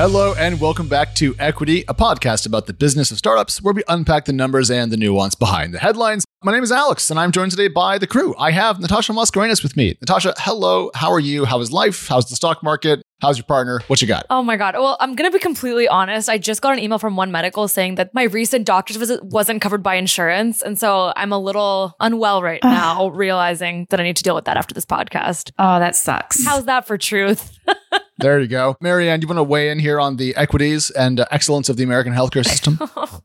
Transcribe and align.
Hello, 0.00 0.32
and 0.34 0.60
welcome 0.60 0.86
back 0.86 1.16
to 1.16 1.34
Equity, 1.40 1.80
a 1.88 1.92
podcast 1.92 2.46
about 2.46 2.66
the 2.66 2.72
business 2.72 3.10
of 3.10 3.18
startups 3.18 3.60
where 3.60 3.74
we 3.74 3.82
unpack 3.88 4.26
the 4.26 4.32
numbers 4.32 4.70
and 4.70 4.92
the 4.92 4.96
nuance 4.96 5.34
behind 5.34 5.74
the 5.74 5.80
headlines. 5.80 6.24
My 6.44 6.52
name 6.52 6.62
is 6.62 6.70
Alex, 6.70 7.10
and 7.10 7.18
I'm 7.18 7.32
joined 7.32 7.50
today 7.50 7.66
by 7.66 7.98
the 7.98 8.06
crew. 8.06 8.32
I 8.38 8.52
have 8.52 8.78
Natasha 8.78 9.12
Mascarenhas 9.12 9.60
with 9.60 9.76
me. 9.76 9.98
Natasha, 10.00 10.34
hello. 10.38 10.92
How 10.94 11.10
are 11.10 11.18
you? 11.18 11.44
How 11.46 11.58
is 11.58 11.72
life? 11.72 12.06
How's 12.06 12.30
the 12.30 12.36
stock 12.36 12.62
market? 12.62 13.02
How's 13.20 13.38
your 13.38 13.44
partner? 13.46 13.80
What 13.88 14.00
you 14.00 14.06
got? 14.06 14.24
Oh 14.30 14.40
my 14.40 14.56
God. 14.56 14.76
Well, 14.76 14.96
I'm 15.00 15.16
going 15.16 15.28
to 15.28 15.36
be 15.36 15.42
completely 15.42 15.88
honest. 15.88 16.28
I 16.28 16.38
just 16.38 16.62
got 16.62 16.74
an 16.74 16.78
email 16.78 17.00
from 17.00 17.16
One 17.16 17.32
Medical 17.32 17.66
saying 17.66 17.96
that 17.96 18.14
my 18.14 18.22
recent 18.22 18.66
doctor's 18.66 18.98
visit 18.98 19.24
wasn't 19.24 19.60
covered 19.60 19.82
by 19.82 19.96
insurance. 19.96 20.62
And 20.62 20.78
so 20.78 21.12
I'm 21.16 21.32
a 21.32 21.40
little 21.40 21.96
unwell 21.98 22.40
right 22.40 22.62
now, 22.62 23.08
realizing 23.08 23.88
that 23.90 23.98
I 23.98 24.04
need 24.04 24.16
to 24.18 24.22
deal 24.22 24.36
with 24.36 24.44
that 24.44 24.56
after 24.56 24.74
this 24.74 24.86
podcast. 24.86 25.50
Oh, 25.58 25.80
that 25.80 25.96
sucks. 25.96 26.44
How's 26.44 26.66
that 26.66 26.86
for 26.86 26.96
truth? 26.96 27.58
There 28.18 28.40
you 28.40 28.48
go. 28.48 28.76
Marianne, 28.80 29.20
you 29.22 29.28
want 29.28 29.38
to 29.38 29.42
weigh 29.44 29.70
in 29.70 29.78
here 29.78 30.00
on 30.00 30.16
the 30.16 30.34
equities 30.36 30.90
and 30.90 31.20
uh, 31.20 31.26
excellence 31.30 31.68
of 31.68 31.76
the 31.76 31.84
American 31.84 32.12
healthcare 32.12 32.44
system? 32.44 32.78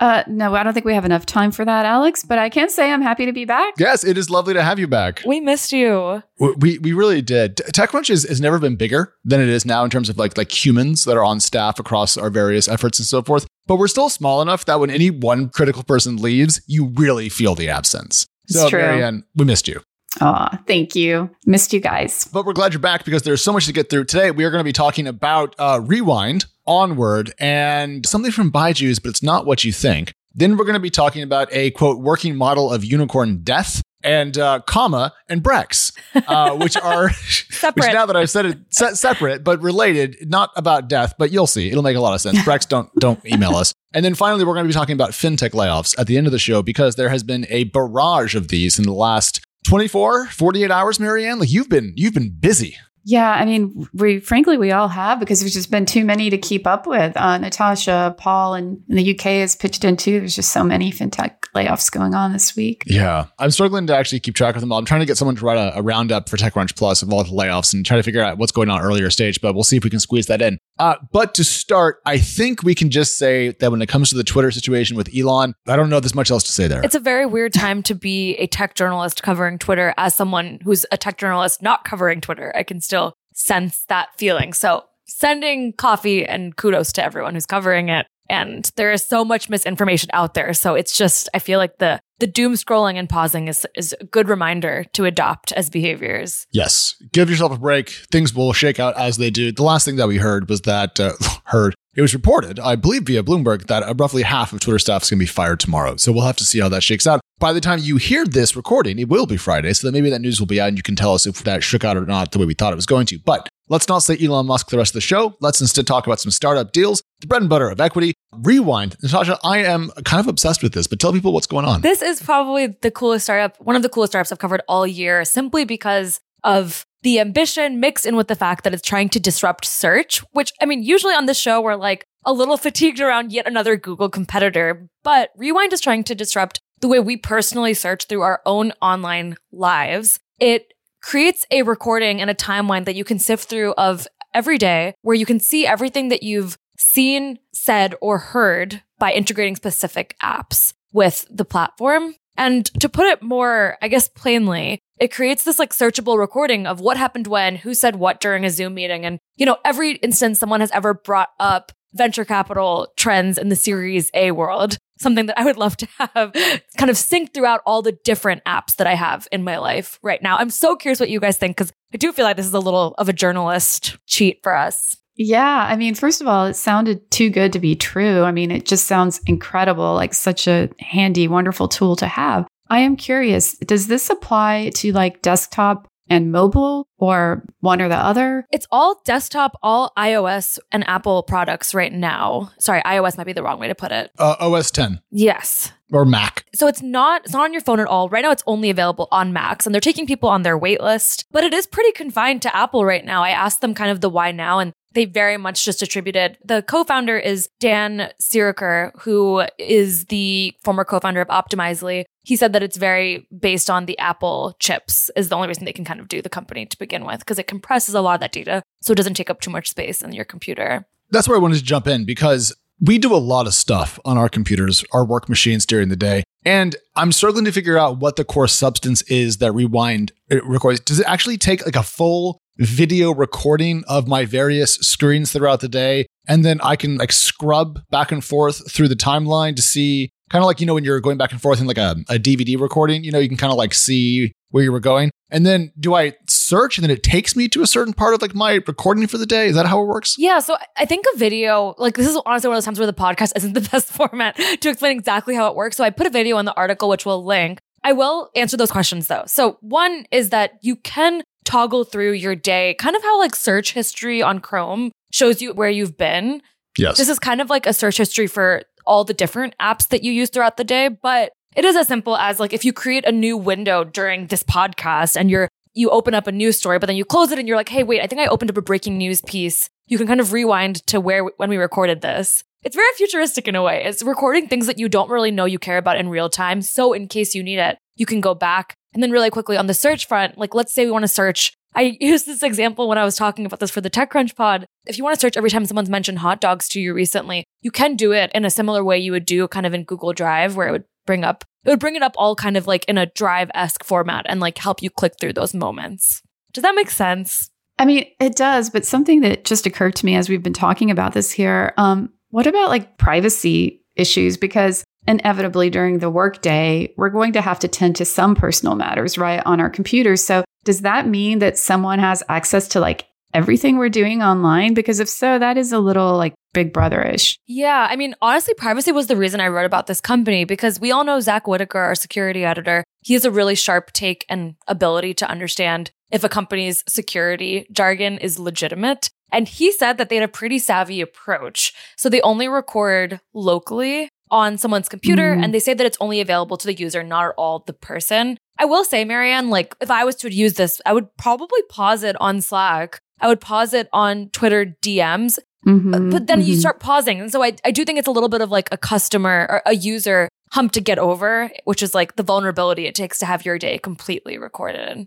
Uh, 0.00 0.24
no, 0.26 0.52
I 0.54 0.64
don't 0.64 0.74
think 0.74 0.84
we 0.84 0.94
have 0.94 1.04
enough 1.04 1.24
time 1.24 1.52
for 1.52 1.64
that, 1.64 1.86
Alex. 1.86 2.24
But 2.24 2.40
I 2.40 2.48
can 2.48 2.70
say 2.70 2.90
I'm 2.90 3.02
happy 3.02 3.24
to 3.26 3.32
be 3.32 3.44
back. 3.44 3.74
yes, 3.78 4.02
it 4.02 4.18
is 4.18 4.28
lovely 4.28 4.52
to 4.54 4.62
have 4.64 4.80
you 4.80 4.88
back. 4.88 5.22
we 5.24 5.38
missed 5.38 5.72
you. 5.72 6.24
We 6.40 6.78
we 6.78 6.92
really 6.92 7.22
did. 7.22 7.58
T- 7.58 7.62
TechCrunch 7.70 8.10
is, 8.10 8.28
has 8.28 8.40
never 8.40 8.58
been 8.58 8.74
bigger 8.74 9.14
than 9.24 9.40
it 9.40 9.48
is 9.48 9.64
now 9.64 9.84
in 9.84 9.90
terms 9.90 10.08
of 10.08 10.18
like 10.18 10.36
like 10.36 10.50
humans 10.50 11.04
that 11.04 11.16
are 11.16 11.24
on 11.24 11.38
staff 11.38 11.78
across 11.78 12.16
our 12.16 12.30
various 12.30 12.66
efforts 12.66 12.98
and 12.98 13.06
so 13.06 13.22
forth. 13.22 13.46
But 13.68 13.76
we're 13.76 13.86
still 13.86 14.08
small 14.08 14.42
enough 14.42 14.64
that 14.64 14.80
when 14.80 14.90
any 14.90 15.08
one 15.10 15.50
critical 15.50 15.84
person 15.84 16.16
leaves, 16.16 16.60
you 16.66 16.86
really 16.86 17.28
feel 17.28 17.54
the 17.54 17.68
absence. 17.68 18.26
It's 18.48 18.58
so, 18.58 18.68
true. 18.68 18.80
Marianne, 18.80 19.22
we 19.36 19.44
missed 19.44 19.68
you. 19.68 19.82
Aw, 20.20 20.58
thank 20.66 20.94
you. 20.96 21.30
Missed 21.46 21.72
you 21.72 21.80
guys. 21.80 22.28
But 22.32 22.44
we're 22.44 22.52
glad 22.52 22.72
you're 22.72 22.80
back 22.80 23.04
because 23.04 23.22
there's 23.22 23.42
so 23.42 23.52
much 23.52 23.66
to 23.66 23.72
get 23.72 23.88
through. 23.90 24.04
Today, 24.04 24.30
we 24.30 24.44
are 24.44 24.50
going 24.50 24.60
to 24.60 24.64
be 24.64 24.72
talking 24.72 25.06
about 25.06 25.54
uh, 25.58 25.80
Rewind, 25.82 26.46
Onward, 26.66 27.32
and 27.38 28.04
something 28.04 28.32
from 28.32 28.50
Byju's, 28.50 28.98
but 28.98 29.10
it's 29.10 29.22
not 29.22 29.46
what 29.46 29.64
you 29.64 29.72
think. 29.72 30.12
Then 30.34 30.56
we're 30.56 30.64
going 30.64 30.74
to 30.74 30.80
be 30.80 30.90
talking 30.90 31.22
about 31.22 31.48
a 31.52 31.70
quote 31.72 31.98
working 32.00 32.36
model 32.36 32.72
of 32.72 32.84
unicorn 32.84 33.42
death 33.42 33.82
and 34.02 34.36
uh, 34.38 34.60
comma 34.66 35.12
and 35.28 35.42
Brex, 35.42 35.92
uh, 36.14 36.56
which 36.56 36.76
are 36.76 37.04
which 37.08 37.46
Separate. 37.50 37.92
now 37.92 38.06
that 38.06 38.16
I've 38.16 38.30
said 38.30 38.46
it 38.46 38.58
se- 38.70 38.94
separate 38.94 39.44
but 39.44 39.60
related, 39.62 40.16
not 40.28 40.50
about 40.56 40.88
death, 40.88 41.14
but 41.18 41.30
you'll 41.30 41.46
see 41.46 41.70
it'll 41.70 41.82
make 41.82 41.96
a 41.96 42.00
lot 42.00 42.14
of 42.14 42.20
sense. 42.20 42.38
Brex, 42.46 42.66
don't 42.68 42.88
don't 42.96 43.24
email 43.26 43.56
us. 43.56 43.74
And 43.92 44.04
then 44.04 44.14
finally, 44.14 44.44
we're 44.44 44.54
going 44.54 44.64
to 44.64 44.68
be 44.68 44.74
talking 44.74 44.94
about 44.94 45.10
fintech 45.10 45.50
layoffs 45.50 45.98
at 45.98 46.06
the 46.06 46.16
end 46.16 46.26
of 46.26 46.32
the 46.32 46.38
show 46.38 46.62
because 46.62 46.94
there 46.94 47.08
has 47.08 47.22
been 47.22 47.46
a 47.50 47.64
barrage 47.64 48.34
of 48.34 48.48
these 48.48 48.78
in 48.78 48.84
the 48.84 48.92
last 48.92 49.40
24, 49.64 50.26
48 50.26 50.70
hours, 50.70 51.00
Marianne. 51.00 51.38
Like 51.38 51.50
you've 51.50 51.68
been 51.68 51.92
you've 51.96 52.14
been 52.14 52.30
busy. 52.30 52.76
Yeah, 53.04 53.30
I 53.30 53.44
mean, 53.44 53.88
we 53.94 54.20
frankly 54.20 54.58
we 54.58 54.72
all 54.72 54.88
have 54.88 55.20
because 55.20 55.40
there's 55.40 55.54
just 55.54 55.70
been 55.70 55.86
too 55.86 56.04
many 56.04 56.30
to 56.30 56.38
keep 56.38 56.66
up 56.66 56.86
with. 56.86 57.16
Uh, 57.16 57.38
Natasha, 57.38 58.14
Paul, 58.18 58.54
and, 58.54 58.82
and 58.88 58.98
the 58.98 59.14
UK 59.14 59.22
has 59.40 59.56
pitched 59.56 59.84
in 59.84 59.96
too. 59.96 60.20
There's 60.20 60.36
just 60.36 60.52
so 60.52 60.62
many 60.62 60.92
fintech 60.92 61.40
layoffs 61.54 61.90
going 61.90 62.14
on 62.14 62.32
this 62.32 62.54
week. 62.54 62.84
Yeah. 62.86 63.26
I'm 63.38 63.50
struggling 63.50 63.86
to 63.88 63.96
actually 63.96 64.20
keep 64.20 64.34
track 64.34 64.54
of 64.54 64.60
them 64.60 64.72
all. 64.72 64.78
I'm 64.78 64.84
trying 64.84 65.00
to 65.00 65.06
get 65.06 65.16
someone 65.16 65.36
to 65.36 65.44
write 65.44 65.58
a, 65.58 65.78
a 65.78 65.82
roundup 65.82 66.28
for 66.28 66.36
TechCrunch 66.36 66.76
Plus 66.76 67.02
of 67.02 67.12
all 67.12 67.24
the 67.24 67.30
layoffs 67.30 67.74
and 67.74 67.84
try 67.84 67.96
to 67.96 68.02
figure 68.02 68.22
out 68.22 68.38
what's 68.38 68.52
going 68.52 68.70
on 68.70 68.80
earlier 68.80 69.10
stage, 69.10 69.40
but 69.40 69.54
we'll 69.54 69.64
see 69.64 69.76
if 69.76 69.84
we 69.84 69.90
can 69.90 70.00
squeeze 70.00 70.26
that 70.26 70.40
in. 70.42 70.58
Uh, 70.78 70.96
but 71.12 71.34
to 71.34 71.44
start, 71.44 72.00
I 72.06 72.18
think 72.18 72.62
we 72.62 72.74
can 72.74 72.90
just 72.90 73.18
say 73.18 73.50
that 73.60 73.70
when 73.70 73.82
it 73.82 73.88
comes 73.88 74.10
to 74.10 74.16
the 74.16 74.24
Twitter 74.24 74.50
situation 74.50 74.96
with 74.96 75.10
Elon, 75.14 75.54
I 75.66 75.76
don't 75.76 75.90
know 75.90 75.96
if 75.96 76.02
there's 76.02 76.14
much 76.14 76.30
else 76.30 76.44
to 76.44 76.52
say 76.52 76.68
there. 76.68 76.82
It's 76.82 76.94
a 76.94 77.00
very 77.00 77.26
weird 77.26 77.52
time 77.52 77.82
to 77.84 77.94
be 77.94 78.36
a 78.36 78.46
tech 78.46 78.74
journalist 78.74 79.22
covering 79.22 79.58
Twitter 79.58 79.92
as 79.96 80.14
someone 80.14 80.60
who's 80.64 80.86
a 80.92 80.96
tech 80.96 81.18
journalist 81.18 81.62
not 81.62 81.84
covering 81.84 82.20
Twitter. 82.20 82.52
I 82.56 82.62
can 82.62 82.80
still 82.90 83.14
sense 83.32 83.84
that 83.88 84.08
feeling. 84.18 84.52
So 84.52 84.84
sending 85.06 85.72
coffee 85.72 86.26
and 86.26 86.56
kudos 86.56 86.92
to 86.94 87.04
everyone 87.04 87.34
who's 87.34 87.46
covering 87.46 87.88
it. 87.88 88.06
And 88.30 88.70
there 88.76 88.92
is 88.92 89.04
so 89.04 89.24
much 89.24 89.50
misinformation 89.50 90.08
out 90.12 90.34
there. 90.34 90.54
So 90.54 90.74
it's 90.74 90.96
just, 90.96 91.28
I 91.34 91.40
feel 91.40 91.58
like 91.58 91.78
the 91.78 92.00
the 92.20 92.26
doom 92.26 92.52
scrolling 92.52 92.96
and 92.96 93.08
pausing 93.08 93.48
is 93.48 93.66
is 93.74 93.94
a 93.98 94.04
good 94.04 94.28
reminder 94.28 94.84
to 94.92 95.06
adopt 95.06 95.52
as 95.52 95.70
behaviors. 95.70 96.46
Yes. 96.52 96.94
Give 97.12 97.30
yourself 97.30 97.52
a 97.52 97.58
break. 97.58 97.88
Things 98.12 98.34
will 98.34 98.52
shake 98.52 98.78
out 98.78 98.96
as 98.96 99.16
they 99.16 99.30
do. 99.30 99.50
The 99.50 99.62
last 99.62 99.84
thing 99.84 99.96
that 99.96 100.06
we 100.06 100.18
heard 100.18 100.48
was 100.48 100.60
that, 100.62 101.00
uh, 101.00 101.12
heard, 101.46 101.74
it 101.96 102.02
was 102.02 102.14
reported, 102.14 102.60
I 102.60 102.76
believe 102.76 103.02
via 103.02 103.22
Bloomberg, 103.22 103.66
that 103.66 103.82
uh, 103.82 103.94
roughly 103.96 104.22
half 104.22 104.52
of 104.52 104.60
Twitter 104.60 104.78
staff 104.78 105.02
is 105.02 105.10
going 105.10 105.18
to 105.18 105.24
be 105.24 105.26
fired 105.26 105.58
tomorrow. 105.58 105.96
So 105.96 106.12
we'll 106.12 106.24
have 106.24 106.36
to 106.36 106.44
see 106.44 106.60
how 106.60 106.68
that 106.68 106.84
shakes 106.84 107.06
out. 107.06 107.20
By 107.40 107.52
the 107.52 107.60
time 107.60 107.80
you 107.80 107.96
hear 107.96 108.24
this 108.26 108.54
recording, 108.54 108.98
it 108.98 109.08
will 109.08 109.26
be 109.26 109.36
Friday. 109.36 109.72
So 109.72 109.86
then 109.86 109.94
maybe 109.94 110.10
that 110.10 110.20
news 110.20 110.38
will 110.38 110.46
be 110.46 110.60
out 110.60 110.68
and 110.68 110.76
you 110.76 110.82
can 110.82 110.94
tell 110.94 111.14
us 111.14 111.26
if 111.26 111.42
that 111.44 111.64
shook 111.64 111.84
out 111.84 111.96
or 111.96 112.04
not 112.04 112.30
the 112.30 112.38
way 112.38 112.46
we 112.46 112.54
thought 112.54 112.72
it 112.72 112.76
was 112.76 112.86
going 112.86 113.06
to. 113.06 113.18
But 113.18 113.48
let's 113.68 113.88
not 113.88 114.00
say 114.00 114.16
Elon 114.22 114.46
Musk 114.46 114.68
the 114.68 114.76
rest 114.76 114.90
of 114.90 114.94
the 114.94 115.00
show. 115.00 115.36
Let's 115.40 115.60
instead 115.60 115.86
talk 115.86 116.06
about 116.06 116.20
some 116.20 116.30
startup 116.30 116.72
deals, 116.72 117.02
the 117.20 117.26
bread 117.26 117.42
and 117.42 117.48
butter 117.48 117.68
of 117.68 117.80
equity. 117.80 118.14
Rewind. 118.32 118.96
Natasha, 119.02 119.38
I 119.44 119.58
am 119.58 119.90
kind 120.04 120.20
of 120.20 120.28
obsessed 120.28 120.62
with 120.62 120.72
this, 120.72 120.86
but 120.86 120.98
tell 120.98 121.12
people 121.12 121.32
what's 121.32 121.46
going 121.46 121.64
on. 121.64 121.80
This 121.80 122.02
is 122.02 122.22
probably 122.22 122.68
the 122.68 122.90
coolest 122.90 123.26
startup, 123.26 123.60
one 123.60 123.76
of 123.76 123.82
the 123.82 123.88
coolest 123.88 124.12
startups 124.12 124.32
I've 124.32 124.38
covered 124.38 124.62
all 124.68 124.86
year, 124.86 125.24
simply 125.24 125.64
because 125.64 126.20
of 126.44 126.86
the 127.02 127.18
ambition 127.20 127.80
mixed 127.80 128.06
in 128.06 128.16
with 128.16 128.28
the 128.28 128.36
fact 128.36 128.64
that 128.64 128.74
it's 128.74 128.86
trying 128.86 129.08
to 129.10 129.20
disrupt 129.20 129.64
search, 129.64 130.22
which 130.32 130.52
I 130.60 130.66
mean, 130.66 130.82
usually 130.82 131.14
on 131.14 131.26
this 131.26 131.38
show, 131.38 131.60
we're 131.60 131.76
like 131.76 132.06
a 132.24 132.32
little 132.32 132.56
fatigued 132.58 133.00
around 133.00 133.32
yet 133.32 133.46
another 133.46 133.76
Google 133.76 134.08
competitor, 134.08 134.88
but 135.02 135.30
Rewind 135.36 135.72
is 135.72 135.80
trying 135.80 136.04
to 136.04 136.14
disrupt 136.14 136.60
the 136.80 136.88
way 136.88 137.00
we 137.00 137.16
personally 137.16 137.74
search 137.74 138.06
through 138.06 138.22
our 138.22 138.40
own 138.46 138.72
online 138.80 139.36
lives. 139.52 140.18
It 140.38 140.72
creates 141.02 141.46
a 141.50 141.62
recording 141.62 142.20
and 142.20 142.30
a 142.30 142.34
timeline 142.34 142.84
that 142.84 142.94
you 142.94 143.04
can 143.04 143.18
sift 143.18 143.48
through 143.48 143.72
of 143.72 144.06
every 144.32 144.58
day 144.58 144.94
where 145.02 145.16
you 145.16 145.26
can 145.26 145.40
see 145.40 145.66
everything 145.66 146.08
that 146.08 146.22
you've 146.22 146.56
seen, 146.80 147.38
said, 147.52 147.94
or 148.00 148.18
heard 148.18 148.82
by 148.98 149.12
integrating 149.12 149.56
specific 149.56 150.16
apps 150.22 150.72
with 150.92 151.26
the 151.30 151.44
platform. 151.44 152.14
And 152.36 152.64
to 152.80 152.88
put 152.88 153.06
it 153.06 153.22
more, 153.22 153.76
I 153.82 153.88
guess, 153.88 154.08
plainly, 154.08 154.80
it 154.98 155.12
creates 155.12 155.44
this 155.44 155.58
like 155.58 155.72
searchable 155.72 156.18
recording 156.18 156.66
of 156.66 156.80
what 156.80 156.96
happened 156.96 157.26
when, 157.26 157.56
who 157.56 157.74
said 157.74 157.96
what 157.96 158.20
during 158.20 158.44
a 158.44 158.50
Zoom 158.50 158.74
meeting. 158.74 159.04
And, 159.04 159.18
you 159.36 159.46
know, 159.46 159.58
every 159.64 159.96
instance 159.96 160.38
someone 160.38 160.60
has 160.60 160.70
ever 160.70 160.94
brought 160.94 161.30
up 161.38 161.72
venture 161.92 162.24
capital 162.24 162.88
trends 162.96 163.36
in 163.36 163.48
the 163.48 163.56
Series 163.56 164.10
A 164.14 164.30
world, 164.30 164.78
something 164.98 165.26
that 165.26 165.38
I 165.38 165.44
would 165.44 165.56
love 165.56 165.76
to 165.78 165.88
have 165.98 166.32
kind 166.78 166.90
of 166.90 166.96
sync 166.96 167.34
throughout 167.34 167.60
all 167.66 167.82
the 167.82 167.98
different 168.04 168.44
apps 168.44 168.76
that 168.76 168.86
I 168.86 168.94
have 168.94 169.26
in 169.32 169.42
my 169.42 169.58
life 169.58 169.98
right 170.02 170.22
now. 170.22 170.36
I'm 170.36 170.50
so 170.50 170.76
curious 170.76 171.00
what 171.00 171.10
you 171.10 171.20
guys 171.20 171.36
think 171.36 171.56
because 171.56 171.72
I 171.92 171.96
do 171.96 172.12
feel 172.12 172.24
like 172.24 172.36
this 172.36 172.46
is 172.46 172.54
a 172.54 172.60
little 172.60 172.94
of 172.96 173.08
a 173.08 173.12
journalist 173.12 173.98
cheat 174.06 174.40
for 174.42 174.56
us. 174.56 174.96
Yeah, 175.16 175.66
I 175.68 175.76
mean, 175.76 175.94
first 175.94 176.20
of 176.20 176.26
all, 176.26 176.46
it 176.46 176.54
sounded 176.54 177.10
too 177.10 177.30
good 177.30 177.52
to 177.52 177.58
be 177.58 177.74
true. 177.76 178.22
I 178.22 178.32
mean, 178.32 178.50
it 178.50 178.64
just 178.66 178.86
sounds 178.86 179.20
incredible, 179.26 179.94
like 179.94 180.14
such 180.14 180.46
a 180.48 180.70
handy, 180.78 181.28
wonderful 181.28 181.68
tool 181.68 181.96
to 181.96 182.06
have. 182.06 182.46
I 182.68 182.80
am 182.80 182.96
curious, 182.96 183.56
does 183.58 183.88
this 183.88 184.08
apply 184.10 184.70
to 184.76 184.92
like 184.92 185.22
desktop 185.22 185.88
and 186.08 186.32
mobile 186.32 186.86
or 186.98 187.44
one 187.60 187.82
or 187.82 187.88
the 187.88 187.96
other? 187.96 188.46
It's 188.50 188.66
all 188.70 189.00
desktop, 189.04 189.56
all 189.62 189.92
iOS 189.98 190.58
and 190.72 190.86
Apple 190.88 191.22
products 191.24 191.74
right 191.74 191.92
now. 191.92 192.50
Sorry, 192.58 192.80
iOS 192.82 193.16
might 193.18 193.26
be 193.26 193.32
the 193.32 193.42
wrong 193.42 193.58
way 193.60 193.68
to 193.68 193.74
put 193.74 193.92
it. 193.92 194.10
Uh, 194.18 194.36
OS 194.40 194.70
10 194.70 195.00
Yes. 195.10 195.72
or 195.92 196.04
Mac. 196.04 196.44
So 196.54 196.66
it's 196.68 196.82
not 196.82 197.24
it's 197.24 197.32
not 197.32 197.44
on 197.44 197.52
your 197.52 197.62
phone 197.62 197.80
at 197.80 197.86
all. 197.88 198.08
Right 198.08 198.22
now 198.22 198.30
it's 198.30 198.44
only 198.46 198.70
available 198.70 199.08
on 199.12 199.32
Macs 199.32 199.66
and 199.66 199.74
they're 199.74 199.80
taking 199.80 200.06
people 200.06 200.28
on 200.28 200.42
their 200.42 200.56
wait 200.58 200.80
list, 200.80 201.24
but 201.32 201.44
it 201.44 201.52
is 201.52 201.66
pretty 201.66 201.92
confined 201.92 202.42
to 202.42 202.56
Apple 202.56 202.84
right 202.84 203.04
now. 203.04 203.22
I 203.22 203.30
asked 203.30 203.60
them 203.60 203.74
kind 203.74 203.90
of 203.90 204.00
the 204.00 204.10
why 204.10 204.30
now 204.32 204.58
and 204.60 204.72
they 204.92 205.04
very 205.04 205.36
much 205.36 205.64
just 205.64 205.82
attributed 205.82 206.38
the 206.44 206.62
co-founder 206.62 207.18
is 207.18 207.48
Dan 207.58 208.10
Siroker, 208.20 208.90
who 209.00 209.44
is 209.58 210.06
the 210.06 210.54
former 210.62 210.84
co-founder 210.84 211.20
of 211.20 211.28
Optimizely. 211.28 212.04
He 212.22 212.36
said 212.36 212.52
that 212.52 212.62
it's 212.62 212.76
very 212.76 213.26
based 213.36 213.70
on 213.70 213.86
the 213.86 213.98
Apple 213.98 214.56
chips 214.58 215.10
is 215.16 215.28
the 215.28 215.36
only 215.36 215.48
reason 215.48 215.64
they 215.64 215.72
can 215.72 215.84
kind 215.84 216.00
of 216.00 216.08
do 216.08 216.20
the 216.22 216.28
company 216.28 216.66
to 216.66 216.78
begin 216.78 217.04
with 217.04 217.20
because 217.20 217.38
it 217.38 217.46
compresses 217.46 217.94
a 217.94 218.00
lot 218.00 218.14
of 218.14 218.20
that 218.20 218.32
data 218.32 218.62
so 218.80 218.92
it 218.92 218.96
doesn't 218.96 219.14
take 219.14 219.30
up 219.30 219.40
too 219.40 219.50
much 219.50 219.70
space 219.70 220.02
in 220.02 220.12
your 220.12 220.24
computer. 220.24 220.86
That's 221.10 221.28
where 221.28 221.36
I 221.36 221.40
wanted 221.40 221.58
to 221.58 221.64
jump 221.64 221.86
in 221.86 222.04
because 222.04 222.54
we 222.80 222.98
do 222.98 223.14
a 223.14 223.18
lot 223.18 223.46
of 223.46 223.54
stuff 223.54 223.98
on 224.04 224.16
our 224.16 224.28
computers, 224.28 224.84
our 224.92 225.04
work 225.04 225.28
machines 225.28 225.66
during 225.66 225.88
the 225.88 225.96
day. 225.96 226.24
And 226.44 226.76
I'm 226.96 227.12
struggling 227.12 227.44
to 227.44 227.52
figure 227.52 227.76
out 227.76 227.98
what 227.98 228.16
the 228.16 228.24
core 228.24 228.48
substance 228.48 229.02
is 229.02 229.36
that 229.38 229.52
Rewind 229.52 230.12
it 230.30 230.44
records. 230.44 230.80
Does 230.80 231.00
it 231.00 231.06
actually 231.06 231.36
take 231.36 231.64
like 231.66 231.76
a 231.76 231.82
full 231.82 232.38
video 232.60 233.12
recording 233.12 233.82
of 233.88 234.06
my 234.06 234.24
various 234.24 234.74
screens 234.76 235.32
throughout 235.32 235.60
the 235.60 235.68
day 235.68 236.06
and 236.28 236.44
then 236.44 236.60
I 236.60 236.76
can 236.76 236.96
like 236.96 237.12
scrub 237.12 237.80
back 237.90 238.12
and 238.12 238.24
forth 238.24 238.70
through 238.70 238.88
the 238.88 238.94
timeline 238.94 239.56
to 239.56 239.62
see 239.62 240.10
kind 240.30 240.42
of 240.42 240.46
like 240.46 240.60
you 240.60 240.66
know 240.66 240.74
when 240.74 240.84
you're 240.84 241.00
going 241.00 241.18
back 241.18 241.32
and 241.32 241.42
forth 241.42 241.60
in 241.60 241.66
like 241.66 241.78
a, 241.78 241.96
a 242.08 242.14
DVD 242.14 242.58
recording, 242.58 243.04
you 243.04 243.12
know, 243.12 243.18
you 243.18 243.28
can 243.28 243.36
kind 243.36 243.52
of 243.52 243.58
like 243.58 243.74
see 243.74 244.32
where 244.50 244.62
you 244.64 244.72
were 244.72 244.80
going. 244.80 245.10
And 245.30 245.46
then 245.46 245.72
do 245.78 245.94
I 245.94 246.14
search 246.28 246.78
and 246.78 246.82
then 246.82 246.90
it 246.90 247.02
takes 247.02 247.36
me 247.36 247.48
to 247.48 247.62
a 247.62 247.66
certain 247.66 247.92
part 247.92 248.14
of 248.14 248.22
like 248.22 248.34
my 248.34 248.60
recording 248.66 249.06
for 249.06 249.18
the 249.18 249.26
day? 249.26 249.46
Is 249.46 249.54
that 249.54 249.66
how 249.66 249.80
it 249.82 249.86
works? 249.86 250.16
Yeah. 250.18 250.40
So 250.40 250.56
I 250.76 250.86
think 250.86 251.04
a 251.14 251.18
video, 251.18 251.74
like 251.78 251.96
this 251.96 252.08
is 252.08 252.20
honestly 252.26 252.48
one 252.48 252.56
of 252.56 252.58
those 252.58 252.64
times 252.64 252.78
where 252.78 252.86
the 252.86 252.92
podcast 252.92 253.32
isn't 253.36 253.52
the 253.52 253.60
best 253.60 253.88
format 253.88 254.36
to 254.36 254.68
explain 254.68 254.96
exactly 254.96 255.34
how 255.34 255.48
it 255.48 255.54
works. 255.54 255.76
So 255.76 255.84
I 255.84 255.90
put 255.90 256.06
a 256.06 256.10
video 256.10 256.38
in 256.38 256.46
the 256.46 256.54
article, 256.54 256.88
which 256.88 257.06
we'll 257.06 257.24
link. 257.24 257.58
I 257.82 257.92
will 257.92 258.28
answer 258.36 258.56
those 258.56 258.70
questions 258.70 259.06
though. 259.06 259.24
So 259.26 259.56
one 259.60 260.06
is 260.10 260.30
that 260.30 260.52
you 260.62 260.76
can 260.76 261.22
toggle 261.50 261.82
through 261.82 262.12
your 262.12 262.36
day, 262.36 262.74
kind 262.78 262.94
of 262.94 263.02
how 263.02 263.18
like 263.18 263.34
search 263.34 263.72
history 263.72 264.22
on 264.22 264.38
Chrome 264.38 264.92
shows 265.12 265.42
you 265.42 265.52
where 265.52 265.68
you've 265.68 265.96
been. 265.96 266.40
Yes. 266.78 266.96
This 266.96 267.08
is 267.08 267.18
kind 267.18 267.40
of 267.40 267.50
like 267.50 267.66
a 267.66 267.72
search 267.72 267.96
history 267.96 268.28
for 268.28 268.62
all 268.86 269.02
the 269.02 269.14
different 269.14 269.54
apps 269.60 269.88
that 269.88 270.04
you 270.04 270.12
use 270.12 270.30
throughout 270.30 270.56
the 270.56 270.64
day, 270.64 270.88
but 270.88 271.32
it 271.56 271.64
is 271.64 271.74
as 271.74 271.88
simple 271.88 272.16
as 272.16 272.38
like 272.38 272.52
if 272.52 272.64
you 272.64 272.72
create 272.72 273.04
a 273.04 273.10
new 273.10 273.36
window 273.36 273.82
during 273.82 274.28
this 274.28 274.44
podcast 274.44 275.16
and 275.16 275.28
you're 275.28 275.48
you 275.74 275.90
open 275.90 276.14
up 276.14 276.26
a 276.26 276.32
news 276.32 276.56
story, 276.56 276.78
but 276.78 276.86
then 276.86 276.96
you 276.96 277.04
close 277.04 277.30
it 277.30 277.38
and 277.38 277.46
you're 277.46 277.56
like, 277.56 277.68
hey, 277.68 277.82
wait, 277.82 278.00
I 278.00 278.06
think 278.06 278.20
I 278.20 278.26
opened 278.26 278.50
up 278.50 278.56
a 278.56 278.62
breaking 278.62 278.98
news 278.98 279.20
piece. 279.20 279.68
You 279.86 279.98
can 279.98 280.06
kind 280.06 280.20
of 280.20 280.32
rewind 280.32 280.84
to 280.88 281.00
where 281.00 281.24
when 281.24 281.50
we 281.50 281.56
recorded 281.56 282.00
this. 282.00 282.44
It's 282.62 282.76
very 282.76 282.92
futuristic 282.96 283.48
in 283.48 283.56
a 283.56 283.62
way. 283.62 283.82
It's 283.84 284.02
recording 284.02 284.46
things 284.46 284.66
that 284.66 284.78
you 284.78 284.88
don't 284.88 285.10
really 285.10 285.30
know 285.30 285.46
you 285.46 285.58
care 285.58 285.78
about 285.78 285.96
in 285.96 286.08
real 286.08 286.28
time. 286.28 286.62
So 286.62 286.92
in 286.92 287.08
case 287.08 287.34
you 287.34 287.42
need 287.42 287.58
it, 287.58 287.78
you 287.96 288.06
can 288.06 288.20
go 288.20 288.34
back. 288.34 288.74
And 288.92 289.02
then 289.02 289.10
really 289.10 289.30
quickly 289.30 289.56
on 289.56 289.66
the 289.66 289.74
search 289.74 290.06
front, 290.06 290.38
like 290.38 290.54
let's 290.54 290.74
say 290.74 290.84
we 290.84 290.90
want 290.90 291.04
to 291.04 291.08
search. 291.08 291.52
I 291.74 291.96
used 292.00 292.26
this 292.26 292.42
example 292.42 292.88
when 292.88 292.98
I 292.98 293.04
was 293.04 293.16
talking 293.16 293.46
about 293.46 293.60
this 293.60 293.70
for 293.70 293.80
the 293.80 293.90
TechCrunch 293.90 294.34
pod. 294.34 294.66
If 294.86 294.98
you 294.98 295.04
want 295.04 295.14
to 295.14 295.20
search 295.20 295.36
every 295.36 295.50
time 295.50 295.64
someone's 295.66 295.90
mentioned 295.90 296.18
hot 296.18 296.40
dogs 296.40 296.68
to 296.70 296.80
you 296.80 296.94
recently, 296.94 297.44
you 297.62 297.70
can 297.70 297.96
do 297.96 298.12
it 298.12 298.30
in 298.34 298.44
a 298.44 298.50
similar 298.50 298.82
way 298.82 298.98
you 298.98 299.12
would 299.12 299.26
do 299.26 299.46
kind 299.48 299.66
of 299.66 299.74
in 299.74 299.84
Google 299.84 300.12
Drive 300.12 300.56
where 300.56 300.68
it 300.68 300.72
would 300.72 300.84
bring 301.06 301.24
up 301.24 301.44
it 301.64 301.70
would 301.70 301.78
bring 301.78 301.96
it 301.96 302.02
up 302.02 302.14
all 302.16 302.34
kind 302.34 302.56
of 302.56 302.66
like 302.66 302.84
in 302.86 302.96
a 302.96 303.06
drive-esque 303.06 303.84
format 303.84 304.24
and 304.28 304.40
like 304.40 304.56
help 304.56 304.82
you 304.82 304.88
click 304.88 305.14
through 305.20 305.34
those 305.34 305.52
moments. 305.52 306.22
Does 306.52 306.62
that 306.62 306.74
make 306.74 306.90
sense? 306.90 307.50
I 307.78 307.84
mean, 307.84 308.06
it 308.18 308.34
does, 308.34 308.70
but 308.70 308.84
something 308.84 309.20
that 309.20 309.44
just 309.44 309.66
occurred 309.66 309.94
to 309.96 310.06
me 310.06 310.14
as 310.14 310.28
we've 310.28 310.42
been 310.42 310.52
talking 310.52 310.90
about 310.90 311.12
this 311.12 311.30
here, 311.30 311.72
um, 311.76 312.12
what 312.30 312.46
about 312.46 312.68
like 312.68 312.98
privacy 312.98 313.79
issues? 314.00 314.36
Because 314.36 314.84
inevitably 315.06 315.70
during 315.70 315.98
the 315.98 316.10
workday, 316.10 316.92
we're 316.96 317.10
going 317.10 317.32
to 317.34 317.40
have 317.40 317.58
to 317.60 317.68
tend 317.68 317.96
to 317.96 318.04
some 318.04 318.34
personal 318.34 318.74
matters, 318.74 319.18
right, 319.18 319.42
on 319.46 319.60
our 319.60 319.70
computers. 319.70 320.22
So 320.22 320.44
does 320.64 320.80
that 320.82 321.06
mean 321.06 321.38
that 321.38 321.58
someone 321.58 321.98
has 321.98 322.22
access 322.28 322.68
to 322.68 322.80
like 322.80 323.06
everything 323.32 323.76
we're 323.76 323.88
doing 323.88 324.22
online? 324.22 324.74
Because 324.74 325.00
if 325.00 325.08
so, 325.08 325.38
that 325.38 325.56
is 325.56 325.72
a 325.72 325.78
little 325.78 326.16
like 326.16 326.34
Big 326.52 326.72
Brotherish. 326.72 327.36
Yeah. 327.46 327.86
I 327.88 327.96
mean, 327.96 328.14
honestly, 328.20 328.54
privacy 328.54 328.92
was 328.92 329.06
the 329.06 329.16
reason 329.16 329.40
I 329.40 329.48
wrote 329.48 329.66
about 329.66 329.86
this 329.86 330.00
company 330.00 330.44
because 330.44 330.80
we 330.80 330.90
all 330.90 331.04
know 331.04 331.20
Zack 331.20 331.46
Whittaker, 331.46 331.78
our 331.78 331.94
security 331.94 332.44
editor. 332.44 332.84
He 333.02 333.14
has 333.14 333.24
a 333.24 333.30
really 333.30 333.54
sharp 333.54 333.92
take 333.92 334.26
and 334.28 334.56
ability 334.66 335.14
to 335.14 335.30
understand 335.30 335.92
if 336.10 336.24
a 336.24 336.28
company's 336.28 336.82
security 336.88 337.66
jargon 337.72 338.18
is 338.18 338.38
legitimate. 338.38 339.10
And 339.32 339.46
he 339.46 339.70
said 339.72 339.96
that 339.98 340.08
they 340.08 340.16
had 340.16 340.24
a 340.24 340.28
pretty 340.28 340.58
savvy 340.58 341.00
approach. 341.00 341.72
So 341.96 342.08
they 342.08 342.20
only 342.22 342.48
record 342.48 343.20
locally 343.32 344.08
on 344.30 344.58
someone's 344.58 344.88
computer 344.88 345.34
Mhm. 345.36 345.44
and 345.44 345.54
they 345.54 345.58
say 345.60 345.74
that 345.74 345.86
it's 345.86 345.98
only 346.00 346.20
available 346.20 346.56
to 346.56 346.66
the 346.66 346.74
user, 346.74 347.02
not 347.02 347.26
at 347.26 347.34
all 347.36 347.64
the 347.66 347.72
person. 347.72 348.38
I 348.58 348.64
will 348.64 348.84
say, 348.84 349.04
Marianne, 349.04 349.50
like 349.50 349.74
if 349.80 349.90
I 349.90 350.04
was 350.04 350.16
to 350.16 350.32
use 350.32 350.54
this, 350.54 350.80
I 350.86 350.92
would 350.92 351.16
probably 351.16 351.62
pause 351.68 352.02
it 352.02 352.16
on 352.20 352.40
Slack. 352.40 353.00
I 353.20 353.28
would 353.28 353.40
pause 353.40 353.72
it 353.74 353.88
on 353.92 354.28
Twitter 354.30 354.76
DMs 354.82 355.38
Mhm, 355.66 356.10
but 356.10 356.26
then 356.26 356.40
you 356.40 356.56
mhm. 356.56 356.60
start 356.60 356.80
pausing. 356.80 357.20
And 357.20 357.30
so 357.30 357.42
I, 357.42 357.52
I 357.64 357.70
do 357.70 357.84
think 357.84 357.98
it's 357.98 358.08
a 358.08 358.12
little 358.12 358.30
bit 358.30 358.40
of 358.40 358.50
like 358.50 358.68
a 358.72 358.78
customer 358.78 359.46
or 359.50 359.62
a 359.66 359.74
user 359.74 360.28
hump 360.52 360.72
to 360.72 360.80
get 360.80 360.98
over, 360.98 361.50
which 361.64 361.82
is 361.82 361.94
like 361.94 362.16
the 362.16 362.22
vulnerability 362.22 362.86
it 362.86 362.94
takes 362.94 363.18
to 363.18 363.26
have 363.26 363.44
your 363.44 363.58
day 363.58 363.76
completely 363.78 364.38
recorded. 364.38 365.06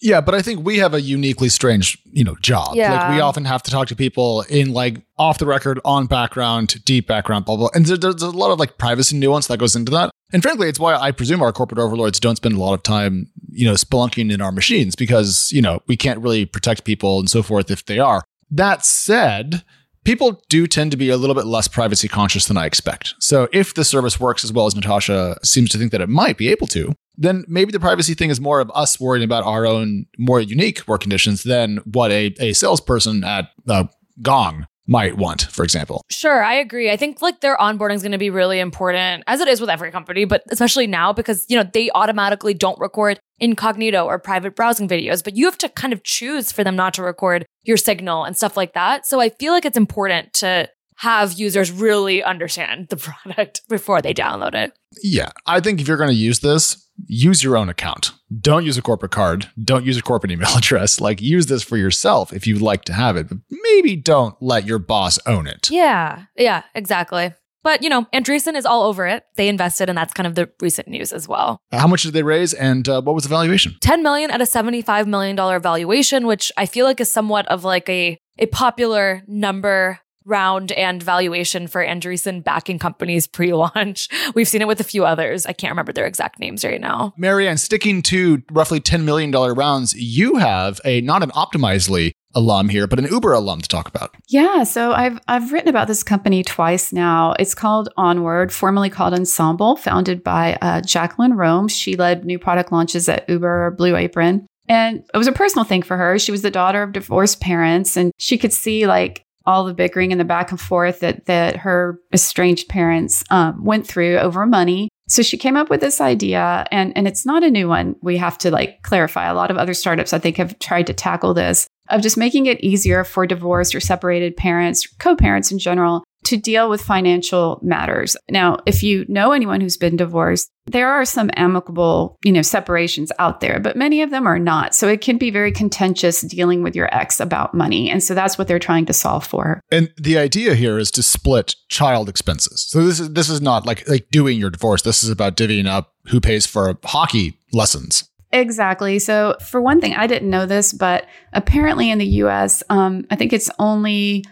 Yeah, 0.00 0.20
but 0.20 0.34
I 0.34 0.42
think 0.42 0.64
we 0.64 0.76
have 0.78 0.92
a 0.92 1.00
uniquely 1.00 1.48
strange, 1.48 1.96
you 2.12 2.22
know, 2.22 2.36
job. 2.42 2.74
Yeah. 2.76 2.92
Like 3.08 3.14
we 3.16 3.20
often 3.20 3.44
have 3.46 3.62
to 3.62 3.70
talk 3.70 3.88
to 3.88 3.96
people 3.96 4.42
in 4.50 4.72
like 4.72 5.00
off 5.18 5.38
the 5.38 5.46
record, 5.46 5.80
on 5.86 6.06
background, 6.06 6.84
deep 6.84 7.06
background, 7.06 7.46
blah 7.46 7.56
blah. 7.56 7.68
And 7.74 7.86
there- 7.86 7.96
there's 7.96 8.22
a 8.22 8.30
lot 8.30 8.50
of 8.50 8.58
like 8.58 8.76
privacy 8.76 9.16
nuance 9.16 9.46
that 9.46 9.58
goes 9.58 9.74
into 9.74 9.90
that. 9.92 10.10
And 10.32 10.42
frankly, 10.42 10.68
it's 10.68 10.78
why 10.80 10.94
I 10.96 11.12
presume 11.12 11.40
our 11.40 11.52
corporate 11.52 11.78
overlords 11.78 12.20
don't 12.20 12.36
spend 12.36 12.56
a 12.56 12.60
lot 12.60 12.74
of 12.74 12.82
time, 12.82 13.30
you 13.50 13.64
know, 13.64 13.74
spelunking 13.74 14.30
in 14.32 14.40
our 14.42 14.52
machines 14.52 14.94
because 14.96 15.50
you 15.52 15.62
know 15.62 15.80
we 15.86 15.96
can't 15.96 16.20
really 16.20 16.44
protect 16.44 16.84
people 16.84 17.18
and 17.18 17.30
so 17.30 17.42
forth 17.42 17.70
if 17.70 17.86
they 17.86 17.98
are. 17.98 18.22
That 18.50 18.84
said. 18.84 19.64
People 20.06 20.40
do 20.48 20.68
tend 20.68 20.92
to 20.92 20.96
be 20.96 21.10
a 21.10 21.16
little 21.16 21.34
bit 21.34 21.46
less 21.46 21.66
privacy 21.66 22.06
conscious 22.06 22.46
than 22.46 22.56
I 22.56 22.64
expect. 22.64 23.16
So, 23.18 23.48
if 23.52 23.74
the 23.74 23.82
service 23.82 24.20
works 24.20 24.44
as 24.44 24.52
well 24.52 24.66
as 24.66 24.76
Natasha 24.76 25.36
seems 25.42 25.68
to 25.70 25.78
think 25.78 25.90
that 25.90 26.00
it 26.00 26.08
might 26.08 26.38
be 26.38 26.48
able 26.48 26.68
to, 26.68 26.94
then 27.18 27.44
maybe 27.48 27.72
the 27.72 27.80
privacy 27.80 28.14
thing 28.14 28.30
is 28.30 28.40
more 28.40 28.60
of 28.60 28.70
us 28.72 29.00
worrying 29.00 29.24
about 29.24 29.42
our 29.42 29.66
own 29.66 30.06
more 30.16 30.40
unique 30.40 30.86
work 30.86 31.00
conditions 31.00 31.42
than 31.42 31.78
what 31.78 32.12
a, 32.12 32.32
a 32.38 32.52
salesperson 32.52 33.24
at 33.24 33.50
uh, 33.66 33.84
Gong 34.22 34.68
might 34.86 35.16
want, 35.16 35.42
for 35.42 35.64
example. 35.64 36.02
Sure, 36.10 36.42
I 36.42 36.54
agree. 36.54 36.90
I 36.90 36.96
think 36.96 37.20
like 37.22 37.40
their 37.40 37.56
onboarding 37.56 37.94
is 37.94 38.02
going 38.02 38.12
to 38.12 38.18
be 38.18 38.30
really 38.30 38.60
important, 38.60 39.24
as 39.26 39.40
it 39.40 39.48
is 39.48 39.60
with 39.60 39.70
every 39.70 39.90
company, 39.90 40.24
but 40.24 40.42
especially 40.50 40.86
now 40.86 41.12
because, 41.12 41.44
you 41.48 41.56
know, 41.56 41.68
they 41.72 41.90
automatically 41.94 42.54
don't 42.54 42.78
record 42.78 43.18
incognito 43.38 44.04
or 44.04 44.18
private 44.18 44.54
browsing 44.56 44.88
videos, 44.88 45.22
but 45.22 45.36
you 45.36 45.44
have 45.44 45.58
to 45.58 45.68
kind 45.68 45.92
of 45.92 46.02
choose 46.04 46.52
for 46.52 46.64
them 46.64 46.76
not 46.76 46.94
to 46.94 47.02
record 47.02 47.44
your 47.64 47.76
signal 47.76 48.24
and 48.24 48.36
stuff 48.36 48.56
like 48.56 48.74
that. 48.74 49.06
So 49.06 49.20
I 49.20 49.30
feel 49.30 49.52
like 49.52 49.64
it's 49.64 49.76
important 49.76 50.32
to 50.34 50.68
have 50.98 51.34
users 51.34 51.70
really 51.70 52.22
understand 52.22 52.88
the 52.88 52.96
product 53.24 53.62
before 53.68 54.00
they 54.00 54.14
download 54.14 54.54
it. 54.54 54.72
Yeah, 55.02 55.30
I 55.46 55.60
think 55.60 55.80
if 55.80 55.88
you're 55.88 55.96
going 55.96 56.10
to 56.10 56.14
use 56.14 56.40
this, 56.40 56.85
use 57.06 57.42
your 57.42 57.56
own 57.56 57.68
account. 57.68 58.12
Don't 58.40 58.64
use 58.64 58.78
a 58.78 58.82
corporate 58.82 59.12
card. 59.12 59.50
Don't 59.62 59.84
use 59.84 59.96
a 59.96 60.02
corporate 60.02 60.32
email 60.32 60.48
address. 60.56 61.00
Like, 61.00 61.20
use 61.20 61.46
this 61.46 61.62
for 61.62 61.76
yourself 61.76 62.32
if 62.32 62.46
you'd 62.46 62.62
like 62.62 62.84
to 62.84 62.92
have 62.92 63.16
it, 63.16 63.28
but 63.28 63.38
maybe 63.50 63.96
don't 63.96 64.40
let 64.40 64.66
your 64.66 64.78
boss 64.78 65.18
own 65.26 65.46
it. 65.46 65.70
Yeah, 65.70 66.24
yeah, 66.36 66.62
exactly. 66.74 67.34
But 67.62 67.82
you 67.82 67.88
know, 67.88 68.04
Andreessen 68.14 68.54
is 68.54 68.64
all 68.64 68.84
over 68.84 69.08
it. 69.08 69.24
They 69.34 69.48
invested, 69.48 69.88
and 69.88 69.98
that's 69.98 70.12
kind 70.12 70.28
of 70.28 70.36
the 70.36 70.48
recent 70.60 70.86
news 70.86 71.12
as 71.12 71.26
well. 71.26 71.58
How 71.72 71.88
much 71.88 72.04
did 72.04 72.12
they 72.12 72.22
raise 72.22 72.54
and 72.54 72.88
uh, 72.88 73.02
what 73.02 73.16
was 73.16 73.24
the 73.24 73.28
valuation? 73.28 73.74
10 73.80 74.04
million 74.04 74.30
at 74.30 74.40
a 74.40 74.46
75 74.46 75.08
million 75.08 75.34
dollar 75.34 75.58
valuation, 75.58 76.28
which 76.28 76.52
I 76.56 76.66
feel 76.66 76.86
like 76.86 77.00
is 77.00 77.12
somewhat 77.12 77.44
of 77.48 77.64
like 77.64 77.88
a 77.88 78.18
a 78.38 78.46
popular 78.46 79.24
number 79.26 79.98
round 80.26 80.72
and 80.72 81.02
valuation 81.02 81.66
for 81.66 81.84
Andreessen 81.84 82.42
backing 82.44 82.78
companies 82.78 83.26
pre-launch. 83.36 84.08
We've 84.34 84.48
seen 84.48 84.62
it 84.62 84.68
with 84.68 84.80
a 84.80 84.84
few 84.84 85.04
others. 85.04 85.46
I 85.46 85.52
can't 85.52 85.70
remember 85.70 85.92
their 85.92 86.06
exact 86.06 86.38
names 86.38 86.64
right 86.64 86.80
now. 86.80 87.14
Marianne, 87.16 87.58
sticking 87.58 88.02
to 88.02 88.42
roughly 88.50 88.80
$10 88.80 89.04
million 89.04 89.30
rounds, 89.30 89.94
you 89.94 90.36
have 90.36 90.80
a 90.84 91.00
not 91.00 91.22
an 91.22 91.30
Optimizely 91.30 92.12
alum 92.34 92.68
here, 92.68 92.86
but 92.86 92.98
an 92.98 93.06
Uber 93.06 93.32
alum 93.32 93.60
to 93.60 93.68
talk 93.68 93.88
about. 93.88 94.14
Yeah, 94.28 94.62
so 94.64 94.92
I've 94.92 95.18
I've 95.26 95.52
written 95.52 95.68
about 95.68 95.88
this 95.88 96.02
company 96.02 96.44
twice 96.44 96.92
now. 96.92 97.34
It's 97.38 97.54
called 97.54 97.88
Onward, 97.96 98.52
formerly 98.52 98.90
called 98.90 99.14
Ensemble, 99.14 99.76
founded 99.76 100.22
by 100.22 100.56
uh, 100.60 100.82
Jacqueline 100.82 101.34
Rome. 101.34 101.66
She 101.68 101.96
led 101.96 102.24
new 102.24 102.38
product 102.38 102.70
launches 102.70 103.08
at 103.08 103.28
Uber, 103.28 103.72
Blue 103.72 103.96
Apron, 103.96 104.46
and 104.68 105.02
it 105.12 105.16
was 105.16 105.26
a 105.26 105.32
personal 105.32 105.64
thing 105.64 105.82
for 105.82 105.96
her. 105.96 106.18
She 106.18 106.32
was 106.32 106.42
the 106.42 106.50
daughter 106.50 106.82
of 106.82 106.92
divorced 106.92 107.40
parents, 107.40 107.96
and 107.96 108.12
she 108.18 108.38
could 108.38 108.52
see 108.52 108.86
like 108.86 109.22
all 109.46 109.64
the 109.64 109.74
bickering 109.74 110.12
and 110.12 110.20
the 110.20 110.24
back 110.24 110.50
and 110.50 110.60
forth 110.60 111.00
that 111.00 111.26
that 111.26 111.56
her 111.56 112.00
estranged 112.12 112.68
parents 112.68 113.24
um, 113.30 113.64
went 113.64 113.86
through 113.86 114.18
over 114.18 114.44
money. 114.46 114.88
So 115.08 115.22
she 115.22 115.36
came 115.36 115.56
up 115.56 115.70
with 115.70 115.80
this 115.80 116.00
idea, 116.00 116.66
and 116.70 116.92
and 116.96 117.06
it's 117.06 117.24
not 117.24 117.44
a 117.44 117.50
new 117.50 117.68
one. 117.68 117.94
We 118.02 118.16
have 118.16 118.38
to 118.38 118.50
like 118.50 118.82
clarify. 118.82 119.26
A 119.26 119.34
lot 119.34 119.50
of 119.50 119.56
other 119.56 119.74
startups, 119.74 120.12
I 120.12 120.18
think, 120.18 120.36
have 120.36 120.58
tried 120.58 120.88
to 120.88 120.92
tackle 120.92 121.34
this 121.34 121.66
of 121.88 122.02
just 122.02 122.16
making 122.16 122.46
it 122.46 122.60
easier 122.60 123.04
for 123.04 123.26
divorced 123.26 123.74
or 123.74 123.80
separated 123.80 124.36
parents, 124.36 124.86
co-parents 124.98 125.52
in 125.52 125.58
general, 125.58 126.02
to 126.26 126.36
deal 126.36 126.68
with 126.68 126.82
financial 126.82 127.58
matters. 127.62 128.16
Now, 128.28 128.58
if 128.66 128.82
you 128.82 129.04
know 129.08 129.32
anyone 129.32 129.60
who's 129.60 129.76
been 129.76 129.96
divorced, 129.96 130.50
there 130.66 130.88
are 130.88 131.04
some 131.04 131.30
amicable, 131.34 132.18
you 132.24 132.32
know, 132.32 132.42
separations 132.42 133.12
out 133.18 133.40
there, 133.40 133.60
but 133.60 133.76
many 133.76 134.02
of 134.02 134.10
them 134.10 134.26
are 134.26 134.38
not. 134.38 134.74
So 134.74 134.88
it 134.88 135.00
can 135.00 135.16
be 135.16 135.30
very 135.30 135.52
contentious 135.52 136.22
dealing 136.22 136.62
with 136.62 136.74
your 136.74 136.92
ex 136.92 137.20
about 137.20 137.54
money. 137.54 137.88
And 137.88 138.02
so 138.02 138.14
that's 138.14 138.36
what 138.36 138.48
they're 138.48 138.58
trying 138.58 138.86
to 138.86 138.92
solve 138.92 139.24
for. 139.24 139.60
And 139.70 139.92
the 139.96 140.18
idea 140.18 140.54
here 140.54 140.78
is 140.78 140.90
to 140.92 141.02
split 141.02 141.54
child 141.68 142.08
expenses. 142.08 142.66
So 142.68 142.84
this 142.84 142.98
is 142.98 143.12
this 143.12 143.28
is 143.28 143.40
not 143.40 143.64
like 143.64 143.88
like 143.88 144.08
doing 144.10 144.38
your 144.38 144.50
divorce. 144.50 144.82
This 144.82 145.04
is 145.04 145.10
about 145.10 145.36
divvying 145.36 145.66
up 145.66 145.94
who 146.08 146.20
pays 146.20 146.46
for 146.46 146.76
hockey 146.84 147.38
lessons. 147.52 148.10
Exactly. 148.32 148.98
So, 148.98 149.36
for 149.40 149.60
one 149.60 149.80
thing, 149.80 149.94
I 149.94 150.06
didn't 150.06 150.30
know 150.30 150.46
this, 150.46 150.72
but 150.72 151.06
apparently 151.32 151.90
in 151.90 151.98
the 151.98 152.06
US, 152.06 152.62
um, 152.68 153.06
I 153.10 153.16
think 153.16 153.32
it's 153.32 153.50
only 153.58 154.24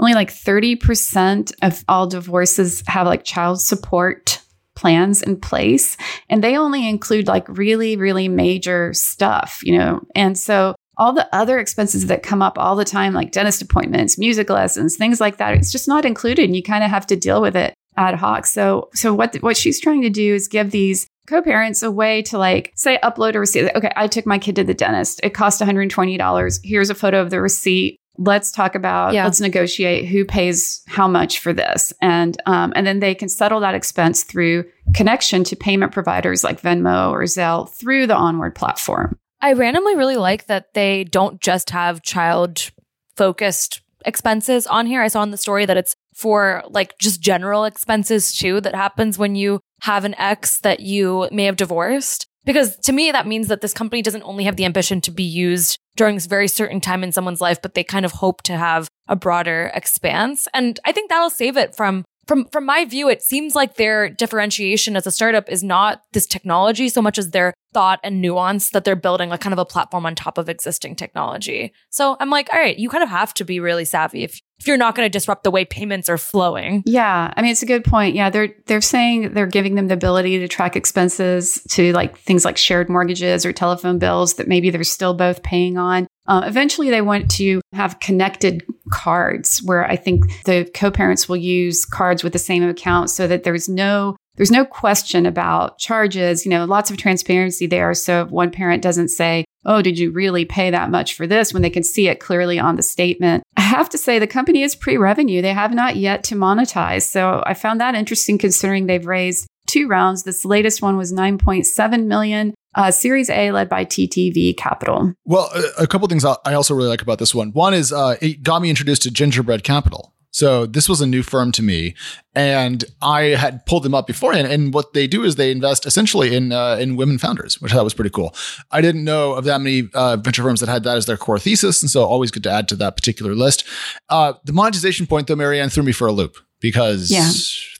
only 0.00 0.14
like 0.14 0.30
30% 0.30 1.52
of 1.62 1.84
all 1.88 2.06
divorces 2.06 2.82
have 2.86 3.06
like 3.06 3.24
child 3.24 3.60
support 3.60 4.42
plans 4.74 5.20
in 5.22 5.38
place 5.38 5.96
and 6.30 6.42
they 6.42 6.56
only 6.56 6.88
include 6.88 7.26
like 7.26 7.46
really 7.48 7.96
really 7.96 8.28
major 8.28 8.94
stuff 8.94 9.60
you 9.62 9.76
know 9.76 10.00
and 10.14 10.38
so 10.38 10.74
all 11.00 11.14
the 11.14 11.34
other 11.34 11.58
expenses 11.58 12.06
that 12.06 12.22
come 12.22 12.42
up 12.42 12.58
all 12.58 12.76
the 12.76 12.84
time, 12.84 13.14
like 13.14 13.32
dentist 13.32 13.62
appointments, 13.62 14.18
music 14.18 14.50
lessons, 14.50 14.96
things 14.96 15.18
like 15.18 15.38
that, 15.38 15.54
it's 15.54 15.72
just 15.72 15.88
not 15.88 16.04
included. 16.04 16.44
And 16.44 16.54
you 16.54 16.62
kind 16.62 16.84
of 16.84 16.90
have 16.90 17.06
to 17.06 17.16
deal 17.16 17.40
with 17.40 17.56
it 17.56 17.72
ad 17.96 18.16
hoc. 18.16 18.44
So, 18.44 18.90
so 18.92 19.14
what, 19.14 19.34
what 19.36 19.56
she's 19.56 19.80
trying 19.80 20.02
to 20.02 20.10
do 20.10 20.34
is 20.34 20.46
give 20.46 20.70
these 20.70 21.06
co-parents 21.26 21.82
a 21.82 21.90
way 21.90 22.20
to 22.22 22.36
like 22.36 22.72
say 22.76 22.98
upload 23.02 23.34
a 23.34 23.40
receipt. 23.40 23.70
Okay, 23.74 23.90
I 23.96 24.08
took 24.08 24.26
my 24.26 24.38
kid 24.38 24.56
to 24.56 24.64
the 24.64 24.74
dentist. 24.74 25.20
It 25.22 25.30
cost 25.30 25.62
$120. 25.62 26.60
Here's 26.62 26.90
a 26.90 26.94
photo 26.94 27.22
of 27.22 27.30
the 27.30 27.40
receipt. 27.40 27.96
Let's 28.18 28.52
talk 28.52 28.74
about. 28.74 29.14
Yeah. 29.14 29.24
Let's 29.24 29.40
negotiate 29.40 30.06
who 30.06 30.24
pays 30.24 30.82
how 30.86 31.08
much 31.08 31.38
for 31.38 31.52
this, 31.52 31.92
and 32.02 32.40
um, 32.46 32.72
and 32.76 32.86
then 32.86 33.00
they 33.00 33.14
can 33.14 33.28
settle 33.28 33.60
that 33.60 33.74
expense 33.74 34.24
through 34.24 34.64
connection 34.94 35.44
to 35.44 35.56
payment 35.56 35.92
providers 35.92 36.44
like 36.44 36.60
Venmo 36.60 37.10
or 37.10 37.22
Zelle 37.22 37.70
through 37.70 38.06
the 38.06 38.16
Onward 38.16 38.54
platform. 38.54 39.18
I 39.40 39.54
randomly 39.54 39.96
really 39.96 40.16
like 40.16 40.46
that 40.46 40.74
they 40.74 41.04
don't 41.04 41.40
just 41.40 41.70
have 41.70 42.02
child 42.02 42.70
focused 43.16 43.80
expenses 44.04 44.66
on 44.66 44.86
here. 44.86 45.02
I 45.02 45.08
saw 45.08 45.22
in 45.22 45.30
the 45.30 45.36
story 45.36 45.66
that 45.66 45.76
it's 45.76 45.94
for 46.14 46.62
like 46.68 46.98
just 46.98 47.20
general 47.20 47.64
expenses 47.64 48.32
too 48.32 48.60
that 48.60 48.74
happens 48.74 49.18
when 49.18 49.36
you 49.36 49.60
have 49.82 50.04
an 50.04 50.14
ex 50.18 50.60
that 50.60 50.80
you 50.80 51.28
may 51.32 51.44
have 51.44 51.56
divorced. 51.56 52.26
Because 52.44 52.76
to 52.78 52.92
me, 52.92 53.12
that 53.12 53.26
means 53.26 53.48
that 53.48 53.60
this 53.60 53.74
company 53.74 54.02
doesn't 54.02 54.22
only 54.22 54.44
have 54.44 54.56
the 54.56 54.64
ambition 54.64 55.00
to 55.02 55.10
be 55.10 55.22
used 55.22 55.78
during 56.00 56.14
this 56.14 56.24
very 56.24 56.48
certain 56.48 56.80
time 56.80 57.04
in 57.04 57.12
someone's 57.12 57.42
life, 57.42 57.60
but 57.60 57.74
they 57.74 57.84
kind 57.84 58.06
of 58.06 58.12
hope 58.12 58.40
to 58.40 58.56
have 58.56 58.88
a 59.06 59.14
broader 59.14 59.70
expanse. 59.74 60.48
And 60.54 60.80
I 60.86 60.92
think 60.92 61.10
that'll 61.10 61.28
save 61.28 61.58
it 61.58 61.76
from 61.76 62.06
from 62.26 62.46
from 62.46 62.64
my 62.64 62.86
view, 62.86 63.10
it 63.10 63.20
seems 63.20 63.54
like 63.54 63.74
their 63.74 64.08
differentiation 64.08 64.96
as 64.96 65.06
a 65.06 65.10
startup 65.10 65.50
is 65.50 65.62
not 65.62 66.00
this 66.14 66.24
technology 66.24 66.88
so 66.88 67.02
much 67.02 67.18
as 67.18 67.32
their 67.32 67.52
thought 67.74 68.00
and 68.02 68.22
nuance 68.22 68.70
that 68.70 68.84
they're 68.84 68.96
building 68.96 69.28
like 69.28 69.40
kind 69.40 69.52
of 69.52 69.58
a 69.58 69.66
platform 69.66 70.06
on 70.06 70.14
top 70.14 70.38
of 70.38 70.48
existing 70.48 70.96
technology. 70.96 71.70
So 71.90 72.16
I'm 72.18 72.30
like, 72.30 72.48
all 72.50 72.58
right, 72.58 72.78
you 72.78 72.88
kind 72.88 73.04
of 73.04 73.10
have 73.10 73.34
to 73.34 73.44
be 73.44 73.60
really 73.60 73.84
savvy 73.84 74.22
if 74.22 74.40
if 74.60 74.66
you're 74.66 74.76
not 74.76 74.94
going 74.94 75.06
to 75.06 75.10
disrupt 75.10 75.42
the 75.42 75.50
way 75.50 75.64
payments 75.64 76.08
are 76.08 76.18
flowing. 76.18 76.82
Yeah, 76.86 77.32
I 77.34 77.42
mean 77.42 77.50
it's 77.50 77.62
a 77.62 77.66
good 77.66 77.84
point. 77.84 78.14
Yeah, 78.14 78.30
they're 78.30 78.54
they're 78.66 78.80
saying 78.80 79.32
they're 79.34 79.46
giving 79.46 79.74
them 79.74 79.88
the 79.88 79.94
ability 79.94 80.38
to 80.38 80.48
track 80.48 80.76
expenses 80.76 81.62
to 81.70 81.92
like 81.92 82.16
things 82.18 82.44
like 82.44 82.56
shared 82.56 82.88
mortgages 82.88 83.46
or 83.46 83.52
telephone 83.52 83.98
bills 83.98 84.34
that 84.34 84.48
maybe 84.48 84.70
they're 84.70 84.84
still 84.84 85.14
both 85.14 85.42
paying 85.42 85.78
on. 85.78 86.06
Uh, 86.26 86.42
eventually, 86.44 86.90
they 86.90 87.00
want 87.00 87.30
to 87.30 87.60
have 87.72 87.98
connected 87.98 88.64
cards 88.92 89.60
where 89.64 89.84
I 89.84 89.96
think 89.96 90.24
the 90.44 90.70
co-parents 90.74 91.28
will 91.28 91.36
use 91.36 91.84
cards 91.84 92.22
with 92.22 92.32
the 92.32 92.38
same 92.38 92.62
account 92.62 93.10
so 93.10 93.26
that 93.26 93.42
there's 93.42 93.68
no 93.68 94.16
there's 94.40 94.50
no 94.50 94.64
question 94.64 95.26
about 95.26 95.76
charges. 95.76 96.46
You 96.46 96.50
know, 96.50 96.64
lots 96.64 96.90
of 96.90 96.96
transparency 96.96 97.66
there. 97.66 97.92
So 97.92 98.22
if 98.22 98.30
one 98.30 98.50
parent 98.50 98.82
doesn't 98.82 99.08
say, 99.08 99.44
"Oh, 99.66 99.82
did 99.82 99.98
you 99.98 100.12
really 100.12 100.46
pay 100.46 100.70
that 100.70 100.90
much 100.90 101.12
for 101.12 101.26
this?" 101.26 101.52
when 101.52 101.60
they 101.60 101.68
can 101.68 101.82
see 101.82 102.08
it 102.08 102.20
clearly 102.20 102.58
on 102.58 102.76
the 102.76 102.82
statement. 102.82 103.42
I 103.58 103.60
have 103.60 103.90
to 103.90 103.98
say 103.98 104.18
the 104.18 104.26
company 104.26 104.62
is 104.62 104.74
pre-revenue. 104.74 105.42
They 105.42 105.52
have 105.52 105.74
not 105.74 105.96
yet 105.96 106.24
to 106.24 106.36
monetize. 106.36 107.02
So 107.02 107.42
I 107.44 107.52
found 107.52 107.82
that 107.82 107.94
interesting 107.94 108.38
considering 108.38 108.86
they've 108.86 109.04
raised 109.04 109.46
two 109.66 109.86
rounds. 109.86 110.22
This 110.22 110.46
latest 110.46 110.80
one 110.80 110.96
was 110.96 111.12
9.7 111.12 112.06
million. 112.06 112.54
Uh, 112.74 112.90
Series 112.90 113.28
A 113.28 113.52
led 113.52 113.68
by 113.68 113.84
TTV 113.84 114.56
Capital. 114.56 115.12
Well, 115.26 115.50
a, 115.54 115.82
a 115.82 115.86
couple 115.86 116.08
things 116.08 116.24
I 116.24 116.36
I 116.46 116.54
also 116.54 116.74
really 116.74 116.88
like 116.88 117.02
about 117.02 117.18
this 117.18 117.34
one. 117.34 117.52
One 117.52 117.74
is 117.74 117.92
uh, 117.92 118.16
it 118.22 118.42
got 118.42 118.62
me 118.62 118.70
introduced 118.70 119.02
to 119.02 119.10
Gingerbread 119.10 119.64
Capital. 119.64 120.14
So 120.32 120.64
this 120.66 120.88
was 120.88 121.00
a 121.00 121.06
new 121.06 121.22
firm 121.22 121.50
to 121.52 121.62
me, 121.62 121.94
and 122.34 122.84
I 123.02 123.22
had 123.36 123.66
pulled 123.66 123.82
them 123.82 123.94
up 123.94 124.06
beforehand. 124.06 124.46
And 124.46 124.72
what 124.72 124.92
they 124.92 125.06
do 125.06 125.24
is 125.24 125.34
they 125.36 125.50
invest 125.50 125.86
essentially 125.86 126.34
in 126.36 126.52
uh, 126.52 126.76
in 126.76 126.96
women 126.96 127.18
founders, 127.18 127.60
which 127.60 127.72
I 127.72 127.74
thought 127.76 127.84
was 127.84 127.94
pretty 127.94 128.10
cool. 128.10 128.34
I 128.70 128.80
didn't 128.80 129.04
know 129.04 129.32
of 129.32 129.44
that 129.44 129.60
many 129.60 129.88
uh, 129.94 130.16
venture 130.16 130.42
firms 130.42 130.60
that 130.60 130.68
had 130.68 130.84
that 130.84 130.96
as 130.96 131.06
their 131.06 131.16
core 131.16 131.38
thesis, 131.38 131.82
and 131.82 131.90
so 131.90 132.04
always 132.04 132.30
good 132.30 132.44
to 132.44 132.50
add 132.50 132.68
to 132.68 132.76
that 132.76 132.96
particular 132.96 133.34
list. 133.34 133.64
Uh, 134.08 134.34
the 134.44 134.52
monetization 134.52 135.06
point, 135.06 135.26
though, 135.26 135.36
Marianne 135.36 135.68
threw 135.68 135.82
me 135.82 135.92
for 135.92 136.06
a 136.06 136.12
loop 136.12 136.36
because 136.60 137.10
Yeah. 137.10 137.28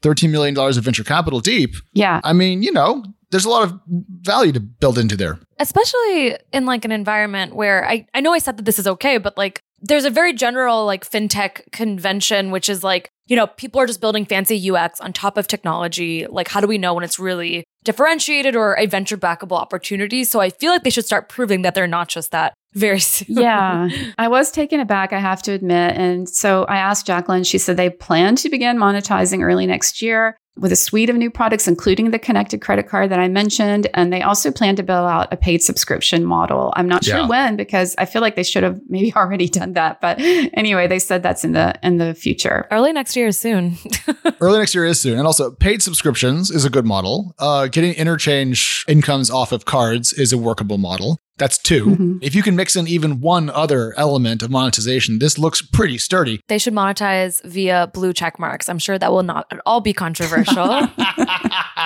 thirteen 0.03 0.33
million 0.33 0.55
dollars 0.55 0.77
of 0.77 0.85
venture 0.85 1.05
capital 1.05 1.39
deep. 1.41 1.75
Yeah. 1.93 2.21
I 2.25 2.33
mean, 2.33 2.63
you 2.63 2.73
know, 2.73 3.05
there's 3.31 3.45
a 3.45 3.51
lot 3.51 3.63
of 3.63 3.81
value 4.21 4.53
to 4.53 4.61
build 4.61 4.99
into 4.99 5.17
there. 5.17 5.39
especially 5.59 6.37
in 6.53 6.67
like 6.67 6.85
an 6.85 6.93
environment 6.93 7.55
where 7.55 7.87
I, 7.87 8.07
I 8.15 8.21
know 8.21 8.33
I 8.33 8.39
said 8.39 8.57
that 8.57 8.65
this 8.65 8.79
is 8.79 8.87
okay, 8.87 9.19
but 9.19 9.37
like 9.37 9.63
there's 9.83 10.05
a 10.05 10.11
very 10.11 10.33
general 10.33 10.85
like 10.85 11.09
fintech 11.09 11.71
convention, 11.73 12.51
which 12.51 12.69
is 12.69 12.85
like, 12.85 13.11
you 13.27 13.37
know, 13.37 13.47
people 13.47 13.81
are 13.81 13.87
just 13.87 14.01
building 14.01 14.27
fancy 14.27 14.71
UX 14.71 15.01
on 15.01 15.13
top 15.13 15.37
of 15.37 15.47
technology. 15.47 16.27
Like, 16.27 16.49
how 16.49 16.61
do 16.61 16.67
we 16.67 16.79
know 16.79 16.95
when 16.95 17.05
it's 17.05 17.19
really 17.19 17.65
differentiated 17.85 18.57
or 18.57 18.77
a 18.79 18.87
venture 18.87 19.17
backable 19.17 19.59
opportunity? 19.59 20.25
So 20.25 20.41
I 20.41 20.51
feel 20.51 20.73
like 20.73 20.83
they 20.83 20.91
should 20.91 21.07
start 21.07 21.29
proving 21.29 21.63
that 21.63 21.75
they're 21.75 21.87
not 21.87 22.09
just 22.09 22.33
that 22.33 22.55
very 22.75 23.01
soon. 23.01 23.37
yeah, 23.39 23.89
I 24.19 24.29
was 24.29 24.51
taken 24.51 24.81
aback, 24.81 25.13
I 25.13 25.19
have 25.19 25.43
to 25.43 25.53
admit. 25.53 25.97
And 25.97 26.29
so 26.29 26.65
I 26.65 26.77
asked 26.77 27.07
Jacqueline, 27.07 27.45
she 27.45 27.59
said 27.59 27.77
they 27.77 27.91
plan 27.91 28.37
to 28.37 28.49
begin 28.49 28.77
monetizing 28.77 29.43
early 29.43 29.67
next 29.67 30.03
year 30.03 30.37
with 30.57 30.73
a 30.73 30.77
suite 30.77 31.09
of 31.09 31.17
new 31.17 31.31
products, 31.31 31.67
including 31.69 32.11
the 32.11 32.19
connected 32.19 32.61
credit 32.61 32.87
card 32.89 33.11
that 33.11 33.19
I 33.21 33.29
mentioned. 33.29 33.87
And 33.95 34.13
they 34.13 34.21
also 34.23 34.51
plan 34.51 34.77
to 34.77 34.83
build 34.83 35.09
out 35.09 35.33
a 35.33 35.37
paid 35.37 35.63
subscription 35.63 36.25
model. 36.25 36.73
I'm 36.77 36.89
not 36.89 37.05
sure 37.05 37.19
Yeah. 37.21 37.29
when 37.29 37.57
because 37.57 37.95
I 37.99 38.05
feel 38.05 38.21
like 38.21 38.37
they 38.37 38.43
should 38.43 38.63
have 38.63 38.79
maybe 38.89 39.15
already 39.17 39.49
done 39.49 39.73
that. 39.75 40.01
But 40.01 40.17
anyway, 40.21 40.87
they 40.87 40.99
said 40.99 41.23
that's 41.23 41.45
in 41.45 41.53
the 41.53 41.75
in 41.83 41.97
the 41.99 42.15
future. 42.15 42.67
Early 42.71 42.93
next 42.93 43.17
year 43.17 43.29
is 43.29 43.39
soon. 43.39 43.77
Early 44.41 44.59
next 44.59 44.75
year 44.75 44.85
is 44.85 45.01
soon. 45.01 45.19
And 45.19 45.27
also, 45.27 45.51
paid 45.51 45.83
subscriptions 45.83 46.51
is 46.51 46.65
a 46.65 46.71
good 46.71 46.85
model. 46.85 47.35
Uh, 47.39 47.67
getting 47.69 47.95
interchange 47.95 48.85
incomes 48.89 49.31
off 49.31 49.53
of 49.53 49.65
cards 49.65 50.13
is 50.13 50.33
a 50.33 50.39
workable 50.39 50.79
model. 50.79 51.19
That's 51.41 51.59
2 51.59 51.87
Mhm. 51.87 52.19
If 52.23 52.35
you 52.37 52.43
can 52.43 52.55
mix 52.55 52.77
in 52.77 52.87
even 52.87 53.21
one 53.21 53.51
other 53.51 53.95
element 53.97 54.43
of 54.45 54.51
monetization, 54.51 55.19
this 55.19 55.39
looks 55.39 55.61
pretty 55.63 55.99
sturdy. 55.99 56.41
they 56.49 56.59
should 56.59 56.75
monetize 56.75 57.43
via 57.45 57.89
blue 57.93 58.13
check 58.13 58.39
marks. 58.39 58.69
I'm 58.69 58.79
sure 58.79 58.99
that 58.99 59.11
will 59.11 59.23
not 59.25 59.47
at 59.51 59.59
all 59.67 59.81
be 59.81 59.93
controversial. 59.93 60.87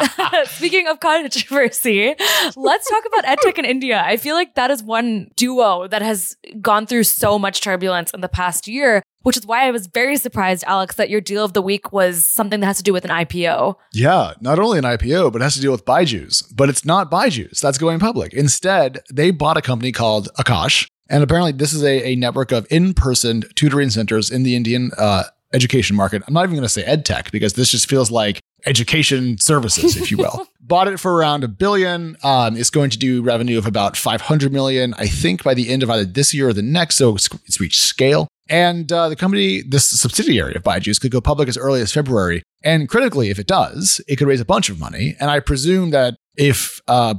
Speaking 0.46 0.87
of 0.88 1.00
controversy, 1.00 2.14
let's 2.56 2.90
talk 2.90 3.04
about 3.06 3.25
EdTech 3.25 3.58
in 3.58 3.64
India. 3.64 4.02
I 4.04 4.16
feel 4.16 4.34
like 4.34 4.54
that 4.56 4.70
is 4.70 4.82
one 4.82 5.28
duo 5.37 5.87
that 5.88 6.02
has 6.02 6.37
gone 6.61 6.87
through 6.87 7.04
so 7.04 7.38
much 7.38 7.61
turbulence 7.61 8.11
in 8.12 8.20
the 8.20 8.28
past 8.28 8.66
year, 8.66 9.02
which 9.25 9.37
is 9.37 9.45
why 9.45 9.66
I 9.66 9.71
was 9.71 9.88
very 9.88 10.16
surprised, 10.16 10.64
Alex, 10.66 10.95
that 10.97 11.11
your 11.11 11.21
deal 11.21 11.45
of 11.45 11.54
the 11.54 11.62
week 11.62 11.93
was 11.93 12.25
something 12.25 12.61
that 12.61 12.66
has 12.66 12.76
to 12.76 12.83
do 12.83 12.93
with 12.93 13.04
an 13.04 13.11
IPO. 13.11 13.75
Yeah, 13.93 14.35
not 14.40 14.59
only 14.59 14.78
an 14.78 14.85
IPO, 14.85 15.33
but 15.33 15.40
it 15.40 15.45
has 15.45 15.54
to 15.54 15.61
deal 15.61 15.73
with 15.73 15.85
Byju's. 15.85 16.43
But 16.43 16.69
it's 16.69 16.85
not 16.85 17.11
Byju's 17.11 17.61
that's 17.61 17.78
going 17.78 17.99
public. 17.99 18.33
Instead, 18.33 19.00
they 19.12 19.31
bought 19.31 19.57
a 19.57 19.62
company 19.62 19.93
called 19.93 20.28
Aakash. 20.38 20.87
And 21.11 21.23
apparently, 21.23 21.52
this 21.52 21.73
is 21.73 21.83
a, 21.83 22.09
a 22.09 22.16
network 22.16 22.52
of 22.52 22.66
in 22.71 22.95
person 22.95 23.45
tutoring 23.54 23.90
centers 23.90 24.31
in 24.31 24.43
the 24.43 24.57
Indian 24.57 24.90
uh, 24.97 25.25
education 25.52 25.97
market. 25.97 26.23
I'm 26.26 26.35
not 26.35 26.45
even 26.45 26.57
going 26.57 26.62
to 26.62 26.69
say 26.69 26.85
ed 26.85 27.04
tech 27.04 27.31
because 27.31 27.54
this 27.54 27.71
just 27.71 27.88
feels 27.88 28.11
like 28.11 28.40
education 28.66 29.38
services, 29.38 29.97
if 29.97 30.11
you 30.11 30.19
will. 30.19 30.47
Bought 30.61 30.88
it 30.88 30.99
for 30.99 31.14
around 31.14 31.45
a 31.45 31.49
billion. 31.49 32.16
Um, 32.23 32.57
it's 32.57 32.71
going 32.71 32.90
to 32.90 32.99
do 32.99 33.23
revenue 33.23 33.59
of 33.59 33.66
about 33.66 33.97
500 33.97 34.52
million, 34.52 34.95
I 34.95 35.07
think, 35.07 35.45
by 35.45 35.54
the 35.54 35.69
end 35.69 35.83
of 35.83 35.90
either 35.90 36.04
this 36.04 36.33
year 36.33 36.49
or 36.49 36.52
the 36.52 36.62
next. 36.62 36.97
So 36.97 37.14
it's, 37.14 37.28
it's 37.47 37.61
reached 37.61 37.81
scale. 37.81 38.28
And 38.49 38.91
uh, 38.93 39.09
the 39.09 39.17
company, 39.17 39.63
this 39.63 39.89
subsidiary 39.89 40.55
of 40.55 40.63
Byju's, 40.63 40.99
could 40.99 41.11
go 41.11 41.21
public 41.21 41.49
as 41.49 41.57
early 41.57 41.81
as 41.81 41.93
February. 41.93 42.43
And 42.63 42.89
critically, 42.89 43.31
if 43.31 43.39
it 43.39 43.47
does, 43.47 44.01
it 44.07 44.17
could 44.17 44.29
raise 44.29 44.41
a 44.41 44.45
bunch 44.45 44.69
of 44.69 44.79
money. 44.79 45.17
And 45.19 45.31
I 45.31 45.41
presume 45.41 45.91
that 45.91 46.17
if 46.37 46.81
uh, 46.88 47.14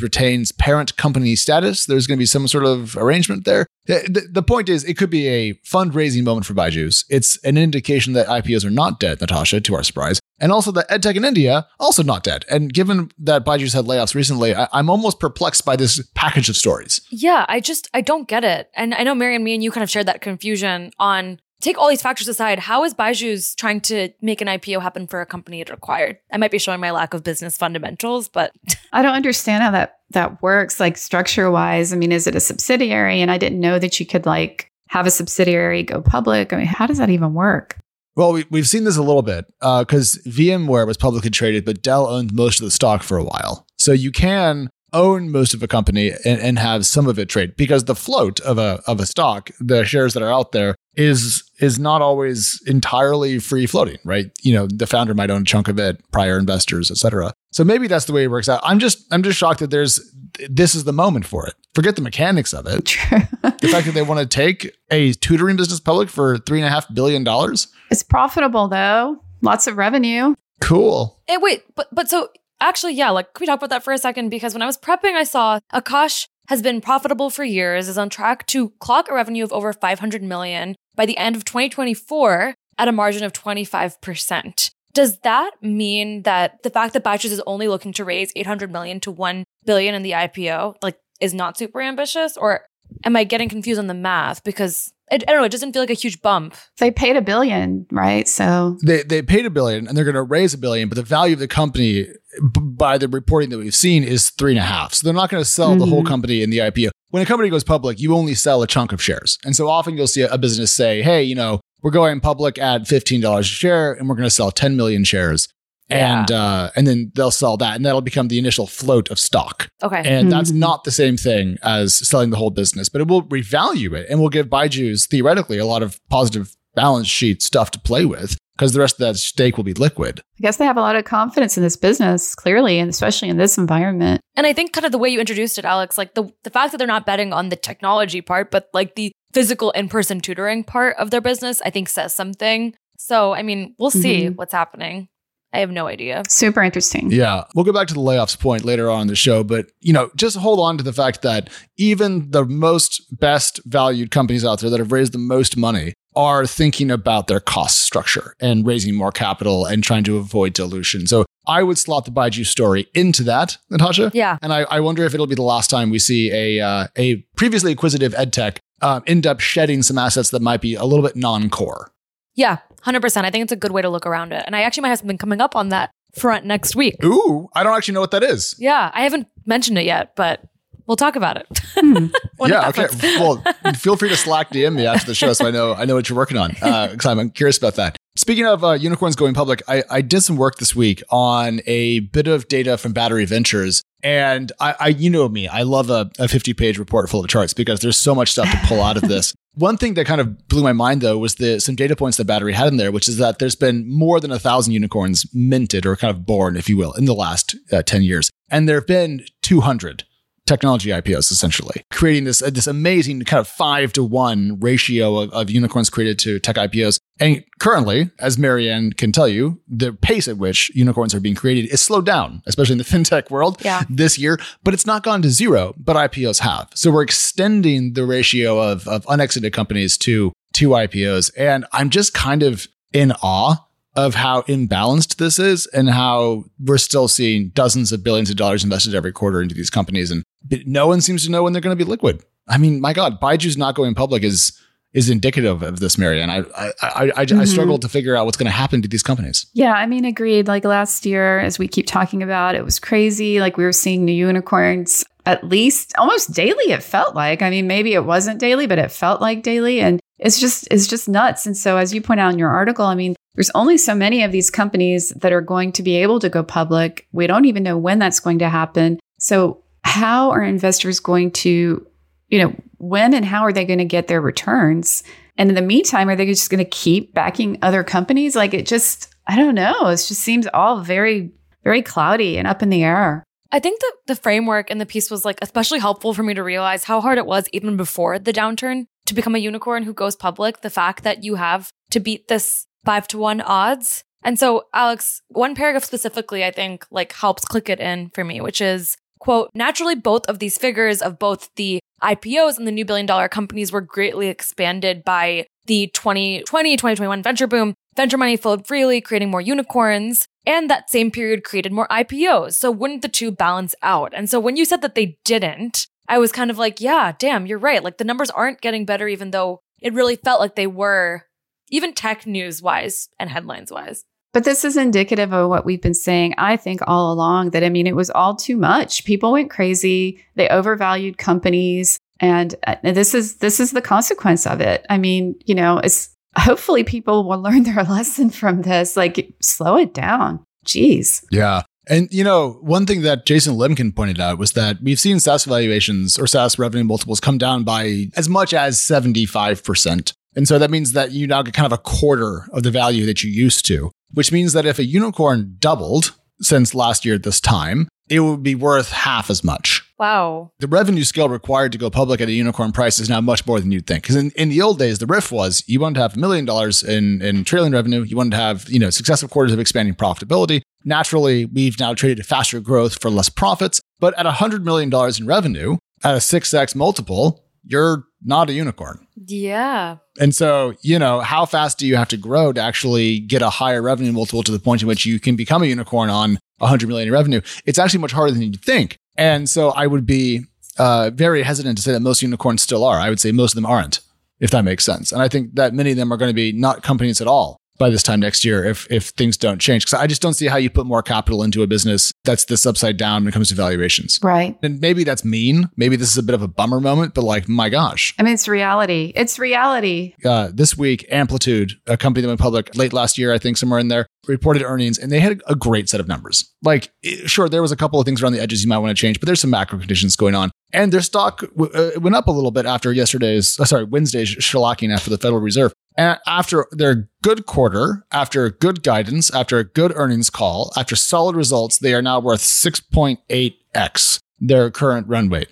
retains 0.00 0.52
parent 0.52 0.96
company 0.96 1.36
status, 1.36 1.86
there's 1.86 2.06
going 2.06 2.18
to 2.18 2.22
be 2.22 2.26
some 2.26 2.48
sort 2.48 2.64
of 2.64 2.96
arrangement 2.96 3.44
there. 3.44 3.66
The, 3.86 4.28
the- 4.32 4.42
point 4.42 4.68
is, 4.68 4.84
it 4.84 4.94
could 4.96 5.10
be 5.10 5.28
a 5.28 5.54
fundraising 5.64 6.24
moment 6.24 6.46
for 6.46 6.54
Byju's. 6.54 7.04
It's 7.08 7.36
an 7.44 7.56
indication 7.56 8.12
that 8.14 8.26
IPOs 8.26 8.64
are 8.64 8.70
not 8.70 8.98
dead, 9.00 9.20
Natasha, 9.20 9.60
to 9.60 9.74
our 9.74 9.82
surprise. 9.82 10.20
And 10.38 10.52
also 10.52 10.70
that 10.72 10.88
EdTech 10.88 11.16
in 11.16 11.24
India, 11.24 11.66
also 11.80 12.02
not 12.02 12.22
dead. 12.22 12.44
And 12.50 12.72
given 12.72 13.10
that 13.18 13.44
Byju's 13.44 13.72
had 13.72 13.86
layoffs 13.86 14.14
recently, 14.14 14.54
I, 14.54 14.68
I'm 14.72 14.90
almost 14.90 15.18
perplexed 15.18 15.64
by 15.64 15.76
this 15.76 16.00
package 16.14 16.48
of 16.48 16.56
stories. 16.56 17.00
Yeah, 17.10 17.46
I 17.48 17.60
just 17.60 17.88
I 17.94 18.02
don't 18.02 18.28
get 18.28 18.44
it. 18.44 18.70
And 18.74 18.94
I 18.94 19.02
know 19.02 19.14
Mary 19.14 19.34
and 19.34 19.44
me 19.44 19.54
and 19.54 19.64
you 19.64 19.70
kind 19.70 19.82
of 19.84 19.90
shared 19.90 20.06
that 20.06 20.20
confusion 20.20 20.90
on 20.98 21.40
take 21.60 21.78
all 21.78 21.88
these 21.88 22.02
factors 22.02 22.28
aside, 22.28 22.58
how 22.58 22.84
is 22.84 22.94
Byju's 22.94 23.54
trying 23.54 23.80
to 23.82 24.10
make 24.20 24.40
an 24.40 24.48
IPO 24.48 24.82
happen 24.82 25.06
for 25.06 25.20
a 25.20 25.26
company 25.26 25.60
it 25.60 25.70
acquired? 25.70 26.18
I 26.32 26.36
might 26.36 26.50
be 26.50 26.58
showing 26.58 26.80
my 26.80 26.90
lack 26.90 27.14
of 27.14 27.24
business 27.24 27.56
fundamentals, 27.56 28.28
but 28.28 28.52
I 28.92 29.02
don't 29.02 29.14
understand 29.14 29.62
how 29.62 29.70
that 29.72 30.00
that 30.10 30.40
works, 30.40 30.78
like 30.78 30.96
structure 30.96 31.50
wise. 31.50 31.92
I 31.92 31.96
mean, 31.96 32.12
is 32.12 32.26
it 32.26 32.36
a 32.36 32.40
subsidiary? 32.40 33.20
And 33.20 33.30
I 33.30 33.38
didn't 33.38 33.58
know 33.58 33.78
that 33.78 33.98
you 33.98 34.06
could 34.06 34.24
like 34.24 34.70
have 34.88 35.06
a 35.06 35.10
subsidiary 35.10 35.82
go 35.82 36.00
public. 36.00 36.52
I 36.52 36.58
mean, 36.58 36.66
how 36.66 36.86
does 36.86 36.98
that 36.98 37.10
even 37.10 37.34
work? 37.34 37.76
Well, 38.14 38.32
we, 38.32 38.44
we've 38.48 38.68
seen 38.68 38.84
this 38.84 38.96
a 38.96 39.02
little 39.02 39.22
bit 39.22 39.44
uh, 39.60 39.82
because 39.82 40.22
VMware 40.26 40.86
was 40.86 40.96
publicly 40.96 41.28
traded, 41.30 41.64
but 41.64 41.82
Dell 41.82 42.06
owned 42.06 42.32
most 42.32 42.60
of 42.60 42.64
the 42.64 42.70
stock 42.70 43.02
for 43.02 43.18
a 43.18 43.24
while. 43.24 43.66
So 43.78 43.92
you 43.92 44.10
can 44.10 44.70
own 44.92 45.30
most 45.30 45.52
of 45.52 45.62
a 45.62 45.68
company 45.68 46.12
and, 46.24 46.40
and 46.40 46.58
have 46.58 46.86
some 46.86 47.06
of 47.06 47.18
it 47.18 47.28
trade 47.28 47.56
because 47.56 47.84
the 47.84 47.94
float 47.94 48.40
of 48.40 48.56
a 48.56 48.80
of 48.86 49.00
a 49.00 49.06
stock, 49.06 49.50
the 49.60 49.84
shares 49.84 50.14
that 50.14 50.22
are 50.22 50.32
out 50.32 50.52
there, 50.52 50.74
is 50.96 51.42
is 51.60 51.78
not 51.78 52.02
always 52.02 52.62
entirely 52.66 53.38
free 53.38 53.66
floating, 53.66 53.98
right? 54.04 54.30
You 54.42 54.54
know, 54.54 54.66
the 54.66 54.86
founder 54.86 55.14
might 55.14 55.30
own 55.30 55.42
a 55.42 55.44
chunk 55.44 55.68
of 55.68 55.78
it, 55.78 56.00
prior 56.10 56.38
investors, 56.38 56.90
et 56.90 56.96
cetera. 56.96 57.32
So 57.52 57.64
maybe 57.64 57.86
that's 57.86 58.06
the 58.06 58.12
way 58.12 58.24
it 58.24 58.30
works 58.30 58.48
out. 58.48 58.60
I'm 58.62 58.78
just 58.78 59.06
I'm 59.12 59.22
just 59.22 59.38
shocked 59.38 59.60
that 59.60 59.70
there's 59.70 60.00
this 60.48 60.74
is 60.74 60.84
the 60.84 60.92
moment 60.92 61.26
for 61.26 61.46
it. 61.46 61.54
Forget 61.74 61.96
the 61.96 62.02
mechanics 62.02 62.52
of 62.52 62.66
it. 62.66 62.86
True. 62.86 63.18
the 63.42 63.68
fact 63.68 63.86
that 63.86 63.92
they 63.94 64.02
want 64.02 64.20
to 64.20 64.26
take 64.26 64.74
a 64.90 65.12
tutoring 65.14 65.56
business 65.56 65.80
public 65.80 66.08
for 66.08 66.38
three 66.38 66.58
and 66.58 66.66
a 66.66 66.70
half 66.70 66.92
billion 66.92 67.24
dollars. 67.24 67.68
It's 67.90 68.02
profitable 68.02 68.68
though. 68.68 69.18
Lots 69.42 69.66
of 69.66 69.76
revenue. 69.76 70.34
Cool. 70.60 71.20
Hey, 71.26 71.36
wait, 71.36 71.62
but 71.74 71.88
but 71.92 72.08
so 72.08 72.28
actually, 72.60 72.94
yeah, 72.94 73.10
like 73.10 73.34
can 73.34 73.42
we 73.42 73.46
talk 73.46 73.58
about 73.58 73.70
that 73.70 73.84
for 73.84 73.92
a 73.92 73.98
second? 73.98 74.30
Because 74.30 74.54
when 74.54 74.62
I 74.62 74.66
was 74.66 74.78
prepping, 74.78 75.14
I 75.14 75.24
saw 75.24 75.60
Aakash 75.72 76.26
has 76.48 76.62
been 76.62 76.80
profitable 76.80 77.28
for 77.28 77.44
years, 77.44 77.88
is 77.88 77.98
on 77.98 78.08
track 78.08 78.46
to 78.46 78.70
clock 78.78 79.10
a 79.10 79.14
revenue 79.14 79.44
of 79.44 79.52
over 79.52 79.72
500 79.72 80.22
million 80.22 80.76
by 80.96 81.06
the 81.06 81.16
end 81.18 81.36
of 81.36 81.44
2024 81.44 82.54
at 82.78 82.88
a 82.88 82.92
margin 82.92 83.24
of 83.24 83.32
25%. 83.32 84.70
Does 84.92 85.18
that 85.20 85.50
mean 85.62 86.22
that 86.22 86.62
the 86.62 86.70
fact 86.70 86.94
that 86.94 87.04
Byju's 87.04 87.32
is 87.32 87.42
only 87.46 87.68
looking 87.68 87.92
to 87.94 88.04
raise 88.04 88.32
800 88.34 88.72
million 88.72 88.98
to 89.00 89.10
1 89.10 89.44
billion 89.64 89.94
in 89.94 90.02
the 90.02 90.12
IPO, 90.12 90.76
like, 90.82 90.98
is 91.20 91.34
not 91.34 91.58
super 91.58 91.80
ambitious? 91.82 92.36
Or 92.36 92.62
am 93.04 93.14
I 93.16 93.24
getting 93.24 93.48
confused 93.48 93.78
on 93.78 93.88
the 93.88 93.94
math? 93.94 94.42
Because 94.42 94.90
I, 95.10 95.16
I 95.16 95.18
don't 95.18 95.36
know, 95.38 95.44
it 95.44 95.52
doesn't 95.52 95.72
feel 95.72 95.82
like 95.82 95.90
a 95.90 95.94
huge 95.94 96.20
bump. 96.22 96.54
They 96.78 96.90
paid 96.90 97.16
a 97.16 97.20
billion, 97.22 97.86
right? 97.92 98.26
So 98.26 98.78
They 98.84 99.02
they 99.02 99.20
paid 99.22 99.44
a 99.46 99.50
billion 99.50 99.86
and 99.86 99.96
they're 99.96 100.04
going 100.04 100.14
to 100.14 100.22
raise 100.22 100.54
a 100.54 100.58
billion, 100.58 100.88
but 100.88 100.96
the 100.96 101.02
value 101.02 101.34
of 101.34 101.40
the 101.40 101.48
company, 101.48 102.04
b- 102.04 102.60
by 102.60 102.96
the 102.98 103.06
reporting 103.08 103.50
that 103.50 103.58
we've 103.58 103.74
seen, 103.74 104.02
is 104.02 104.30
three 104.30 104.52
and 104.52 104.58
a 104.58 104.62
half. 104.62 104.94
So 104.94 105.06
they're 105.06 105.14
not 105.14 105.28
going 105.30 105.42
to 105.42 105.48
sell 105.48 105.76
the 105.76 105.86
whole 105.86 106.02
Mhm. 106.02 106.06
company 106.08 106.42
in 106.42 106.50
the 106.50 106.58
IPO. 106.58 106.90
When 107.16 107.22
a 107.22 107.26
company 107.26 107.48
goes 107.48 107.64
public, 107.64 107.98
you 107.98 108.14
only 108.14 108.34
sell 108.34 108.62
a 108.62 108.66
chunk 108.66 108.92
of 108.92 109.00
shares, 109.02 109.38
and 109.42 109.56
so 109.56 109.70
often 109.70 109.96
you'll 109.96 110.06
see 110.06 110.20
a, 110.20 110.28
a 110.30 110.36
business 110.36 110.70
say, 110.70 111.00
"Hey, 111.00 111.22
you 111.22 111.34
know, 111.34 111.62
we're 111.80 111.90
going 111.90 112.20
public 112.20 112.58
at 112.58 112.86
fifteen 112.86 113.22
dollars 113.22 113.46
a 113.46 113.48
share, 113.48 113.94
and 113.94 114.06
we're 114.06 114.16
going 114.16 114.26
to 114.26 114.30
sell 114.30 114.50
ten 114.50 114.76
million 114.76 115.02
shares." 115.02 115.48
Yeah. 115.88 116.18
And 116.20 116.30
uh, 116.30 116.70
and 116.76 116.86
then 116.86 117.12
they'll 117.14 117.30
sell 117.30 117.56
that, 117.56 117.74
and 117.74 117.86
that'll 117.86 118.02
become 118.02 118.28
the 118.28 118.38
initial 118.38 118.66
float 118.66 119.10
of 119.10 119.18
stock. 119.18 119.70
Okay. 119.82 120.02
And 120.04 120.30
that's 120.30 120.52
Mhm. 120.52 120.56
not 120.56 120.84
the 120.84 120.90
same 120.90 121.16
thing 121.16 121.56
as 121.62 122.06
selling 122.06 122.28
the 122.28 122.36
whole 122.36 122.50
business, 122.50 122.90
but 122.90 123.00
it 123.00 123.08
will 123.08 123.22
revalue 123.22 123.94
it 123.94 124.08
and 124.10 124.20
will 124.20 124.28
give 124.28 124.48
Byju's 124.48 125.06
theoretically 125.06 125.56
a 125.56 125.64
lot 125.64 125.82
of 125.82 125.98
positive 126.10 126.54
balance 126.74 127.06
sheet 127.06 127.40
stuff 127.40 127.70
to 127.70 127.78
play 127.78 128.04
with 128.04 128.36
because 128.56 128.72
the 128.72 128.80
rest 128.80 128.94
of 128.94 129.00
that 129.06 129.16
stake 129.16 129.56
will 129.56 129.64
be 129.64 129.74
liquid. 129.74 130.20
I 130.20 130.40
guess 130.40 130.56
they 130.56 130.64
have 130.64 130.76
a 130.78 130.80
lot 130.80 130.96
of 130.96 131.04
confidence 131.04 131.56
in 131.56 131.62
this 131.62 131.76
business, 131.76 132.34
clearly, 132.34 132.78
and 132.78 132.88
especially 132.88 133.28
in 133.28 133.36
this 133.36 133.58
environment. 133.58 134.20
And 134.34 134.46
I 134.46 134.52
think 134.52 134.72
kind 134.72 134.84
of 134.86 134.92
the 134.92 134.98
way 134.98 135.08
you 135.10 135.20
introduced 135.20 135.58
it, 135.58 135.64
Alex, 135.64 135.98
like 135.98 136.14
the 136.14 136.30
the 136.44 136.50
fact 136.50 136.72
that 136.72 136.78
they're 136.78 136.86
not 136.86 137.06
betting 137.06 137.32
on 137.32 137.48
the 137.50 137.56
technology 137.56 138.20
part, 138.20 138.50
but 138.50 138.68
like 138.72 138.94
the 138.94 139.12
physical 139.32 139.70
in-person 139.72 140.20
tutoring 140.20 140.64
part 140.64 140.96
of 140.96 141.10
their 141.10 141.20
business, 141.20 141.60
I 141.62 141.70
think 141.70 141.88
says 141.90 142.14
something. 142.14 142.74
So, 142.98 143.34
I 143.34 143.42
mean, 143.42 143.74
we'll 143.78 143.90
see 143.90 144.26
Mhm. 144.28 144.36
what's 144.36 144.54
happening. 144.54 145.08
I 145.52 145.60
have 145.60 145.70
no 145.70 145.86
idea. 145.86 146.22
Super 146.28 146.62
interesting. 146.62 147.10
Yeah. 147.10 147.44
We'll 147.54 147.64
go 147.64 147.72
back 147.72 147.88
to 147.88 147.94
the 147.94 148.00
layoffs 148.00 148.38
point 148.38 148.64
later 148.64 148.90
on 148.90 149.02
in 149.02 149.06
the 149.06 149.16
show, 149.16 149.44
but 149.44 149.66
you 149.80 149.92
know, 149.92 150.10
just 150.16 150.36
hold 150.36 150.60
on 150.60 150.76
to 150.78 150.82
the 150.84 150.92
fact 150.92 151.22
that 151.22 151.48
even 151.76 152.30
the 152.30 152.44
most 152.44 153.02
best 153.18 153.60
valued 153.64 154.10
companies 154.10 154.44
out 154.44 154.60
there 154.60 154.70
that 154.70 154.80
have 154.80 154.92
raised 154.92 155.12
the 155.12 155.18
most 155.18 155.56
money 155.56 155.92
are 156.16 156.46
thinking 156.46 156.90
about 156.90 157.28
their 157.28 157.40
cost 157.40 157.82
structure 157.82 158.34
and 158.40 158.66
raising 158.66 158.94
more 158.94 159.12
capital 159.12 159.66
and 159.66 159.84
trying 159.84 160.02
to 160.04 160.16
avoid 160.16 160.54
dilution. 160.54 161.06
So 161.06 161.26
I 161.46 161.62
would 161.62 161.78
slot 161.78 162.06
the 162.06 162.10
Byju 162.10 162.46
story 162.46 162.88
into 162.94 163.22
that, 163.24 163.58
Natasha. 163.70 164.10
Yeah. 164.14 164.38
And 164.42 164.52
I, 164.52 164.62
I 164.62 164.80
wonder 164.80 165.04
if 165.04 165.14
it'll 165.14 165.26
be 165.26 165.34
the 165.34 165.42
last 165.42 165.70
time 165.70 165.90
we 165.90 165.98
see 165.98 166.32
a 166.32 166.64
uh, 166.64 166.86
a 166.96 167.16
previously 167.36 167.72
acquisitive 167.72 168.14
edtech 168.14 168.58
um, 168.82 169.02
end 169.06 169.26
up 169.26 169.40
shedding 169.40 169.82
some 169.82 169.98
assets 169.98 170.30
that 170.30 170.42
might 170.42 170.60
be 170.60 170.74
a 170.74 170.84
little 170.84 171.04
bit 171.04 171.16
non-core. 171.16 171.92
Yeah, 172.34 172.58
100%. 172.82 173.24
I 173.24 173.30
think 173.30 173.44
it's 173.44 173.52
a 173.52 173.56
good 173.56 173.72
way 173.72 173.82
to 173.82 173.88
look 173.88 174.06
around 174.06 174.32
it. 174.32 174.42
And 174.46 174.54
I 174.54 174.62
actually 174.62 174.82
might 174.82 174.90
have 174.90 174.98
something 174.98 175.18
coming 175.18 175.40
up 175.40 175.56
on 175.56 175.70
that 175.70 175.90
front 176.14 176.44
next 176.44 176.76
week. 176.76 176.96
Ooh, 177.04 177.48
I 177.54 177.62
don't 177.62 177.74
actually 177.74 177.94
know 177.94 178.00
what 178.00 178.10
that 178.10 178.22
is. 178.22 178.54
Yeah, 178.58 178.90
I 178.92 179.02
haven't 179.02 179.28
mentioned 179.46 179.78
it 179.78 179.84
yet, 179.84 180.14
but 180.16 180.42
we'll 180.86 180.96
talk 180.96 181.16
about 181.16 181.36
it. 181.36 181.46
Hmm. 181.74 182.06
yeah, 182.46 182.68
okay. 182.68 182.86
well, 183.18 183.42
feel 183.74 183.96
free 183.96 184.08
to 184.08 184.16
Slack 184.16 184.50
DM 184.50 184.74
me 184.74 184.86
after 184.86 185.06
the 185.06 185.14
show 185.14 185.32
so 185.32 185.46
I 185.46 185.50
know 185.50 185.74
I 185.74 185.84
know 185.84 185.94
what 185.94 186.08
you're 186.08 186.16
working 186.16 186.36
on 186.36 186.50
because 186.50 187.06
I'm 187.06 187.30
curious 187.30 187.58
about 187.58 187.74
that. 187.76 187.96
Speaking 188.16 188.46
of 188.46 188.64
uh, 188.64 188.72
unicorns 188.72 189.14
going 189.14 189.34
public, 189.34 189.62
I, 189.68 189.84
I 189.90 190.00
did 190.00 190.22
some 190.22 190.36
work 190.36 190.56
this 190.56 190.74
week 190.74 191.02
on 191.10 191.60
a 191.66 192.00
bit 192.00 192.26
of 192.26 192.48
data 192.48 192.78
from 192.78 192.94
Battery 192.94 193.26
Ventures. 193.26 193.82
And 194.02 194.52
I, 194.58 194.74
I 194.80 194.88
you 194.88 195.10
know 195.10 195.28
me, 195.28 195.48
I 195.48 195.62
love 195.62 195.90
a, 195.90 196.10
a 196.18 196.26
50 196.26 196.54
page 196.54 196.78
report 196.78 197.10
full 197.10 197.20
of 197.20 197.28
charts 197.28 197.52
because 197.52 197.80
there's 197.80 197.98
so 197.98 198.14
much 198.14 198.32
stuff 198.32 198.50
to 198.50 198.58
pull 198.66 198.80
out 198.80 198.96
of 198.96 199.02
this. 199.08 199.34
One 199.52 199.76
thing 199.76 199.94
that 199.94 200.06
kind 200.06 200.20
of 200.20 200.48
blew 200.48 200.62
my 200.62 200.72
mind 200.72 201.02
though 201.02 201.18
was 201.18 201.34
the 201.34 201.60
some 201.60 201.74
data 201.74 201.94
points 201.94 202.16
that 202.16 202.26
Battery 202.26 202.54
had 202.54 202.68
in 202.68 202.78
there, 202.78 202.90
which 202.90 203.06
is 203.06 203.18
that 203.18 203.38
there's 203.38 203.54
been 203.54 203.86
more 203.86 204.18
than 204.18 204.30
a 204.30 204.38
thousand 204.38 204.72
unicorns 204.72 205.26
minted 205.34 205.84
or 205.84 205.94
kind 205.96 206.14
of 206.14 206.24
born, 206.24 206.56
if 206.56 206.70
you 206.70 206.78
will, 206.78 206.92
in 206.94 207.04
the 207.04 207.14
last 207.14 207.54
uh, 207.70 207.82
10 207.82 208.02
years. 208.02 208.30
And 208.48 208.66
there 208.66 208.76
have 208.76 208.86
been 208.86 209.26
200 209.42 210.04
technology 210.46 210.90
IPOs 210.90 211.30
essentially, 211.30 211.82
creating 211.92 212.24
this 212.24 212.40
uh, 212.42 212.50
this 212.50 212.66
amazing 212.66 213.22
kind 213.22 213.40
of 213.40 213.48
five 213.48 213.92
to 213.94 214.02
one 214.04 214.58
ratio 214.60 215.18
of, 215.18 215.30
of 215.32 215.50
unicorns 215.50 215.90
created 215.90 216.18
to 216.20 216.38
tech 216.38 216.56
IPOs. 216.56 216.98
And 217.18 217.42
currently, 217.58 218.10
as 218.20 218.36
Marianne 218.38 218.92
can 218.92 219.10
tell 219.10 219.26
you, 219.26 219.60
the 219.68 219.92
pace 219.92 220.28
at 220.28 220.36
which 220.36 220.70
unicorns 220.74 221.14
are 221.14 221.20
being 221.20 221.34
created 221.34 221.72
is 221.72 221.80
slowed 221.80 222.04
down, 222.06 222.42
especially 222.46 222.72
in 222.72 222.78
the 222.78 222.84
fintech 222.92 223.30
world 223.30 223.58
Yeah. 223.64 223.82
this 223.88 224.18
year. 224.18 224.38
But 224.62 224.74
it's 224.74 224.86
not 224.86 225.02
gone 225.02 225.22
to 225.22 225.30
zero, 225.30 225.74
but 225.78 225.96
IPOs 225.96 226.40
have. 226.40 226.68
So 226.74 226.90
we're 226.90 227.02
extending 227.02 227.94
the 227.94 228.04
ratio 228.04 228.60
of, 228.60 228.86
of 228.86 229.04
unexited 229.08 229.52
companies 229.52 229.96
to 229.98 230.32
to 230.54 230.68
IPOs. 230.70 231.30
And 231.36 231.66
I'm 231.72 231.90
just 231.90 232.14
kind 232.14 232.42
of 232.42 232.66
in 232.92 233.12
awe 233.22 233.56
of 233.94 234.14
how 234.14 234.42
imbalanced 234.42 235.16
this 235.16 235.38
is 235.38 235.66
and 235.68 235.88
how 235.90 236.44
we're 236.60 236.76
still 236.78 237.08
seeing 237.08 237.48
dozens 237.54 237.92
of 237.92 238.04
billions 238.04 238.28
of 238.30 238.36
dollars 238.36 238.62
invested 238.62 238.94
every 238.94 239.12
quarter 239.12 239.40
into 239.42 239.54
these 239.54 239.70
companies. 239.70 240.10
And 240.10 240.22
but 240.48 240.66
no 240.66 240.86
one 240.86 241.00
seems 241.00 241.24
to 241.24 241.30
know 241.30 241.42
when 241.42 241.52
they're 241.52 241.62
going 241.62 241.76
to 241.76 241.84
be 241.84 241.88
liquid. 241.88 242.22
I 242.48 242.58
mean, 242.58 242.80
my 242.80 242.92
God, 242.92 243.20
Byju's 243.20 243.56
not 243.56 243.74
going 243.74 243.94
public 243.94 244.22
is 244.22 244.52
is 244.92 245.10
indicative 245.10 245.62
of 245.62 245.80
this, 245.80 245.98
Marianne. 245.98 246.30
I 246.30 246.38
I 246.38 246.66
I, 246.66 246.72
I, 246.82 247.10
I 247.20 247.24
Mhm. 247.26 247.46
struggle 247.48 247.78
to 247.78 247.88
figure 247.88 248.16
out 248.16 248.24
what's 248.24 248.38
going 248.38 248.46
to 248.46 248.52
happen 248.52 248.80
to 248.82 248.88
these 248.88 249.02
companies. 249.02 249.46
Yeah, 249.52 249.72
I 249.72 249.86
mean, 249.86 250.04
agreed. 250.04 250.48
Like 250.48 250.64
last 250.64 251.04
year, 251.04 251.40
as 251.40 251.58
we 251.58 251.68
keep 251.68 251.86
talking 251.86 252.22
about, 252.22 252.54
it 252.54 252.64
was 252.64 252.78
crazy. 252.78 253.40
Like 253.40 253.56
we 253.56 253.64
were 253.64 253.72
seeing 253.72 254.04
new 254.04 254.12
unicorns 254.12 255.04
at 255.26 255.42
least 255.42 255.92
almost 255.98 256.32
daily, 256.32 256.70
it 256.72 256.84
felt 256.84 257.16
like. 257.16 257.42
I 257.42 257.50
mean, 257.50 257.66
maybe 257.66 257.94
it 257.94 258.04
wasn't 258.04 258.38
daily, 258.38 258.68
but 258.68 258.78
it 258.78 258.92
felt 258.92 259.20
like 259.20 259.42
daily. 259.42 259.80
And 259.80 260.00
it's 260.18 260.38
just 260.40 260.68
it's 260.70 260.86
just 260.86 261.08
nuts. 261.08 261.46
And 261.46 261.56
so 261.56 261.76
as 261.78 261.92
you 261.92 262.00
point 262.00 262.20
out 262.20 262.32
in 262.32 262.38
your 262.38 262.48
article, 262.50 262.86
I 262.86 262.94
mean, 262.94 263.16
there's 263.34 263.50
only 263.54 263.76
so 263.76 263.94
many 263.94 264.22
of 264.22 264.30
these 264.32 264.50
companies 264.50 265.10
that 265.10 265.32
are 265.32 265.40
going 265.42 265.72
to 265.72 265.82
be 265.82 265.96
able 265.96 266.20
to 266.20 266.28
go 266.30 266.42
public. 266.44 267.06
We 267.12 267.26
don't 267.26 267.44
even 267.44 267.64
know 267.64 267.76
when 267.76 267.98
that's 267.98 268.20
going 268.20 268.38
to 268.38 268.48
happen. 268.48 268.98
So 269.18 269.62
how 269.86 270.30
are 270.30 270.42
investors 270.42 270.98
going 271.00 271.30
to, 271.30 271.86
you 272.28 272.38
know, 272.38 272.54
when 272.78 273.14
and 273.14 273.24
how 273.24 273.42
are 273.42 273.52
they 273.52 273.64
going 273.64 273.78
to 273.78 273.84
get 273.84 274.08
their 274.08 274.20
returns? 274.20 275.04
And 275.38 275.48
in 275.48 275.54
the 275.54 275.62
meantime, 275.62 276.08
are 276.08 276.16
they 276.16 276.26
just 276.26 276.50
going 276.50 276.62
to 276.62 276.70
keep 276.70 277.14
backing 277.14 277.58
other 277.62 277.84
companies? 277.84 278.34
Like 278.34 278.52
it 278.52 278.66
just, 278.66 279.14
I 279.26 279.36
don't 279.36 279.54
know. 279.54 279.86
It 279.86 279.96
just 279.96 280.20
seems 280.20 280.48
all 280.52 280.80
very, 280.80 281.30
very 281.62 281.82
cloudy 281.82 282.36
and 282.36 282.48
up 282.48 282.62
in 282.62 282.70
the 282.70 282.82
air. 282.82 283.22
I 283.52 283.60
think 283.60 283.80
that 283.80 283.92
the 284.08 284.16
framework 284.16 284.70
and 284.70 284.80
the 284.80 284.86
piece 284.86 285.08
was 285.08 285.24
like 285.24 285.38
especially 285.40 285.78
helpful 285.78 286.12
for 286.12 286.24
me 286.24 286.34
to 286.34 286.42
realize 286.42 286.84
how 286.84 287.00
hard 287.00 287.16
it 287.16 287.26
was 287.26 287.48
even 287.52 287.76
before 287.76 288.18
the 288.18 288.32
downturn 288.32 288.86
to 289.06 289.14
become 289.14 289.36
a 289.36 289.38
unicorn 289.38 289.84
who 289.84 289.94
goes 289.94 290.16
public. 290.16 290.62
The 290.62 290.70
fact 290.70 291.04
that 291.04 291.22
you 291.22 291.36
have 291.36 291.70
to 291.92 292.00
beat 292.00 292.26
this 292.26 292.66
five 292.84 293.06
to 293.08 293.18
one 293.18 293.40
odds. 293.40 294.02
And 294.24 294.36
so, 294.36 294.64
Alex, 294.74 295.22
one 295.28 295.54
paragraph 295.54 295.84
specifically, 295.84 296.44
I 296.44 296.50
think, 296.50 296.84
like 296.90 297.12
helps 297.12 297.44
click 297.44 297.68
it 297.68 297.78
in 297.78 298.10
for 298.10 298.24
me, 298.24 298.40
which 298.40 298.60
is 298.60 298.96
quote, 299.26 299.50
naturally, 299.54 299.96
both 299.96 300.24
of 300.26 300.38
these 300.38 300.56
figures 300.56 301.02
of 301.02 301.18
both 301.18 301.50
the 301.56 301.80
IPOs 302.00 302.58
and 302.58 302.66
the 302.66 302.70
new 302.70 302.84
billion 302.84 303.06
dollar 303.06 303.28
companies 303.28 303.72
were 303.72 303.80
greatly 303.80 304.28
expanded 304.28 305.02
by 305.02 305.46
the 305.64 305.88
2020, 305.88 306.76
2021 306.76 307.24
venture 307.24 307.48
boom. 307.48 307.74
Venture 307.96 308.18
money 308.18 308.36
flowed 308.36 308.68
freely, 308.68 309.00
creating 309.00 309.28
more 309.28 309.40
unicorns. 309.40 310.28
And 310.46 310.70
that 310.70 310.90
same 310.90 311.10
period 311.10 311.42
created 311.42 311.72
more 311.72 311.88
IPOs. 311.88 312.54
So 312.54 312.70
wouldn't 312.70 313.02
the 313.02 313.08
two 313.08 313.32
balance 313.32 313.74
out? 313.82 314.12
And 314.14 314.30
so 314.30 314.38
when 314.38 314.56
you 314.56 314.64
said 314.64 314.80
that 314.82 314.94
they 314.94 315.18
didn't, 315.24 315.88
I 316.08 316.18
was 316.18 316.30
kind 316.30 316.52
of 316.52 316.58
like, 316.58 316.80
yeah, 316.80 317.12
damn, 317.18 317.46
you're 317.46 317.58
right. 317.58 317.82
Like 317.82 317.98
the 317.98 318.04
numbers 318.04 318.30
aren't 318.30 318.60
getting 318.60 318.84
better, 318.84 319.08
even 319.08 319.32
though 319.32 319.58
it 319.82 319.92
really 319.92 320.14
felt 320.14 320.40
like 320.40 320.54
they 320.54 320.68
were, 320.68 321.24
even 321.68 321.94
tech 321.94 322.28
news 322.28 322.62
wise 322.62 323.08
and 323.18 323.28
headlines 323.28 323.72
wise. 323.72 324.04
But 324.36 324.44
this 324.44 324.66
is 324.66 324.76
indicative 324.76 325.32
of 325.32 325.48
what 325.48 325.64
we've 325.64 325.80
been 325.80 325.94
saying, 325.94 326.34
I 326.36 326.58
think, 326.58 326.82
all 326.86 327.10
along 327.10 327.52
that 327.52 327.64
I 327.64 327.70
mean, 327.70 327.86
it 327.86 327.96
was 327.96 328.10
all 328.10 328.36
too 328.36 328.58
much. 328.58 329.06
People 329.06 329.32
went 329.32 329.48
crazy. 329.48 330.22
They 330.34 330.46
overvalued 330.50 331.16
companies. 331.16 331.98
And 332.20 332.54
uh, 332.66 332.76
this 332.82 333.14
is 333.14 333.36
this 333.36 333.60
is 333.60 333.70
the 333.70 333.80
consequence 333.80 334.46
of 334.46 334.60
it. 334.60 334.84
I 334.90 334.98
mean, 334.98 335.36
you 335.46 335.54
know, 335.54 335.78
it's 335.78 336.10
hopefully 336.36 336.84
people 336.84 337.26
will 337.26 337.40
learn 337.40 337.62
their 337.62 337.82
lesson 337.84 338.28
from 338.28 338.60
this. 338.60 338.94
Like, 338.94 339.26
slow 339.40 339.78
it 339.78 339.94
down. 339.94 340.44
Jeez. 340.66 341.24
Yeah. 341.30 341.62
And 341.88 342.12
you 342.12 342.22
know, 342.22 342.58
one 342.60 342.84
thing 342.84 343.00
that 343.02 343.24
Jason 343.24 343.54
Lemkin 343.54 343.96
pointed 343.96 344.20
out 344.20 344.36
was 344.36 344.52
that 344.52 344.82
we've 344.82 345.00
seen 345.00 345.18
SaaS 345.18 345.46
valuations 345.46 346.18
or 346.18 346.26
SaaS 346.26 346.58
revenue 346.58 346.84
multiples 346.84 347.20
come 347.20 347.38
down 347.38 347.64
by 347.64 348.10
as 348.16 348.28
much 348.28 348.52
as 348.52 348.78
75%. 348.78 350.12
And 350.36 350.46
so 350.46 350.58
that 350.58 350.70
means 350.70 350.92
that 350.92 351.12
you 351.12 351.26
now 351.26 351.42
get 351.42 351.54
kind 351.54 351.66
of 351.66 351.72
a 351.72 351.82
quarter 351.82 352.46
of 352.52 352.62
the 352.62 352.70
value 352.70 353.06
that 353.06 353.24
you 353.24 353.30
used 353.30 353.66
to, 353.66 353.90
which 354.12 354.30
means 354.30 354.52
that 354.52 354.66
if 354.66 354.78
a 354.78 354.84
unicorn 354.84 355.56
doubled 355.58 356.14
since 356.40 356.74
last 356.74 357.04
year 357.04 357.14
at 357.14 357.22
this 357.22 357.40
time, 357.40 357.88
it 358.08 358.20
would 358.20 358.42
be 358.42 358.54
worth 358.54 358.92
half 358.92 359.30
as 359.30 359.42
much. 359.42 359.82
Wow. 359.98 360.52
The 360.60 360.68
revenue 360.68 361.04
scale 361.04 361.28
required 361.28 361.72
to 361.72 361.78
go 361.78 361.90
public 361.90 362.20
at 362.20 362.28
a 362.28 362.32
unicorn 362.32 362.70
price 362.70 362.98
is 362.98 363.08
now 363.08 363.20
much 363.20 363.46
more 363.46 363.58
than 363.58 363.72
you'd 363.72 363.86
think. 363.86 364.02
Because 364.02 364.16
in, 364.16 364.30
in 364.32 364.50
the 364.50 364.62
old 364.62 364.78
days, 364.78 364.98
the 364.98 365.06
riff 365.06 365.32
was 365.32 365.64
you 365.66 365.80
wanted 365.80 365.94
to 365.94 366.00
have 366.02 366.16
a 366.16 366.20
million 366.20 366.44
dollars 366.44 366.82
in, 366.82 367.22
in 367.22 367.44
trailing 367.44 367.72
revenue. 367.72 368.02
You 368.02 368.16
wanted 368.16 368.32
to 368.32 368.36
have, 368.36 368.68
you 368.68 368.78
know, 368.78 368.90
successive 368.90 369.30
quarters 369.30 369.52
of 369.52 369.58
expanding 369.58 369.94
profitability. 369.94 370.60
Naturally, 370.84 371.46
we've 371.46 371.80
now 371.80 371.94
traded 371.94 372.24
faster 372.26 372.60
growth 372.60 373.00
for 373.00 373.10
less 373.10 373.28
profits. 373.28 373.80
But 373.98 374.16
at 374.18 374.26
$100 374.26 374.62
million 374.62 374.92
in 375.18 375.26
revenue, 375.26 375.78
at 376.04 376.14
a 376.14 376.18
6x 376.18 376.74
multiple, 376.74 377.44
you're 377.64 378.04
not 378.26 378.50
a 378.50 378.52
unicorn. 378.52 379.06
Yeah. 379.16 379.96
And 380.20 380.34
so, 380.34 380.74
you 380.82 380.98
know, 380.98 381.20
how 381.20 381.46
fast 381.46 381.78
do 381.78 381.86
you 381.86 381.96
have 381.96 382.08
to 382.08 382.16
grow 382.16 382.52
to 382.52 382.60
actually 382.60 383.20
get 383.20 383.40
a 383.42 383.50
higher 383.50 383.80
revenue 383.80 384.12
multiple 384.12 384.42
to 384.42 384.52
the 384.52 384.58
point 384.58 384.82
in 384.82 384.88
which 384.88 385.06
you 385.06 385.20
can 385.20 385.36
become 385.36 385.62
a 385.62 385.66
unicorn 385.66 386.10
on 386.10 386.38
100 386.58 386.88
million 386.88 387.08
in 387.08 387.14
revenue? 387.14 387.40
It's 387.64 387.78
actually 387.78 388.00
much 388.00 388.12
harder 388.12 388.32
than 388.32 388.42
you'd 388.42 388.60
think. 388.60 388.98
And 389.16 389.48
so 389.48 389.70
I 389.70 389.86
would 389.86 390.04
be 390.04 390.44
uh, 390.78 391.10
very 391.14 391.42
hesitant 391.42 391.78
to 391.78 391.82
say 391.82 391.92
that 391.92 392.00
most 392.00 392.20
unicorns 392.20 392.62
still 392.62 392.84
are. 392.84 392.98
I 392.98 393.08
would 393.08 393.20
say 393.20 393.32
most 393.32 393.52
of 393.52 393.56
them 393.56 393.66
aren't, 393.66 394.00
if 394.40 394.50
that 394.50 394.64
makes 394.64 394.84
sense. 394.84 395.12
And 395.12 395.22
I 395.22 395.28
think 395.28 395.54
that 395.54 395.72
many 395.72 395.92
of 395.92 395.96
them 395.96 396.12
are 396.12 396.16
going 396.16 396.30
to 396.30 396.34
be 396.34 396.52
not 396.52 396.82
companies 396.82 397.20
at 397.20 397.28
all 397.28 397.56
by 397.78 397.90
this 397.90 398.02
time 398.02 398.20
next 398.20 398.44
year 398.44 398.64
if 398.64 398.86
if 398.90 399.08
things 399.08 399.36
don't 399.36 399.60
change. 399.60 399.84
Because 399.84 400.00
I 400.00 400.06
just 400.06 400.22
don't 400.22 400.34
see 400.34 400.46
how 400.46 400.56
you 400.56 400.70
put 400.70 400.86
more 400.86 401.02
capital 401.02 401.42
into 401.42 401.62
a 401.62 401.66
business 401.66 402.12
that's 402.24 402.44
this 402.46 402.66
upside 402.66 402.96
down 402.96 403.22
when 403.22 403.28
it 403.28 403.32
comes 403.32 403.48
to 403.48 403.54
valuations. 403.54 404.18
Right. 404.22 404.58
And 404.62 404.80
maybe 404.80 405.04
that's 405.04 405.24
mean. 405.24 405.70
Maybe 405.76 405.96
this 405.96 406.10
is 406.10 406.18
a 406.18 406.22
bit 406.22 406.34
of 406.34 406.42
a 406.42 406.48
bummer 406.48 406.80
moment, 406.80 407.14
but 407.14 407.22
like, 407.22 407.48
my 407.48 407.68
gosh. 407.68 408.14
I 408.18 408.22
mean, 408.22 408.34
it's 408.34 408.48
reality. 408.48 409.12
It's 409.14 409.38
reality. 409.38 410.14
Uh, 410.24 410.50
this 410.52 410.76
week, 410.76 411.06
Amplitude, 411.10 411.72
a 411.86 411.96
company 411.96 412.22
that 412.22 412.28
went 412.28 412.40
public 412.40 412.76
late 412.76 412.92
last 412.92 413.18
year, 413.18 413.32
I 413.32 413.38
think 413.38 413.56
somewhere 413.56 413.78
in 413.78 413.88
there, 413.88 414.06
reported 414.26 414.62
earnings 414.62 414.98
and 414.98 415.12
they 415.12 415.20
had 415.20 415.40
a 415.46 415.54
great 415.54 415.88
set 415.88 416.00
of 416.00 416.08
numbers. 416.08 416.52
Like, 416.62 416.92
sure, 417.26 417.48
there 417.48 417.62
was 417.62 417.72
a 417.72 417.76
couple 417.76 418.00
of 418.00 418.06
things 418.06 418.22
around 418.22 418.32
the 418.32 418.40
edges 418.40 418.62
you 418.62 418.68
might 418.68 418.78
want 418.78 418.96
to 418.96 419.00
change, 419.00 419.20
but 419.20 419.26
there's 419.26 419.40
some 419.40 419.50
macro 419.50 419.78
conditions 419.78 420.16
going 420.16 420.34
on. 420.34 420.50
And 420.72 420.92
their 420.92 421.00
stock 421.00 421.40
w- 421.56 421.72
uh, 421.72 421.98
went 422.00 422.16
up 422.16 422.26
a 422.26 422.32
little 422.32 422.50
bit 422.50 422.66
after 422.66 422.92
yesterday's, 422.92 423.58
uh, 423.60 423.64
sorry, 423.64 423.84
Wednesday's 423.84 424.34
shellacking 424.36 424.92
after 424.92 425.10
the 425.10 425.18
Federal 425.18 425.40
Reserve. 425.40 425.72
And 425.96 426.18
after 426.26 426.66
their 426.72 427.08
good 427.22 427.46
quarter, 427.46 428.04
after 428.12 428.50
good 428.50 428.82
guidance, 428.82 429.34
after 429.34 429.58
a 429.58 429.64
good 429.64 429.92
earnings 429.94 430.28
call, 430.28 430.72
after 430.76 430.94
solid 430.94 431.36
results, 431.36 431.78
they 431.78 431.94
are 431.94 432.02
now 432.02 432.20
worth 432.20 432.42
6.8x 432.42 434.20
their 434.38 434.70
current 434.70 435.08
run 435.08 435.28
rate. 435.28 435.48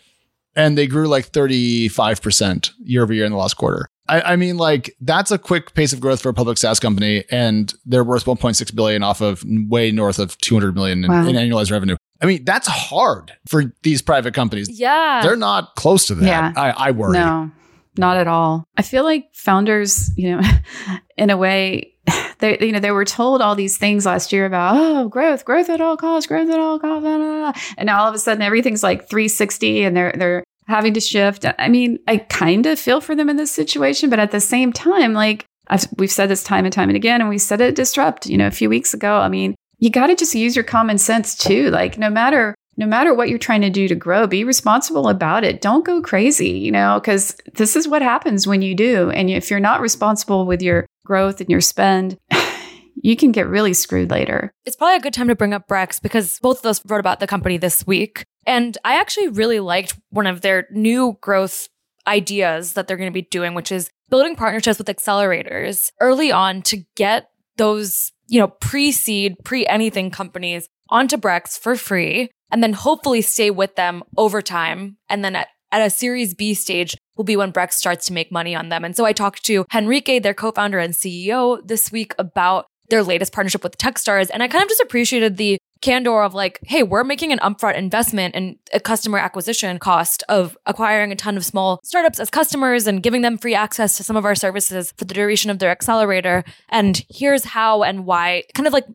And 0.56 0.78
they 0.78 0.86
grew 0.86 1.08
like 1.08 1.32
35% 1.32 2.70
year 2.80 3.02
over 3.02 3.12
year 3.12 3.24
in 3.24 3.32
the 3.32 3.38
last 3.38 3.54
quarter. 3.54 3.86
I, 4.06 4.20
I, 4.20 4.36
mean, 4.36 4.58
like 4.58 4.94
that's 5.00 5.30
a 5.30 5.38
quick 5.38 5.74
pace 5.74 5.92
of 5.94 6.00
growth 6.00 6.20
for 6.20 6.28
a 6.28 6.34
public 6.34 6.58
SaaS 6.58 6.78
company, 6.78 7.24
and 7.30 7.72
they're 7.86 8.04
worth 8.04 8.26
1.6 8.26 8.74
billion 8.74 9.02
off 9.02 9.22
of 9.22 9.42
way 9.46 9.90
north 9.90 10.18
of 10.18 10.36
200 10.38 10.74
million 10.74 11.04
in, 11.04 11.10
Wow. 11.10 11.26
in 11.26 11.36
annualized 11.36 11.72
revenue. 11.72 11.96
I 12.22 12.26
mean, 12.26 12.44
that's 12.44 12.68
hard 12.68 13.32
for 13.48 13.72
these 13.82 14.02
private 14.02 14.34
companies. 14.34 14.68
Yeah. 14.68 15.20
They're 15.22 15.36
not 15.36 15.74
close 15.74 16.06
to 16.08 16.14
that. 16.16 16.26
Yeah. 16.26 16.52
I, 16.54 16.88
I 16.88 16.90
worry. 16.90 17.14
No, 17.14 17.50
not 17.96 18.16
at 18.16 18.28
all. 18.28 18.64
I 18.76 18.82
feel 18.82 19.04
like 19.04 19.34
founders, 19.34 20.10
you 20.16 20.36
know, 20.36 20.42
in 21.16 21.30
a 21.30 21.36
way, 21.36 21.92
they 22.38 22.58
you 22.60 22.72
know 22.72 22.80
they 22.80 22.90
were 22.90 23.04
told 23.04 23.40
all 23.40 23.54
these 23.54 23.78
things 23.78 24.04
last 24.04 24.32
year 24.32 24.46
about 24.46 24.76
oh 24.76 25.08
growth, 25.08 25.44
growth 25.44 25.70
at 25.70 25.80
all 25.80 25.96
costs, 25.96 26.26
growth 26.26 26.50
at 26.50 26.58
all 26.58 26.78
costs, 26.78 27.02
blah, 27.02 27.16
blah, 27.16 27.52
blah. 27.52 27.52
and 27.78 27.86
now 27.86 28.02
all 28.02 28.08
of 28.08 28.14
a 28.14 28.18
sudden 28.18 28.42
everything's 28.42 28.82
like 28.82 29.08
360, 29.08 29.84
and 29.84 29.96
they're 29.96 30.12
they're 30.16 30.44
having 30.66 30.94
to 30.94 31.00
shift. 31.00 31.46
I 31.58 31.68
mean, 31.68 31.98
I 32.08 32.18
kind 32.18 32.66
of 32.66 32.78
feel 32.78 33.00
for 33.00 33.14
them 33.14 33.28
in 33.28 33.36
this 33.36 33.52
situation, 33.52 34.10
but 34.10 34.18
at 34.18 34.30
the 34.30 34.40
same 34.40 34.72
time, 34.72 35.12
like 35.12 35.46
I've, 35.68 35.86
we've 35.96 36.10
said 36.10 36.28
this 36.28 36.44
time 36.44 36.64
and 36.64 36.72
time 36.72 36.88
and 36.88 36.96
again, 36.96 37.20
and 37.20 37.30
we 37.30 37.38
said 37.38 37.60
it 37.60 37.74
disrupt, 37.74 38.26
you 38.26 38.36
know, 38.36 38.46
a 38.46 38.52
few 38.52 38.68
weeks 38.68 38.94
ago. 38.94 39.18
I 39.18 39.28
mean, 39.28 39.54
you 39.78 39.90
got 39.90 40.06
to 40.08 40.16
just 40.16 40.34
use 40.34 40.56
your 40.56 40.64
common 40.64 40.98
sense 40.98 41.36
too. 41.36 41.70
Like 41.70 41.98
no 41.98 42.10
matter 42.10 42.54
no 42.76 42.86
matter 42.86 43.14
what 43.14 43.28
you're 43.28 43.38
trying 43.38 43.60
to 43.62 43.70
do 43.70 43.88
to 43.88 43.94
grow, 43.94 44.26
be 44.26 44.44
responsible 44.44 45.08
about 45.08 45.44
it. 45.44 45.60
Don't 45.60 45.84
go 45.84 46.00
crazy, 46.02 46.50
you 46.50 46.72
know, 46.72 46.98
because 47.00 47.36
this 47.54 47.76
is 47.76 47.86
what 47.86 48.02
happens 48.02 48.46
when 48.46 48.62
you 48.62 48.74
do. 48.74 49.10
And 49.10 49.30
if 49.30 49.50
you're 49.50 49.60
not 49.60 49.80
responsible 49.80 50.46
with 50.46 50.62
your 50.62 50.86
growth 51.04 51.40
and 51.40 51.50
your 51.50 51.60
spend, 51.60 52.16
you 52.96 53.16
can 53.16 53.32
get 53.32 53.48
really 53.48 53.74
screwed 53.74 54.10
later. 54.10 54.50
It's 54.64 54.76
probably 54.76 54.96
a 54.96 55.00
good 55.00 55.14
time 55.14 55.28
to 55.28 55.36
bring 55.36 55.54
up 55.54 55.68
Brex 55.68 56.00
because 56.00 56.38
both 56.40 56.60
of 56.60 56.66
us 56.66 56.80
wrote 56.86 57.00
about 57.00 57.20
the 57.20 57.26
company 57.26 57.58
this 57.58 57.86
week. 57.86 58.24
And 58.46 58.76
I 58.84 58.98
actually 58.98 59.28
really 59.28 59.60
liked 59.60 59.98
one 60.10 60.26
of 60.26 60.40
their 60.40 60.66
new 60.70 61.16
growth 61.20 61.68
ideas 62.06 62.74
that 62.74 62.86
they're 62.86 62.96
going 62.96 63.10
to 63.10 63.14
be 63.14 63.28
doing, 63.30 63.54
which 63.54 63.72
is 63.72 63.90
building 64.10 64.36
partnerships 64.36 64.78
with 64.78 64.88
accelerators 64.88 65.90
early 66.00 66.30
on 66.30 66.62
to 66.62 66.84
get 66.96 67.30
those, 67.56 68.12
you 68.26 68.40
know, 68.40 68.48
pre 68.48 68.92
seed, 68.92 69.36
pre 69.44 69.66
anything 69.66 70.10
companies 70.10 70.68
onto 70.90 71.16
Brex 71.16 71.58
for 71.58 71.76
free 71.76 72.30
and 72.54 72.62
then 72.62 72.72
hopefully 72.72 73.20
stay 73.20 73.50
with 73.50 73.74
them 73.74 74.04
over 74.16 74.40
time. 74.40 74.96
And 75.08 75.24
then 75.24 75.34
at, 75.34 75.48
at 75.72 75.84
a 75.84 75.90
series 75.90 76.34
B 76.34 76.54
stage 76.54 76.96
will 77.16 77.24
be 77.24 77.36
when 77.36 77.52
Brex 77.52 77.72
starts 77.72 78.06
to 78.06 78.12
make 78.12 78.30
money 78.30 78.54
on 78.54 78.68
them. 78.68 78.84
And 78.84 78.96
so 78.96 79.04
I 79.04 79.12
talked 79.12 79.44
to 79.46 79.66
Henrique, 79.74 80.22
their 80.22 80.34
co-founder 80.34 80.78
and 80.78 80.94
CEO 80.94 81.66
this 81.66 81.90
week 81.90 82.14
about 82.16 82.66
their 82.90 83.02
latest 83.02 83.32
partnership 83.32 83.64
with 83.64 83.76
Techstars. 83.76 84.30
And 84.32 84.40
I 84.40 84.46
kind 84.46 84.62
of 84.62 84.68
just 84.68 84.80
appreciated 84.80 85.36
the 85.36 85.58
candor 85.82 86.22
of 86.22 86.32
like, 86.32 86.60
hey, 86.62 86.84
we're 86.84 87.02
making 87.02 87.32
an 87.32 87.40
upfront 87.40 87.74
investment 87.74 88.36
and 88.36 88.56
a 88.72 88.78
customer 88.78 89.18
acquisition 89.18 89.76
cost 89.80 90.22
of 90.28 90.56
acquiring 90.64 91.10
a 91.10 91.16
ton 91.16 91.36
of 91.36 91.44
small 91.44 91.80
startups 91.82 92.20
as 92.20 92.30
customers 92.30 92.86
and 92.86 93.02
giving 93.02 93.22
them 93.22 93.36
free 93.36 93.56
access 93.56 93.96
to 93.96 94.04
some 94.04 94.16
of 94.16 94.24
our 94.24 94.36
services 94.36 94.94
for 94.96 95.06
the 95.06 95.14
duration 95.14 95.50
of 95.50 95.58
their 95.58 95.72
accelerator. 95.72 96.44
And 96.68 97.04
here's 97.10 97.44
how 97.44 97.82
and 97.82 98.06
why, 98.06 98.44
kind 98.54 98.68
of 98.68 98.72
like 98.72 98.86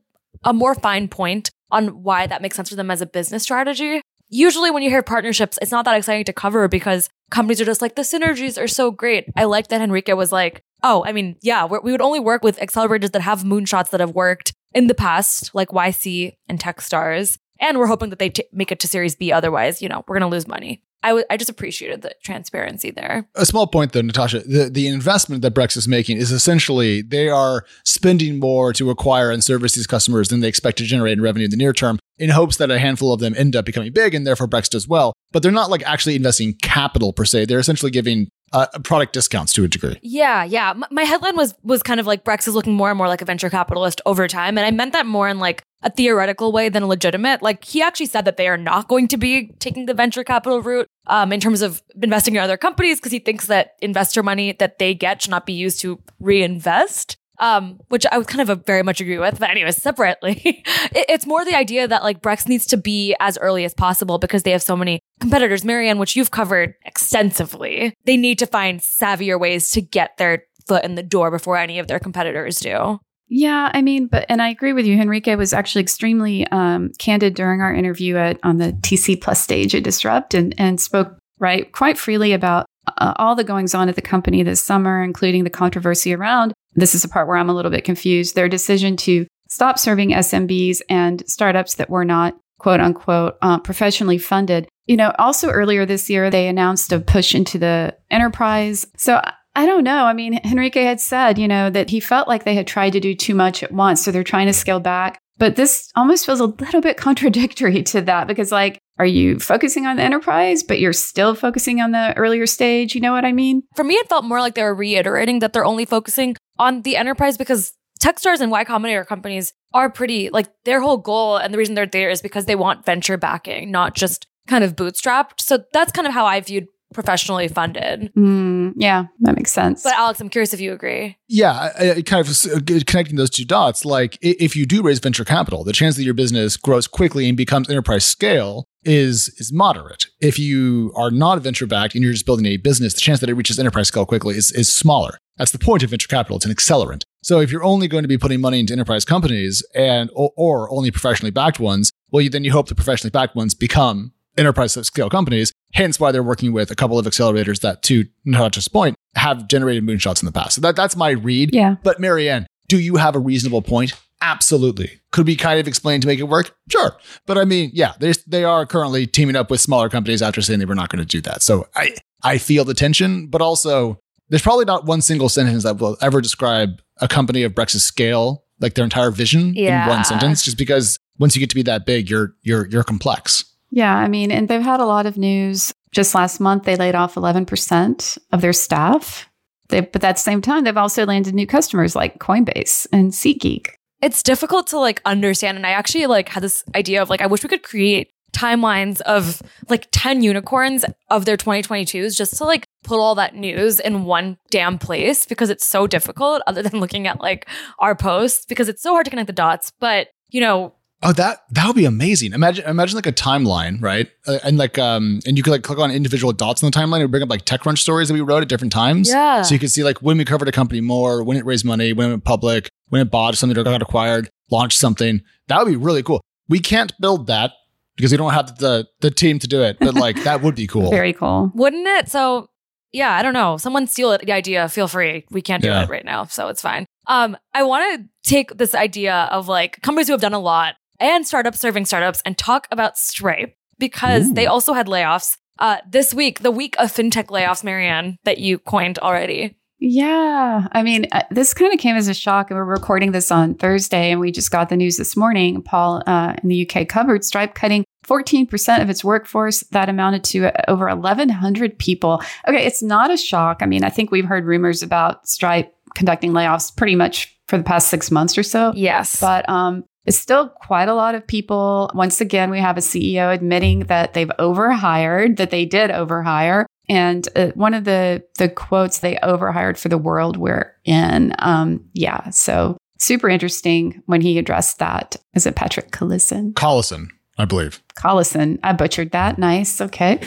a 0.46 0.54
more 0.54 0.76
fine 0.76 1.10
point 1.10 1.52
on 1.72 2.04
why 2.04 2.28
that 2.28 2.42
makes 2.42 2.56
sense 2.56 2.70
for 2.70 2.76
them 2.76 2.92
as 2.92 3.02
a 3.02 3.06
business 3.06 3.44
strategy. 3.44 4.02
Usually, 4.30 4.70
when 4.70 4.84
you 4.84 4.90
hear 4.90 5.02
partnerships, 5.02 5.58
it's 5.62 5.72
not 5.72 5.86
that 5.86 5.98
exciting 5.98 6.26
to 6.26 6.34
cover 6.34 6.68
because 6.68 7.10
companies 7.32 7.60
are 7.60 7.66
just 7.66 7.82
like, 7.82 7.96
the 7.96 8.04
synergies 8.04 8.62
are 8.62 8.68
so 8.68 8.92
great. 8.92 9.26
I 9.36 9.46
like 9.46 9.70
that 9.70 9.82
Henrique 9.82 10.16
was 10.16 10.32
like, 10.32 10.62
oh, 10.84 11.04
I 11.06 11.12
mean, 11.12 11.36
yeah, 11.42 11.66
we 11.66 11.92
would 11.92 12.02
only 12.02 12.20
work 12.20 12.44
with 12.44 12.60
accelerators 12.60 13.12
that 13.12 13.22
have 13.22 13.44
moonshots 13.44 13.90
that 13.90 14.00
have 14.00 14.12
worked 14.12 14.54
in 14.74 14.88
the 14.88 14.94
past, 14.94 15.54
like 15.56 15.70
YC 15.70 16.34
and 16.48 16.60
Techstars. 16.60 17.38
And 17.60 17.78
we're 17.78 17.88
hoping 17.88 18.10
that 18.12 18.20
they 18.20 18.30
t- 18.30 18.46
make 18.54 18.72
it 18.72 18.80
to 18.82 18.88
Series 18.88 19.16
B. 19.16 19.32
Otherwise, 19.32 19.82
you 19.82 19.90
know, 19.90 20.04
we're 20.08 20.20
going 20.20 20.30
to 20.30 20.34
lose 20.34 20.48
money. 20.48 20.82
I, 21.04 21.10
w- 21.10 21.26
I 21.30 21.38
just 21.38 21.50
appreciated 21.50 22.02
the 22.02 22.14
transparency 22.24 22.92
there. 22.92 23.28
A 23.36 23.46
small 23.46 23.68
point 23.68 23.94
though, 23.94 24.02
Natasha, 24.02 24.40
the, 24.40 24.70
the 24.70 24.88
investment 24.88 25.42
that 25.44 25.54
Brex 25.54 25.78
is 25.78 25.88
making 25.88 26.18
is 26.18 26.32
essentially 26.32 27.02
they 27.02 27.30
are 27.30 27.66
spending 27.86 28.40
more 28.40 28.74
to 28.74 28.90
acquire 28.90 29.32
and 29.32 29.44
service 29.44 29.76
these 29.76 29.88
customers 29.88 30.28
than 30.28 30.42
they 30.42 30.48
expect 30.48 30.78
to 30.80 30.84
generate 30.84 31.14
in 31.14 31.22
revenue 31.22 31.46
in 31.46 31.52
the 31.52 31.58
near 31.58 31.74
term 31.74 32.00
in 32.18 32.32
hopes 32.32 32.58
that 32.58 32.70
a 32.70 32.80
handful 32.80 33.14
of 33.14 33.20
them 33.22 33.34
end 33.38 33.56
up 33.56 33.66
becoming 33.66 33.94
big 33.94 34.14
and 34.14 34.28
therefore 34.28 34.48
Brex 34.48 34.70
does 34.70 34.88
well. 34.88 35.14
But 35.32 35.44
they're 35.44 35.52
not 35.52 35.70
like 35.70 35.84
actually 35.84 36.16
investing 36.16 36.56
capital 36.62 37.14
per 37.14 37.24
se. 37.24 37.46
They're 37.46 37.60
essentially 37.60 37.92
giving 37.92 38.28
uh, 38.52 38.66
product 38.84 39.14
discounts 39.14 39.54
to 39.54 39.64
a 39.64 39.68
degree. 39.68 40.00
Yeah, 40.02 40.44
yeah. 40.44 40.72
M- 40.72 40.84
my 40.92 41.04
headline 41.04 41.36
was 41.38 41.54
was 41.64 41.84
kind 41.84 42.00
of 42.00 42.08
like 42.08 42.26
Brex 42.26 42.48
is 42.48 42.56
looking 42.56 42.74
more 42.74 42.90
and 42.90 42.98
more 42.98 43.08
like 43.08 43.22
a 43.22 43.26
venture 43.26 43.50
capitalist 43.50 44.02
over 44.06 44.28
time, 44.28 44.58
and 44.58 44.66
I 44.66 44.72
meant 44.72 44.94
that 44.94 45.06
more 45.06 45.30
in 45.30 45.38
like 45.40 45.64
a 45.82 45.90
theoretical 45.90 46.52
way 46.52 46.70
than 46.70 46.84
a 46.84 46.88
legitimate. 46.88 47.42
Like 47.42 47.64
he 47.64 47.82
actually 47.82 48.08
said 48.08 48.26
that 48.26 48.38
they 48.38 48.48
are 48.48 48.58
not 48.58 48.88
going 48.88 49.08
to 49.10 49.18
be 49.18 49.54
taking 49.60 49.86
the 49.86 49.94
venture 49.94 50.24
capital 50.24 50.62
route 50.62 50.88
um, 51.08 51.32
in 51.32 51.40
terms 51.40 51.62
of 51.62 51.82
investing 52.02 52.36
in 52.36 52.42
other 52.42 52.58
companies 52.58 53.00
because 53.00 53.12
he 53.12 53.20
thinks 53.20 53.48
that 53.48 53.76
investor 53.82 54.24
money 54.24 54.52
that 54.54 54.80
they 54.80 54.94
get 54.94 55.22
should 55.22 55.32
not 55.32 55.46
be 55.46 55.54
used 55.54 55.80
to 55.82 56.02
reinvest. 56.20 57.16
Um, 57.42 57.80
which 57.88 58.06
I 58.12 58.18
would 58.18 58.28
kind 58.28 58.42
of 58.42 58.50
uh, 58.50 58.56
very 58.56 58.84
much 58.84 59.00
agree 59.00 59.18
with. 59.18 59.40
But 59.40 59.50
anyways, 59.50 59.82
separately, 59.82 60.42
it, 60.66 61.06
it's 61.08 61.26
more 61.26 61.46
the 61.46 61.56
idea 61.56 61.88
that 61.88 62.04
like 62.04 62.22
Brex 62.22 62.50
needs 62.50 62.66
to 62.66 62.76
be 62.76 63.16
as 63.22 63.38
early 63.38 63.64
as 63.64 63.74
possible 63.74 64.18
because 64.18 64.44
they 64.44 64.52
have 64.52 64.62
so 64.62 64.76
many 64.76 65.00
competitors. 65.22 65.64
Marianne, 65.64 66.00
which 66.00 66.18
you've 66.18 66.32
covered 66.32 66.74
extensively, 66.84 67.94
they 68.04 68.18
need 68.18 68.40
to 68.40 68.46
find 68.46 68.82
savvier 68.82 69.40
ways 69.40 69.72
to 69.72 69.82
get 69.82 70.18
their 70.18 70.44
foot 70.68 70.84
in 70.84 70.96
the 70.96 71.04
door 71.04 71.32
before 71.32 71.56
any 71.56 71.80
of 71.80 71.88
their 71.88 72.00
competitors 72.00 72.60
do. 72.60 73.00
Yeah, 73.30 73.70
I 73.74 73.82
mean, 73.84 74.08
but 74.08 74.26
and 74.28 74.42
I 74.42 74.50
agree 74.50 74.74
with 74.74 74.86
you. 74.86 75.00
Henrique 75.00 75.38
was 75.38 75.54
actually 75.54 75.82
extremely 75.82 76.48
um, 76.48 76.92
candid 76.98 77.36
during 77.36 77.62
our 77.62 77.74
interview 77.74 78.18
at 78.18 78.40
on 78.44 78.58
the 78.58 78.74
TC 78.82 79.22
Plus 79.22 79.42
stage 79.42 79.76
at 79.76 79.84
Disrupt, 79.84 80.34
and 80.34 80.56
and 80.58 80.82
spoke 80.82 81.16
right 81.40 81.72
quite 81.72 81.98
freely 81.98 82.34
about 82.34 82.66
uh, 82.98 83.14
all 83.18 83.36
the 83.36 83.44
goings 83.44 83.76
on 83.76 83.88
at 83.88 83.96
the 83.96 84.02
company 84.02 84.42
this 84.42 84.64
summer, 84.64 85.04
including 85.04 85.44
the 85.44 85.50
controversy 85.52 86.14
around. 86.14 86.54
This 86.74 86.96
is 86.96 87.04
the 87.04 87.08
part 87.08 87.28
where 87.28 87.38
I'm 87.38 87.50
a 87.50 87.56
little 87.56 87.72
bit 87.72 87.84
confused. 87.84 88.34
Their 88.34 88.50
decision 88.50 88.98
to 88.98 89.28
stop 89.48 89.78
serving 89.78 90.10
SMBs 90.10 90.82
and 90.90 91.24
startups 91.28 91.76
that 91.76 91.90
were 91.90 92.06
not 92.06 92.36
quote 92.58 92.80
unquote 92.80 93.38
uh, 93.44 93.60
professionally 93.60 94.18
funded. 94.18 94.68
You 94.88 94.98
know, 94.98 95.14
also 95.20 95.50
earlier 95.50 95.86
this 95.86 96.10
year 96.10 96.32
they 96.32 96.48
announced 96.48 96.92
a 96.92 97.00
push 97.00 97.36
into 97.36 97.60
the 97.60 97.96
enterprise. 98.10 98.88
So 98.98 99.22
I 99.56 99.66
don't 99.66 99.84
know. 99.84 100.06
I 100.06 100.14
mean, 100.14 100.40
Henrique 100.46 100.76
had 100.76 101.02
said, 101.02 101.38
you 101.38 101.48
know, 101.48 101.70
that 101.70 101.90
he 101.90 102.00
felt 102.00 102.28
like 102.28 102.44
they 102.44 102.56
had 102.56 102.68
tried 102.68 102.92
to 102.92 103.00
do 103.00 103.16
too 103.16 103.36
much 103.36 103.64
at 103.64 103.72
once. 103.72 104.04
So 104.04 104.12
they're 104.12 104.24
trying 104.24 104.48
to 104.48 104.54
scale 104.54 104.80
back. 104.80 105.20
But 105.38 105.56
this 105.56 105.90
almost 105.96 106.26
feels 106.26 106.40
a 106.40 106.46
little 106.46 106.82
bit 106.82 106.98
contradictory 106.98 107.82
to 107.84 108.02
that 108.02 108.28
because, 108.28 108.52
like, 108.52 108.80
are 109.00 109.06
you 109.06 109.40
focusing 109.40 109.86
on 109.86 109.96
the 109.96 110.04
enterprise, 110.04 110.62
but 110.62 110.80
you're 110.80 110.94
still 110.94 111.34
focusing 111.34 111.80
on 111.80 111.92
the 111.92 112.16
earlier 112.18 112.46
stage? 112.46 112.94
You 112.94 113.02
know 113.02 113.14
what 113.14 113.26
I 113.26 113.32
mean? 113.32 113.64
For 113.76 113.84
me, 113.84 113.96
it 113.96 114.10
felt 114.10 114.26
more 114.26 114.42
like 114.42 114.56
they 114.56 114.64
were 114.64 114.76
reiterating 114.76 115.40
that 115.40 115.54
they're 115.54 115.66
only 115.66 115.86
focusing 115.86 116.36
on 116.58 116.82
the 116.82 116.98
enterprise 116.98 117.38
because 117.38 117.72
Techstars 118.02 118.42
and 118.42 118.52
Y 118.52 118.64
Combinator 118.66 119.06
companies 119.06 119.54
are 119.74 119.90
pretty 119.90 120.30
like 120.30 120.48
their 120.66 120.82
whole 120.82 120.98
goal 120.98 121.38
and 121.38 121.54
the 121.54 121.58
reason 121.58 121.76
they're 121.76 121.86
there 121.86 122.10
is 122.10 122.22
because 122.22 122.46
they 122.46 122.56
want 122.56 122.86
venture 122.86 123.18
backing, 123.18 123.72
not 123.72 123.96
just 123.96 124.28
kind 124.48 124.64
of 124.64 124.76
bootstrapped. 124.76 125.42
So 125.42 125.64
that's 125.74 125.92
kind 125.92 126.08
of 126.08 126.14
how 126.14 126.26
I 126.26 126.40
viewed 126.40 126.68
professionally 126.94 127.48
funded. 127.48 128.12
Mm, 128.16 128.74
yeah, 128.76 129.06
that 129.22 129.36
makes 129.36 129.52
sense. 129.52 129.84
But 129.84 129.94
Alex, 129.94 130.20
I'm 130.20 130.30
curious 130.30 130.54
if 130.54 130.60
you 130.60 130.74
agree. 130.74 131.18
Yeah, 131.28 131.72
I, 131.78 131.92
I 131.92 132.02
kind 132.02 132.26
of 132.26 132.30
uh, 132.30 132.80
connecting 132.86 133.16
those 133.16 133.30
two 133.30 133.46
dots. 133.46 133.86
Like, 133.86 134.18
if 134.22 134.56
you 134.56 134.66
do 134.66 134.82
raise 134.82 135.00
venture 135.00 135.26
capital, 135.26 135.64
the 135.64 135.74
chance 135.74 135.96
that 135.98 136.04
your 136.04 136.14
business 136.14 136.58
grows 136.58 136.88
quickly 136.88 137.28
and 137.28 137.38
becomes 137.38 137.70
enterprise 137.70 138.06
scale 138.06 138.66
is 138.84 139.30
is 139.38 139.52
moderate. 139.52 140.08
If 140.22 140.40
you 140.40 140.94
are 140.96 141.12
not 141.12 141.40
venture 141.42 141.68
backed 141.68 141.96
and 141.96 142.04
you're 142.04 142.14
just 142.14 142.26
building 142.26 142.46
a 142.46 142.58
business, 142.58 142.94
the 142.94 143.02
chance 143.02 143.20
that 143.20 143.30
it 143.30 143.34
reaches 143.34 143.60
enterprise 143.60 143.90
scale 143.90 144.06
quickly 144.06 144.36
is 144.38 144.52
is 144.52 144.72
smaller. 144.72 145.18
That's 145.38 145.52
the 145.52 145.60
point 145.60 145.84
of 145.84 145.90
venture 145.90 146.08
capital. 146.08 146.38
It's 146.38 146.46
an 146.46 146.54
accelerant. 146.54 147.04
So 147.22 147.40
if 147.40 147.52
you're 147.52 147.64
only 147.64 147.88
going 147.88 148.04
to 148.04 148.08
be 148.08 148.18
putting 148.18 148.42
money 148.42 148.60
into 148.60 148.74
enterprise 148.74 149.06
companies 149.06 149.64
and 149.76 150.10
or, 150.14 150.32
or 150.36 150.72
only 150.72 150.92
professionally 150.92 151.32
backed 151.32 151.60
ones, 151.60 151.92
well, 152.12 152.22
you, 152.22 152.30
then 152.30 152.44
you 152.44 152.52
hope 152.52 152.68
the 152.68 152.76
professionally 152.76 153.12
backed 153.12 153.36
ones 153.36 153.54
become 153.54 154.14
enterprise 154.38 154.74
scale 154.88 155.10
companies. 155.10 155.52
Hence 155.74 156.00
why 156.00 156.12
they're 156.12 156.24
working 156.24 156.52
with 156.52 156.72
a 156.72 156.76
couple 156.76 156.98
of 156.98 157.06
accelerators 157.06 157.62
that, 157.62 157.84
to 157.84 158.06
Natasha's 158.26 158.68
point, 158.68 158.96
have 159.16 159.48
generated 159.48 159.84
moonshots 159.86 160.22
in 160.22 160.26
the 160.26 160.32
past. 160.32 160.56
So 160.56 160.62
that, 160.62 160.76
that's 160.76 160.96
my 160.96 161.12
read. 161.12 161.54
yeah. 161.54 161.76
But 161.84 162.00
Marianne, 162.00 162.48
do 162.68 162.80
you 162.80 162.96
have 162.96 163.16
a 163.16 163.20
reasonable 163.20 163.62
point? 163.62 163.94
Absolutely. 164.22 165.00
Could 165.12 165.28
we 165.28 165.36
kind 165.36 165.60
of 165.60 165.68
explain 165.68 166.02
to 166.02 166.08
make 166.08 166.20
it 166.20 166.24
work? 166.24 166.56
Sure. 166.70 166.98
But 167.26 167.38
I 167.38 167.46
mean, 167.46 167.72
yeah, 167.74 167.94
they 168.00 168.12
they 168.28 168.44
are 168.44 168.66
currently 168.66 169.08
teaming 169.08 169.36
up 169.36 169.50
with 169.50 169.62
smaller 169.62 169.90
companies 169.90 170.22
after 170.22 170.42
saying 170.42 170.60
they 170.60 170.66
were 170.66 170.76
not 170.76 170.90
going 170.90 171.00
to 171.00 171.06
do 171.06 171.22
that. 171.22 171.42
So 171.42 171.68
I 171.76 171.96
I 172.22 172.38
feel 172.38 172.66
the 172.66 172.74
tension, 172.74 173.28
but 173.28 173.42
also 173.42 174.00
there's 174.28 174.42
probably 174.42 174.66
not 174.66 174.86
one 174.86 175.02
single 175.02 175.30
sentence 175.30 175.64
that 175.64 175.78
will 175.78 175.98
ever 176.02 176.20
describe 176.22 176.82
a 176.98 177.08
company 177.08 177.44
of 177.44 177.56
Brex's 177.56 177.84
scale, 177.86 178.44
like 178.60 178.74
their 178.74 178.84
entire 178.84 179.10
vision 179.10 179.56
in 179.56 179.88
one 179.88 180.04
sentence, 180.04 180.44
just 180.44 180.58
because 180.58 181.00
once 181.18 181.36
you 181.36 181.40
get 181.40 181.50
to 181.50 181.56
be 181.56 181.64
that 181.64 181.86
big, 181.86 182.10
you're 182.10 182.36
you're 182.42 182.68
you're 182.68 182.84
complex. 182.84 183.46
Yeah, 183.72 183.96
I 183.96 184.08
mean, 184.08 184.32
and 184.32 184.48
they've 184.48 184.62
had 184.62 184.80
a 184.80 184.86
lot 184.86 185.06
of 185.06 185.18
news. 185.18 185.74
Just 185.92 186.16
last 186.16 186.40
month, 186.40 186.64
they 186.64 186.76
laid 186.76 186.96
off 186.96 187.16
11% 187.16 188.18
of 188.32 188.42
their 188.42 188.54
staff. 188.54 189.30
They, 189.70 189.82
but 189.82 190.04
at 190.04 190.16
the 190.16 190.22
same 190.22 190.42
time, 190.42 190.64
they've 190.64 190.76
also 190.76 191.06
landed 191.06 191.34
new 191.34 191.48
customers 191.48 191.96
like 191.96 192.20
Coinbase 192.20 192.88
and 192.92 193.12
SeatGeek. 193.12 193.68
It's 194.02 194.24
difficult 194.24 194.68
to 194.68 194.80
like 194.80 195.02
understand. 195.06 195.58
And 195.58 195.66
I 195.66 195.72
actually 195.72 196.08
like 196.08 196.30
had 196.30 196.44
this 196.44 196.64
idea 196.76 197.02
of 197.02 197.10
like, 197.10 197.22
I 197.22 197.28
wish 197.28 197.44
we 197.44 197.50
could 197.50 197.64
create 197.64 198.12
timelines 198.32 199.02
of 199.02 199.42
like 199.68 199.88
10 199.92 200.22
unicorns 200.22 200.86
of 201.10 201.26
their 201.26 201.38
2022s 201.38 202.16
just 202.16 202.38
to 202.38 202.46
like 202.46 202.68
put 202.84 203.00
all 203.00 203.16
that 203.16 203.36
news 203.36 203.80
in 203.80 204.06
one 204.06 204.38
damn 204.52 204.78
place 204.78 205.26
because 205.26 205.50
it's 205.50 205.66
so 205.66 205.88
difficult 205.88 206.42
other 206.48 206.62
than 206.62 206.80
looking 206.80 207.08
at 207.08 207.20
like 207.20 207.48
our 207.80 207.96
posts 207.96 208.46
because 208.46 208.70
it's 208.70 208.82
so 208.82 208.94
hard 208.94 209.06
to 209.06 209.10
connect 209.10 209.28
the 209.28 209.34
dots. 209.34 209.72
But, 209.80 210.08
you 210.30 210.42
know, 210.42 210.74
Oh, 211.02 211.14
that 211.14 211.44
that 211.52 211.66
would 211.66 211.78
be 211.78 211.86
amazing. 211.86 212.34
Imagine 212.34 212.66
imagine 212.66 212.96
like 212.96 213.06
a 213.06 213.14
timeline, 213.14 213.82
right? 213.82 214.10
Uh, 214.28 214.40
and 214.44 214.58
like 214.58 214.78
um 214.78 215.22
and 215.26 215.38
you 215.38 215.44
could 215.44 215.52
like 215.52 215.64
click 215.64 215.80
on 215.80 215.92
individual 215.92 216.34
dots 216.34 216.62
in 216.62 216.70
the 216.70 216.78
timeline 216.78 217.02
and 217.02 217.10
bring 217.10 217.24
up 217.24 217.30
like 217.30 217.46
TechCrunch 217.46 217.78
stories 217.78 218.10
that 218.10 218.14
we 218.14 218.22
wrote 218.22 218.42
at 218.42 218.50
different 218.50 218.74
times. 218.74 219.10
Yeah. 219.10 219.42
So 219.44 219.54
you 219.54 219.60
could 219.60 219.72
see 219.72 219.84
like 219.84 220.02
when 220.02 220.18
we 220.18 220.26
covered 220.26 220.50
a 220.50 220.52
company 220.52 220.82
more, 220.82 221.24
when 221.24 221.38
it 221.38 221.46
raised 221.46 221.64
money, 221.64 221.94
when 221.94 222.08
it 222.08 222.10
went 222.12 222.24
public, 222.26 222.68
when 222.90 223.02
it 223.02 223.10
bought 223.10 223.36
something 223.36 223.58
or 223.58 223.64
got 223.64 223.82
acquired, 223.82 224.30
launched 224.52 224.78
something. 224.78 225.22
That 225.48 225.60
would 225.60 225.70
be 225.70 225.78
really 225.78 226.04
cool. 226.04 226.20
We 226.50 226.60
can't 226.60 226.92
build 227.00 227.28
that 227.28 227.54
because 227.96 228.12
we 228.12 228.18
don't 228.18 228.34
have 228.34 228.58
the 228.58 228.86
the 229.00 229.10
team 229.12 229.40
to 229.40 229.48
do 229.48 229.62
it, 229.64 229.78
but 229.80 229.94
like 229.96 230.22
that 230.26 230.42
would 230.42 230.56
be 230.56 230.68
cool. 230.68 230.90
Very 230.90 231.14
cool. 231.14 231.50
wouldn't 231.56 231.88
it? 231.88 232.10
So, 232.10 232.50
yeah, 232.92 233.14
I 233.14 233.22
don't 233.22 233.34
know. 233.34 233.56
Someone 233.56 233.88
steal 233.88 234.12
it, 234.12 234.26
the 234.26 234.34
idea. 234.34 234.68
Feel 234.68 234.90
free. 234.90 235.26
We 235.32 235.42
can't 235.42 235.62
do 235.64 235.70
Yeah. 235.70 235.84
it 235.84 235.90
right 235.90 236.04
now, 236.04 236.26
so 236.26 236.50
it's 236.50 236.62
fine. 236.62 236.86
Um, 237.08 237.38
I 237.54 237.64
want 237.64 238.02
to 238.02 238.30
take 238.30 238.58
this 238.58 238.76
idea 238.76 239.30
of 239.32 239.48
like 239.48 239.82
companies 239.82 240.08
who 240.08 240.14
have 240.14 240.22
done 240.22 240.34
a 240.34 240.40
lot 240.40 240.76
and 241.00 241.26
startups 241.26 241.60
serving 241.60 241.86
startups 241.86 242.22
and 242.26 242.38
talk 242.38 242.68
about 242.72 242.98
Stripe 242.98 243.56
because 243.78 244.30
Ooh. 244.30 244.34
they 244.34 244.46
also 244.46 244.74
had 244.74 244.88
layoffs 244.88 245.38
uh, 245.60 245.78
this 245.90 246.14
week, 246.14 246.40
the 246.40 246.52
week 246.52 246.76
of 246.80 246.92
fintech 246.92 247.28
layoffs, 247.28 247.64
Marianne, 247.64 248.18
that 248.24 248.40
you 248.40 248.60
coined 248.60 248.98
already. 249.00 249.56
Yeah. 249.80 250.68
I 250.74 250.84
mean, 250.84 251.08
uh, 251.12 251.24
this 251.32 251.54
kind 251.54 251.74
of 251.74 251.80
came 251.80 251.96
as 251.96 252.10
a 252.10 252.14
shock. 252.14 252.50
And 252.50 252.58
we're 252.58 252.66
recording 252.66 253.14
this 253.14 253.32
on 253.32 253.56
Thursday, 253.56 254.12
and 254.12 254.20
we 254.20 254.32
just 254.32 254.52
got 254.52 254.70
the 254.70 254.76
news 254.76 254.98
this 254.98 255.16
morning. 255.16 255.62
Paul 255.62 256.04
uh, 256.06 256.36
in 256.44 256.50
the 256.50 256.70
UK 256.70 256.88
covered 256.88 257.24
Stripe 257.24 257.56
cutting 257.56 257.86
14% 258.06 258.82
of 258.82 258.90
its 258.90 259.04
workforce. 259.04 259.62
That 259.72 259.88
amounted 259.88 260.24
to 260.26 260.48
uh, 260.48 260.64
over 260.68 260.88
1,100 260.88 261.80
people. 261.80 262.22
Okay, 262.48 262.66
it's 262.66 262.84
not 262.84 263.10
a 263.10 263.18
shock. 263.18 263.60
I 263.62 263.66
mean, 263.66 263.84
I 263.84 263.90
think 263.90 264.12
we've 264.12 264.26
heard 264.26 264.46
rumors 264.46 264.84
about 264.84 265.28
Stripe 265.28 265.74
conducting 265.96 266.32
layoffs 266.32 266.76
pretty 266.76 266.96
much 266.96 267.36
for 267.48 267.58
the 267.58 267.64
past 267.64 267.88
six 267.88 268.12
months 268.12 268.38
or 268.38 268.44
so. 268.44 268.74
Yes. 268.76 269.20
But 269.20 269.48
um, 269.50 269.86
it's 270.10 270.18
still 270.18 270.50
quite 270.50 270.90
a 270.90 270.96
lot 270.96 271.14
of 271.14 271.26
people. 271.26 271.92
Once 271.94 272.20
again, 272.20 272.50
we 272.50 272.60
have 272.60 272.78
a 272.78 272.82
CEO 272.82 273.32
admitting 273.32 273.82
that 273.82 274.16
they've 274.16 274.32
overhired, 274.40 275.38
that 275.38 275.52
they 275.52 275.66
did 275.66 275.92
overhire. 275.92 276.66
And 276.90 277.30
uh, 277.36 277.50
one 277.54 277.76
of 277.76 277.84
the 277.84 278.24
the 278.40 278.50
quotes 278.50 279.00
they 279.00 279.20
overhired 279.22 279.78
for 279.78 279.88
the 279.88 280.00
world 280.00 280.36
we're 280.36 280.76
in. 280.84 281.36
Um, 281.38 281.88
yeah, 281.94 282.32
so 282.32 282.76
super 282.98 283.30
interesting 283.30 284.02
when 284.08 284.22
he 284.22 284.40
addressed 284.40 284.80
that. 284.80 285.16
Is 285.36 285.46
it 285.46 285.56
Patrick 285.56 285.92
Collison? 285.92 286.54
Collison, 286.54 287.10
I 287.38 287.46
believe. 287.46 287.80
Collison. 287.96 288.58
I 288.64 288.74
butchered 288.74 289.12
that. 289.12 289.38
Nice. 289.38 289.80
Okay. 289.80 290.20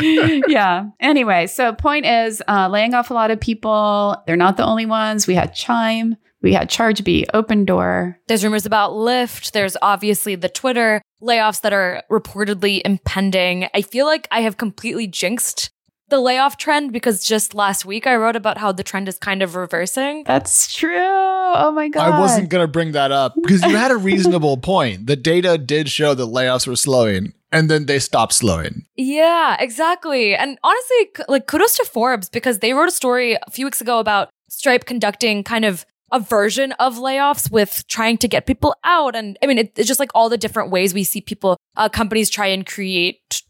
yeah. 0.46 0.86
Anyway, 1.00 1.48
so 1.48 1.72
point 1.72 2.06
is 2.06 2.40
uh, 2.46 2.68
laying 2.70 2.94
off 2.94 3.10
a 3.10 3.14
lot 3.14 3.32
of 3.32 3.40
people. 3.40 4.22
They're 4.28 4.36
not 4.36 4.56
the 4.56 4.64
only 4.64 4.86
ones. 4.86 5.26
We 5.26 5.34
had 5.34 5.52
Chime. 5.52 6.16
We 6.46 6.52
had 6.52 6.70
ChargeBee, 6.70 7.26
Opendoor. 7.34 8.14
There's 8.28 8.44
rumors 8.44 8.66
about 8.66 8.92
Lyft. 8.92 9.50
There's 9.50 9.76
obviously 9.82 10.36
the 10.36 10.48
Twitter 10.48 11.02
layoffs 11.20 11.62
that 11.62 11.72
are 11.72 12.04
reportedly 12.08 12.82
impending. 12.84 13.66
I 13.74 13.82
feel 13.82 14.06
like 14.06 14.28
I 14.30 14.42
have 14.42 14.56
completely 14.56 15.08
jinxed 15.08 15.70
the 16.08 16.20
layoff 16.20 16.56
trend 16.56 16.92
because 16.92 17.26
just 17.26 17.52
last 17.52 17.84
week 17.84 18.06
I 18.06 18.14
wrote 18.14 18.36
about 18.36 18.58
how 18.58 18.70
the 18.70 18.84
trend 18.84 19.08
is 19.08 19.18
kind 19.18 19.42
of 19.42 19.56
reversing. 19.56 20.22
That's 20.22 20.72
true. 20.72 20.94
Oh 20.96 21.72
my 21.74 21.88
god. 21.88 22.12
I 22.12 22.20
wasn't 22.20 22.48
going 22.48 22.62
to 22.62 22.70
bring 22.70 22.92
that 22.92 23.10
up 23.10 23.34
because 23.42 23.64
you 23.64 23.74
had 23.76 23.90
a 23.90 23.96
reasonable 23.96 24.56
point. 24.72 25.08
The 25.08 25.16
data 25.16 25.58
did 25.58 25.88
show 25.88 26.14
that 26.14 26.26
layoffs 26.26 26.68
were 26.68 26.76
slowing 26.76 27.32
and 27.50 27.68
then 27.68 27.86
they 27.86 27.98
stopped 27.98 28.34
slowing. 28.34 28.86
Yeah, 28.94 29.56
exactly. 29.58 30.36
And 30.36 30.60
honestly, 30.62 31.24
like 31.26 31.48
kudos 31.48 31.76
to 31.78 31.84
Forbes 31.86 32.28
because 32.28 32.60
they 32.60 32.72
wrote 32.72 32.86
a 32.86 32.92
story 32.92 33.34
a 33.34 33.50
few 33.50 33.66
weeks 33.66 33.80
ago 33.80 33.98
about 33.98 34.30
Stripe 34.48 34.84
conducting 34.84 35.42
kind 35.42 35.64
of 35.64 35.84
a 36.12 36.20
version 36.20 36.72
of 36.72 36.96
layoffs 36.96 37.50
with 37.50 37.84
trying 37.88 38.18
to 38.18 38.28
get 38.28 38.46
people 38.46 38.74
out. 38.84 39.16
And 39.16 39.38
I 39.42 39.46
mean, 39.46 39.58
it, 39.58 39.72
it's 39.76 39.88
just 39.88 40.00
like 40.00 40.10
all 40.14 40.28
the 40.28 40.38
different 40.38 40.70
ways 40.70 40.94
we 40.94 41.04
see 41.04 41.20
people, 41.20 41.56
uh, 41.76 41.88
companies 41.88 42.30
try 42.30 42.46
and 42.46 42.64
create 42.64 43.42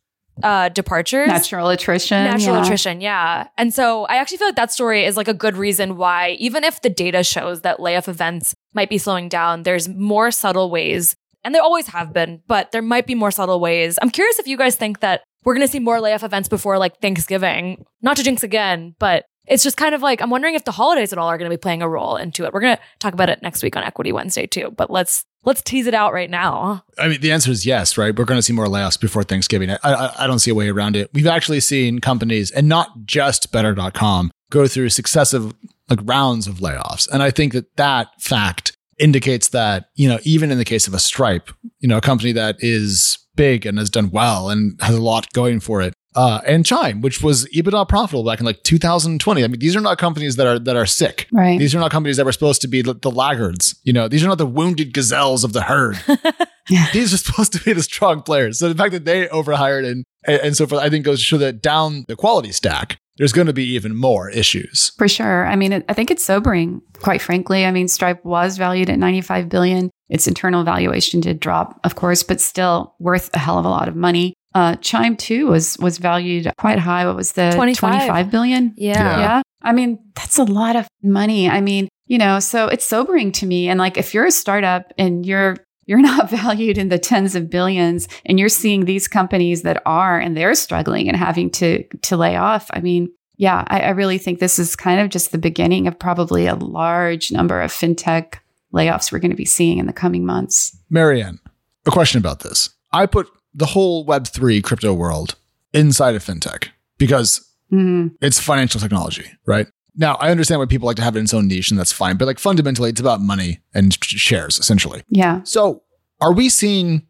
uh, 0.42 0.68
departures. 0.68 1.28
Natural 1.28 1.68
attrition. 1.68 2.24
Natural 2.24 2.56
yeah. 2.56 2.62
attrition, 2.62 3.00
yeah. 3.00 3.48
And 3.56 3.72
so 3.72 4.04
I 4.04 4.16
actually 4.16 4.38
feel 4.38 4.48
like 4.48 4.56
that 4.56 4.72
story 4.72 5.04
is 5.04 5.16
like 5.16 5.28
a 5.28 5.34
good 5.34 5.56
reason 5.56 5.96
why, 5.96 6.36
even 6.38 6.64
if 6.64 6.82
the 6.82 6.90
data 6.90 7.22
shows 7.22 7.62
that 7.62 7.80
layoff 7.80 8.08
events 8.08 8.54
might 8.74 8.90
be 8.90 8.98
slowing 8.98 9.28
down, 9.28 9.62
there's 9.62 9.88
more 9.88 10.30
subtle 10.30 10.70
ways, 10.70 11.16
and 11.44 11.54
there 11.54 11.62
always 11.62 11.86
have 11.88 12.12
been, 12.12 12.42
but 12.46 12.72
there 12.72 12.82
might 12.82 13.06
be 13.06 13.14
more 13.14 13.30
subtle 13.30 13.60
ways. 13.60 13.98
I'm 14.02 14.10
curious 14.10 14.38
if 14.38 14.46
you 14.46 14.56
guys 14.56 14.76
think 14.76 15.00
that 15.00 15.22
we're 15.44 15.54
going 15.54 15.66
to 15.66 15.72
see 15.72 15.78
more 15.78 16.00
layoff 16.00 16.24
events 16.24 16.48
before 16.48 16.76
like 16.76 17.00
Thanksgiving. 17.00 17.84
Not 18.02 18.16
to 18.16 18.24
jinx 18.24 18.42
again, 18.42 18.94
but 18.98 19.24
it's 19.46 19.62
just 19.62 19.76
kind 19.76 19.94
of 19.94 20.02
like 20.02 20.20
I'm 20.20 20.30
wondering 20.30 20.54
if 20.54 20.64
the 20.64 20.72
holidays 20.72 21.12
at 21.12 21.18
all 21.18 21.28
are 21.28 21.38
going 21.38 21.50
to 21.50 21.56
be 21.56 21.60
playing 21.60 21.82
a 21.82 21.88
role 21.88 22.16
into 22.16 22.44
it. 22.44 22.52
We're 22.52 22.60
going 22.60 22.76
to 22.76 22.82
talk 22.98 23.14
about 23.14 23.28
it 23.28 23.42
next 23.42 23.62
week 23.62 23.76
on 23.76 23.82
Equity 23.82 24.12
Wednesday 24.12 24.46
too, 24.46 24.72
but 24.76 24.90
let's 24.90 25.24
let's 25.44 25.62
tease 25.62 25.86
it 25.86 25.94
out 25.94 26.12
right 26.12 26.28
now. 26.28 26.84
I 26.98 27.08
mean, 27.08 27.20
the 27.20 27.32
answer 27.32 27.50
is 27.50 27.64
yes, 27.64 27.96
right? 27.96 28.16
We're 28.16 28.24
going 28.24 28.38
to 28.38 28.42
see 28.42 28.52
more 28.52 28.66
layoffs 28.66 29.00
before 29.00 29.22
Thanksgiving. 29.22 29.70
I, 29.70 29.78
I, 29.82 30.24
I 30.24 30.26
don't 30.26 30.40
see 30.40 30.50
a 30.50 30.54
way 30.54 30.68
around 30.68 30.96
it. 30.96 31.10
We've 31.14 31.26
actually 31.26 31.60
seen 31.60 32.00
companies, 32.00 32.50
and 32.50 32.68
not 32.68 33.04
just 33.04 33.52
Better.com, 33.52 34.30
go 34.50 34.66
through 34.66 34.90
successive 34.90 35.54
like 35.88 36.00
rounds 36.02 36.46
of 36.46 36.56
layoffs. 36.56 37.08
And 37.10 37.22
I 37.22 37.30
think 37.30 37.52
that 37.52 37.76
that 37.76 38.08
fact 38.20 38.76
indicates 38.98 39.50
that, 39.50 39.90
you 39.94 40.08
know, 40.08 40.18
even 40.24 40.50
in 40.50 40.58
the 40.58 40.64
case 40.64 40.88
of 40.88 40.94
a 40.94 40.98
Stripe, 40.98 41.50
you 41.80 41.88
know, 41.88 41.98
a 41.98 42.00
company 42.00 42.32
that 42.32 42.56
is 42.58 43.18
big 43.36 43.66
and 43.66 43.78
has 43.78 43.90
done 43.90 44.10
well 44.10 44.48
and 44.48 44.80
has 44.80 44.96
a 44.96 45.02
lot 45.02 45.32
going 45.32 45.60
for 45.60 45.82
it, 45.82 45.94
uh, 46.16 46.40
and 46.46 46.64
Chime, 46.64 47.00
which 47.02 47.22
was 47.22 47.46
EBITDA 47.46 47.88
profitable 47.88 48.24
back 48.24 48.40
in 48.40 48.46
like 48.46 48.62
2020. 48.62 49.44
I 49.44 49.46
mean, 49.46 49.60
these 49.60 49.76
are 49.76 49.80
not 49.80 49.98
companies 49.98 50.36
that 50.36 50.46
are 50.46 50.58
that 50.58 50.74
are 50.74 50.86
sick. 50.86 51.28
Right. 51.30 51.58
These 51.58 51.74
are 51.74 51.78
not 51.78 51.90
companies 51.90 52.16
that 52.16 52.26
were 52.26 52.32
supposed 52.32 52.62
to 52.62 52.68
be 52.68 52.82
the, 52.82 52.94
the 52.94 53.10
laggards. 53.10 53.78
You 53.84 53.92
know, 53.92 54.08
these 54.08 54.24
are 54.24 54.28
not 54.28 54.38
the 54.38 54.46
wounded 54.46 54.92
gazelles 54.92 55.44
of 55.44 55.52
the 55.52 55.62
herd. 55.62 55.98
These 56.92 57.14
are 57.14 57.18
supposed 57.18 57.52
to 57.52 57.62
be 57.62 57.72
the 57.72 57.82
strong 57.82 58.22
players. 58.22 58.58
So 58.58 58.68
the 58.68 58.74
fact 58.74 58.90
that 58.90 59.04
they 59.04 59.28
overhired 59.28 59.84
and 59.84 60.04
and, 60.26 60.40
and 60.40 60.56
so 60.56 60.66
forth, 60.66 60.82
I 60.82 60.90
think 60.90 61.04
goes 61.04 61.20
to 61.20 61.24
show 61.24 61.38
that 61.38 61.62
down 61.62 62.04
the 62.08 62.16
quality 62.16 62.50
stack, 62.50 62.98
there's 63.16 63.32
going 63.32 63.46
to 63.46 63.52
be 63.52 63.64
even 63.74 63.94
more 63.94 64.28
issues. 64.30 64.92
For 64.98 65.08
sure. 65.08 65.46
I 65.46 65.56
mean, 65.56 65.72
it, 65.72 65.84
I 65.88 65.92
think 65.92 66.10
it's 66.10 66.24
sobering, 66.24 66.82
quite 67.00 67.22
frankly. 67.22 67.64
I 67.64 67.70
mean, 67.70 67.88
Stripe 67.88 68.24
was 68.24 68.58
valued 68.58 68.90
at 68.90 68.98
95 68.98 69.48
billion. 69.48 69.90
Its 70.08 70.26
internal 70.26 70.64
valuation 70.64 71.20
did 71.20 71.40
drop, 71.40 71.80
of 71.84 71.94
course, 71.94 72.22
but 72.22 72.40
still 72.40 72.94
worth 72.98 73.30
a 73.34 73.38
hell 73.38 73.58
of 73.58 73.64
a 73.64 73.68
lot 73.68 73.88
of 73.88 73.96
money. 73.96 74.34
Uh, 74.56 74.74
Chime 74.76 75.18
too 75.18 75.48
was 75.48 75.76
was 75.80 75.98
valued 75.98 76.50
quite 76.56 76.78
high. 76.78 77.04
What 77.04 77.14
was 77.14 77.32
the 77.32 77.52
25. 77.54 77.90
25 77.90 78.30
billion? 78.30 78.72
Yeah. 78.78 79.18
Yeah. 79.18 79.42
I 79.60 79.72
mean, 79.72 79.98
that's 80.14 80.38
a 80.38 80.44
lot 80.44 80.76
of 80.76 80.88
money. 81.02 81.46
I 81.46 81.60
mean, 81.60 81.88
you 82.06 82.16
know, 82.16 82.40
so 82.40 82.66
it's 82.66 82.86
sobering 82.86 83.32
to 83.32 83.44
me. 83.44 83.68
And 83.68 83.78
like, 83.78 83.98
if 83.98 84.14
you're 84.14 84.24
a 84.24 84.30
startup 84.30 84.94
and 84.96 85.26
you're 85.26 85.58
you're 85.84 86.00
not 86.12 86.30
valued 86.30 86.78
in 86.78 86.88
the 86.88 86.98
tens 86.98 87.34
of 87.34 87.50
billions 87.50 88.08
and 88.24 88.40
you're 88.40 88.48
seeing 88.48 88.86
these 88.86 89.08
companies 89.08 89.60
that 89.60 89.82
are 89.84 90.18
and 90.18 90.34
they're 90.34 90.54
struggling 90.54 91.06
and 91.06 91.18
having 91.18 91.50
to 91.50 91.84
to 92.02 92.16
lay 92.16 92.36
off. 92.36 92.70
I 92.72 92.80
mean, 92.80 93.12
yeah, 93.36 93.62
I, 93.66 93.80
I 93.80 93.90
really 93.90 94.16
think 94.16 94.38
this 94.38 94.58
is 94.58 94.74
kind 94.74 95.00
of 95.02 95.10
just 95.10 95.32
the 95.32 95.38
beginning 95.38 95.86
of 95.86 95.98
probably 95.98 96.46
a 96.46 96.54
large 96.54 97.30
number 97.30 97.60
of 97.60 97.72
fintech 97.72 98.36
layoffs 98.72 99.12
we're 99.12 99.18
going 99.18 99.30
to 99.32 99.36
be 99.36 99.44
seeing 99.44 99.76
in 99.76 99.86
the 99.86 99.92
coming 99.92 100.24
months. 100.24 100.74
Marianne, 100.88 101.40
a 101.84 101.90
question 101.90 102.18
about 102.18 102.40
this. 102.40 102.70
I 102.90 103.04
put 103.04 103.28
the 103.56 103.66
whole 103.66 104.06
Web3 104.06 104.62
crypto 104.62 104.92
world 104.94 105.34
inside 105.72 106.14
of 106.14 106.22
fintech 106.24 106.68
because 106.98 107.40
Mhm. 107.72 108.12
it's 108.20 108.38
financial 108.38 108.80
technology, 108.80 109.26
right? 109.46 109.66
Now, 109.96 110.14
I 110.20 110.30
understand 110.30 110.60
why 110.60 110.66
people 110.66 110.86
like 110.86 110.96
to 110.96 111.02
have 111.02 111.16
it 111.16 111.20
in 111.20 111.24
its 111.24 111.34
own 111.34 111.48
niche, 111.48 111.70
and 111.70 111.80
that's 111.80 111.90
fine. 111.92 112.16
But 112.18 112.26
like 112.26 112.38
fundamentally, 112.38 112.90
it's 112.90 113.00
about 113.00 113.20
money 113.22 113.60
and 113.74 113.96
shares, 114.04 114.58
essentially. 114.58 115.02
Yeah. 115.08 115.40
So, 115.44 115.82
are 116.20 116.32
we 116.34 116.48
seeing 116.50 117.02